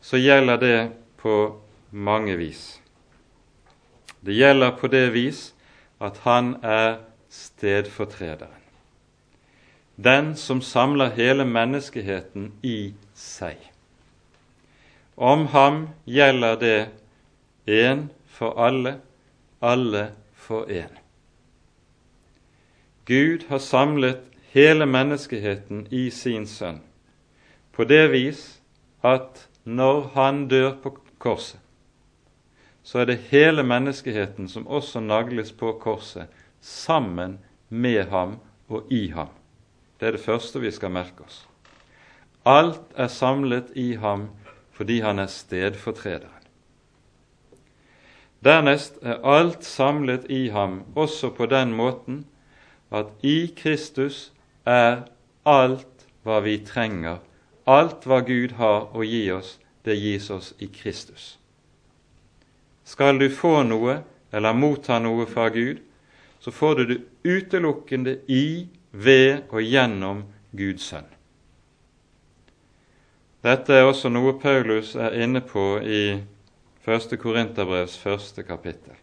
så 0.01 0.17
gjelder 0.17 0.57
det 0.57 0.79
på 1.17 1.61
mange 1.91 2.37
vis. 2.37 2.79
Det 4.25 4.33
gjelder 4.33 4.77
på 4.79 4.87
det 4.87 5.09
vis 5.13 5.51
at 6.01 6.21
han 6.23 6.55
er 6.63 7.01
stedfortrederen. 7.29 8.64
Den 9.95 10.35
som 10.35 10.61
samler 10.61 11.09
hele 11.15 11.45
menneskeheten 11.45 12.51
i 12.61 12.93
seg. 13.15 13.57
Om 15.15 15.47
ham 15.47 15.87
gjelder 16.05 16.59
det 16.59 16.79
én 17.67 18.07
for 18.27 18.59
alle, 18.59 18.97
alle 19.61 20.09
for 20.35 20.67
én. 20.67 20.91
Gud 23.05 23.47
har 23.47 23.59
samlet 23.59 24.19
hele 24.51 24.85
menneskeheten 24.85 25.87
i 25.91 26.09
sin 26.11 26.47
sønn 26.47 26.81
på 27.75 27.83
det 27.83 28.07
vis 28.11 28.41
at 29.03 29.47
når 29.63 30.11
han 30.15 30.47
dør 30.47 30.75
på 30.83 30.93
korset, 31.19 31.59
så 32.83 33.01
er 33.01 33.09
det 33.09 33.17
hele 33.31 33.63
menneskeheten 33.63 34.47
som 34.49 34.67
også 34.67 35.01
nagles 35.03 35.51
på 35.51 35.73
korset, 35.81 36.27
sammen 36.61 37.39
med 37.69 38.07
ham 38.09 38.37
og 38.69 38.91
i 38.93 39.09
ham. 39.11 39.29
Det 39.99 40.07
er 40.07 40.17
det 40.17 40.23
første 40.23 40.59
vi 40.59 40.71
skal 40.71 40.91
merke 40.91 41.23
oss. 41.23 41.45
Alt 42.45 42.93
er 42.95 43.07
samlet 43.07 43.71
i 43.75 43.95
ham 43.95 44.29
fordi 44.75 44.99
han 44.99 45.19
er 45.19 45.31
stedfortrederen. 45.31 46.31
Dernest 48.45 48.99
er 49.01 49.23
alt 49.23 49.63
samlet 49.65 50.27
i 50.29 50.49
ham 50.53 50.83
også 50.95 51.31
på 51.33 51.47
den 51.49 51.71
måten 51.73 52.25
at 52.91 53.07
i 53.23 53.47
Kristus 53.57 54.33
er 54.65 55.07
alt 55.45 56.05
hva 56.25 56.41
vi 56.45 56.59
trenger, 56.65 57.21
alt 57.65 58.05
hva 58.05 58.19
Gud 58.25 58.57
har 58.59 58.91
å 58.93 59.05
gi 59.05 59.23
oss, 59.33 59.57
det 59.85 59.97
gis 59.97 60.29
oss 60.29 60.53
i 60.61 60.67
Kristus. 60.69 61.37
Skal 62.85 63.17
du 63.17 63.29
få 63.33 63.63
noe 63.65 64.03
eller 64.33 64.53
motta 64.53 64.99
noe 65.01 65.25
fra 65.29 65.47
Gud, 65.49 65.81
så 66.39 66.51
får 66.53 66.75
du 66.75 66.83
det 66.85 66.99
utelukkende 67.25 68.19
i, 68.29 68.67
ved 68.95 69.43
og 69.51 69.61
gjennom 69.61 70.23
Guds 70.55 70.87
sønn. 70.91 71.07
Dette 73.45 73.75
er 73.77 73.85
også 73.85 74.09
noe 74.09 74.33
Paulus 74.41 74.95
er 74.97 75.13
inne 75.21 75.43
på 75.45 75.75
i 75.83 76.17
1. 76.85 77.17
Korinterbrevs 77.21 77.97
første 78.01 78.45
kapittel, 78.45 78.95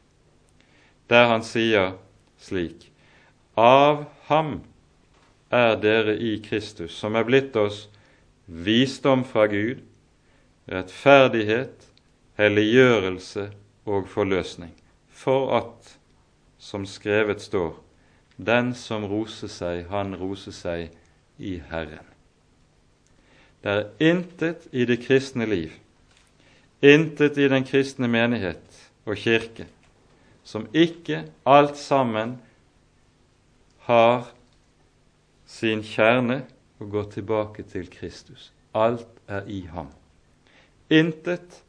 der 1.11 1.28
han 1.30 1.45
sier 1.47 1.95
slik 2.43 2.88
Av 3.59 4.07
ham 4.30 4.62
er 5.53 5.76
dere 5.76 6.16
i 6.16 6.38
Kristus, 6.43 6.95
som 6.97 7.14
er 7.18 7.26
blitt 7.28 7.57
oss 7.61 7.84
visdom 8.47 9.22
fra 9.28 9.45
Gud, 9.51 9.82
rettferdighet, 10.72 11.88
helliggjørelse 12.40 13.51
og 13.84 14.09
forløsning, 14.09 14.72
for 15.12 15.53
at, 15.59 15.97
som 16.59 16.86
skrevet 16.88 17.45
står, 17.45 17.74
den 18.45 18.72
som 18.74 19.05
roser 19.09 19.51
seg, 19.51 19.86
han 19.90 20.16
roser 20.18 20.55
seg 20.55 20.90
i 21.38 21.59
Herren. 21.70 22.09
Det 23.62 23.70
er 23.70 24.11
intet 24.11 24.66
i 24.74 24.84
det 24.88 24.99
kristne 25.05 25.47
liv, 25.47 25.74
intet 26.82 27.38
i 27.38 27.49
den 27.51 27.66
kristne 27.66 28.09
menighet 28.11 28.78
og 29.07 29.18
kirke, 29.18 29.68
som 30.43 30.66
ikke 30.74 31.22
alt 31.47 31.78
sammen 31.78 32.40
har 33.86 34.32
sin 35.47 35.82
kjerne 35.86 36.43
og 36.82 36.90
går 36.90 37.11
tilbake 37.14 37.62
til 37.62 37.86
Kristus. 37.90 38.51
Alt 38.74 39.07
er 39.28 39.47
i 39.47 39.61
ham. 39.70 39.93
Intet 40.90 41.62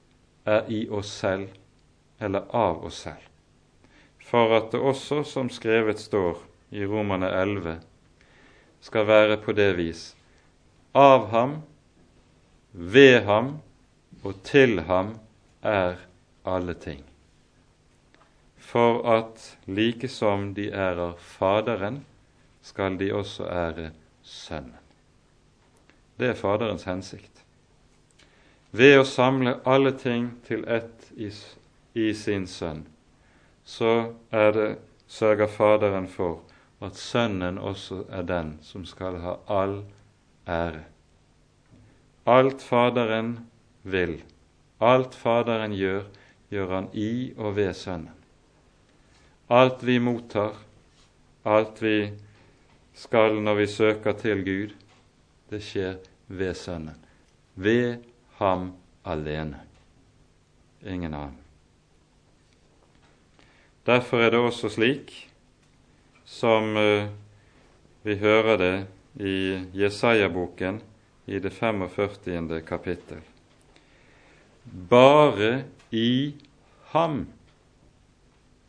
er 0.45 0.65
i 0.71 0.88
oss 0.89 1.11
selv 1.19 1.49
eller 2.19 2.47
av 2.55 2.82
oss 2.86 3.03
selv. 3.05 3.30
For 4.24 4.55
at 4.57 4.71
det 4.71 4.80
også, 4.80 5.21
som 5.28 5.49
skrevet 5.51 5.99
står 5.99 6.41
i 6.74 6.86
Romane 6.89 7.30
11, 7.30 7.78
skal 8.82 9.07
være 9.07 9.38
på 9.38 9.53
det 9.55 9.71
vis 9.78 10.11
av 10.93 11.30
ham, 11.34 11.61
ved 12.71 13.24
ham 13.26 13.57
og 14.24 14.38
til 14.45 14.82
ham 14.88 15.15
er 15.61 15.97
alle 16.45 16.74
ting. 16.74 17.01
For 18.57 19.01
at 19.09 19.57
like 19.65 20.07
som 20.07 20.53
de 20.53 20.69
ærer 20.71 21.13
Faderen, 21.17 22.05
skal 22.61 22.97
de 22.99 23.13
også 23.13 23.45
ære 23.45 23.91
Sønnen. 24.24 24.78
Det 26.19 26.30
er 26.30 26.34
Faderens 26.34 26.84
hensikt. 26.84 27.43
Ved 28.71 28.99
å 28.99 29.05
samle 29.05 29.57
alle 29.65 29.91
ting 29.97 30.30
til 30.47 30.63
ett 30.69 31.09
i, 31.17 31.30
i 31.93 32.13
sin 32.13 32.47
Sønn, 32.47 32.86
så 33.65 34.13
er 34.32 34.51
det, 34.55 34.69
sørger 35.07 35.51
Faderen 35.51 36.07
for 36.07 36.39
at 36.84 36.97
Sønnen 36.99 37.57
også 37.57 38.03
er 38.11 38.25
den 38.27 38.57
som 38.61 38.84
skal 38.86 39.19
ha 39.23 39.38
all 39.51 39.79
ære. 40.47 40.84
Alt 42.27 42.63
Faderen 42.63 43.38
vil, 43.84 44.17
alt 44.79 45.15
Faderen 45.15 45.75
gjør, 45.75 46.03
gjør 46.51 46.75
han 46.75 46.89
i 46.93 47.34
og 47.38 47.55
ved 47.55 47.73
Sønnen. 47.73 48.11
Alt 49.49 49.84
vi 49.86 49.99
mottar, 49.99 50.55
alt 51.45 51.81
vi 51.84 51.97
skal 52.93 53.41
når 53.43 53.59
vi 53.59 53.67
søker 53.67 54.15
til 54.17 54.43
Gud, 54.45 54.75
det 55.49 55.61
skjer 55.63 55.99
ved 56.27 56.53
Sønnen. 56.53 56.97
Ved 57.55 57.97
ham 58.39 58.71
alene. 59.05 59.59
Ingen 60.86 61.13
annen. 61.13 61.38
Derfor 63.86 64.23
er 64.23 64.31
det 64.31 64.39
også 64.39 64.69
slik 64.69 65.32
som 66.34 66.73
uh, 66.77 67.11
vi 68.03 68.17
hører 68.19 68.57
det 68.57 68.73
i 69.21 69.38
Jesaja-boken 69.77 70.81
i 71.25 71.39
det 71.39 71.53
45. 71.53 72.61
kapittel. 72.67 73.21
Bare 74.89 75.63
i 75.89 76.34
ham 76.95 77.25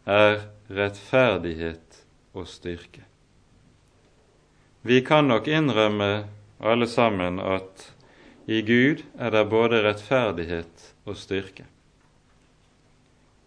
er 0.04 0.44
rettferdighet 0.68 2.04
og 2.34 2.48
styrke. 2.50 3.04
Vi 4.84 5.00
kan 5.00 5.28
nok 5.32 5.48
innrømme 5.48 6.10
alle 6.60 6.88
sammen 6.90 7.40
at 7.40 7.88
i 8.46 8.60
Gud 8.62 9.00
er 9.16 9.32
det 9.32 9.46
både 9.48 9.80
rettferdighet 9.86 10.90
og 11.08 11.16
styrke. 11.16 11.64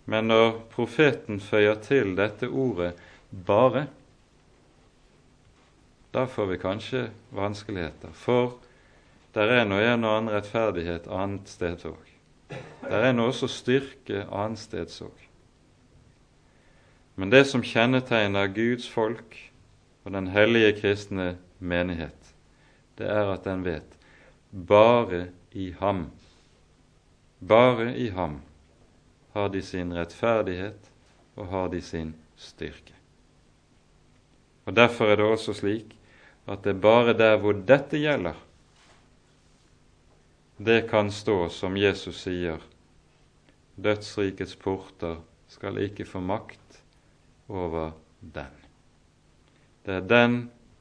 Men 0.09 0.31
når 0.31 0.63
profeten 0.73 1.39
føyer 1.43 1.77
til 1.83 2.15
dette 2.17 2.47
ordet 2.47 2.95
'bare', 3.31 3.87
da 6.17 6.25
får 6.27 6.45
vi 6.45 6.57
kanskje 6.57 7.09
vanskeligheter. 7.29 8.09
For 8.13 8.55
der 9.35 9.51
er 9.53 9.67
nå 9.69 9.77
en 9.77 10.05
og 10.07 10.15
annen 10.15 10.33
rettferdighet 10.33 11.05
annet 11.13 11.49
sted 11.51 11.83
òg. 11.85 12.13
Der 12.81 13.03
er 13.09 13.13
nå 13.13 13.27
også 13.29 13.49
styrke 13.51 14.23
annet 14.33 14.63
sted 14.63 14.89
òg. 15.05 15.27
Men 17.21 17.29
det 17.29 17.43
som 17.49 17.61
kjennetegner 17.61 18.49
Guds 18.49 18.87
folk, 18.89 19.37
og 20.05 20.13
den 20.15 20.29
hellige 20.33 20.71
kristne 20.79 21.35
menighet, 21.59 22.33
det 22.97 23.09
er 23.13 23.29
at 23.33 23.45
den 23.45 23.65
vet 23.65 23.97
bare 24.49 25.27
i 25.51 25.69
ham, 25.77 26.07
bare 27.45 27.91
i 27.93 28.07
ham 28.09 28.39
har 29.35 29.51
de 29.53 29.61
sin 29.61 29.93
rettferdighet 29.93 30.89
og 31.35 31.51
har 31.53 31.69
de 31.69 31.81
sin 31.81 32.15
styrke. 32.37 32.95
Og 34.65 34.75
Derfor 34.75 35.05
er 35.05 35.15
det 35.15 35.25
også 35.25 35.53
slik 35.53 35.96
at 36.47 36.63
det 36.63 36.75
er 36.75 36.81
bare 36.81 37.13
der 37.17 37.37
hvor 37.41 37.57
dette 37.67 37.99
gjelder, 37.99 38.37
det 40.57 40.87
kan 40.89 41.11
stå 41.13 41.49
som 41.53 41.77
Jesus 41.77 42.23
sier, 42.23 42.61
dødsrikets 43.77 44.55
porter 44.57 45.19
skal 45.51 45.77
ikke 45.83 46.07
få 46.07 46.21
makt 46.23 46.79
over 47.47 47.91
den. 48.21 48.55
Det 49.85 49.99
er 49.99 50.07
den 50.07 50.37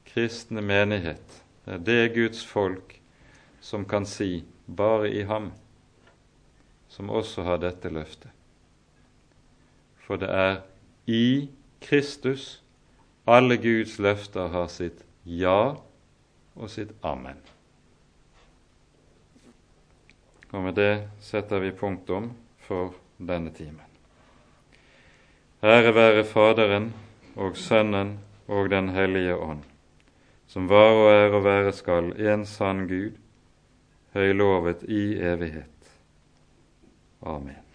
kristne 0.07 0.63
menighet, 0.65 1.43
det 1.65 1.75
er 1.75 1.83
det 1.89 2.15
Guds 2.15 2.45
folk 2.45 2.95
som 3.61 3.85
kan 3.85 4.05
si 4.05 4.45
'bare 4.67 5.11
i 5.11 5.23
ham', 5.23 5.51
som 6.87 7.09
også 7.09 7.43
har 7.43 7.57
dette 7.57 7.89
løftet. 7.89 8.31
For 9.97 10.15
det 10.15 10.29
er 10.29 10.61
i 11.07 11.49
Kristus 11.81 12.63
alle 13.27 13.57
Guds 13.57 13.99
løfter 13.99 14.47
har 14.47 14.67
sitt 14.71 15.03
ja 15.27 15.75
og 16.55 16.69
sitt 16.71 16.93
amen. 17.05 17.39
Og 20.55 20.63
med 20.63 20.77
det 20.79 20.93
setter 21.19 21.59
vi 21.59 21.73
punktum 21.75 22.31
for 22.63 22.95
denne 23.19 23.51
timen. 23.51 23.83
Ære 25.63 25.91
være 25.95 26.23
Faderen 26.23 26.91
og 27.35 27.57
Sønnen 27.57 28.17
og 28.47 28.69
Den 28.71 28.89
hellige 28.95 29.35
ånd, 29.35 29.63
som 30.47 30.69
var 30.69 30.95
og 30.95 31.11
er 31.11 31.35
og 31.35 31.43
være 31.43 31.73
skal 31.75 32.13
en 32.15 32.45
sann 32.45 32.87
Gud, 32.87 33.19
høylovet 34.13 34.87
i 34.87 35.17
evighet. 35.19 35.95
Amen. 37.21 37.66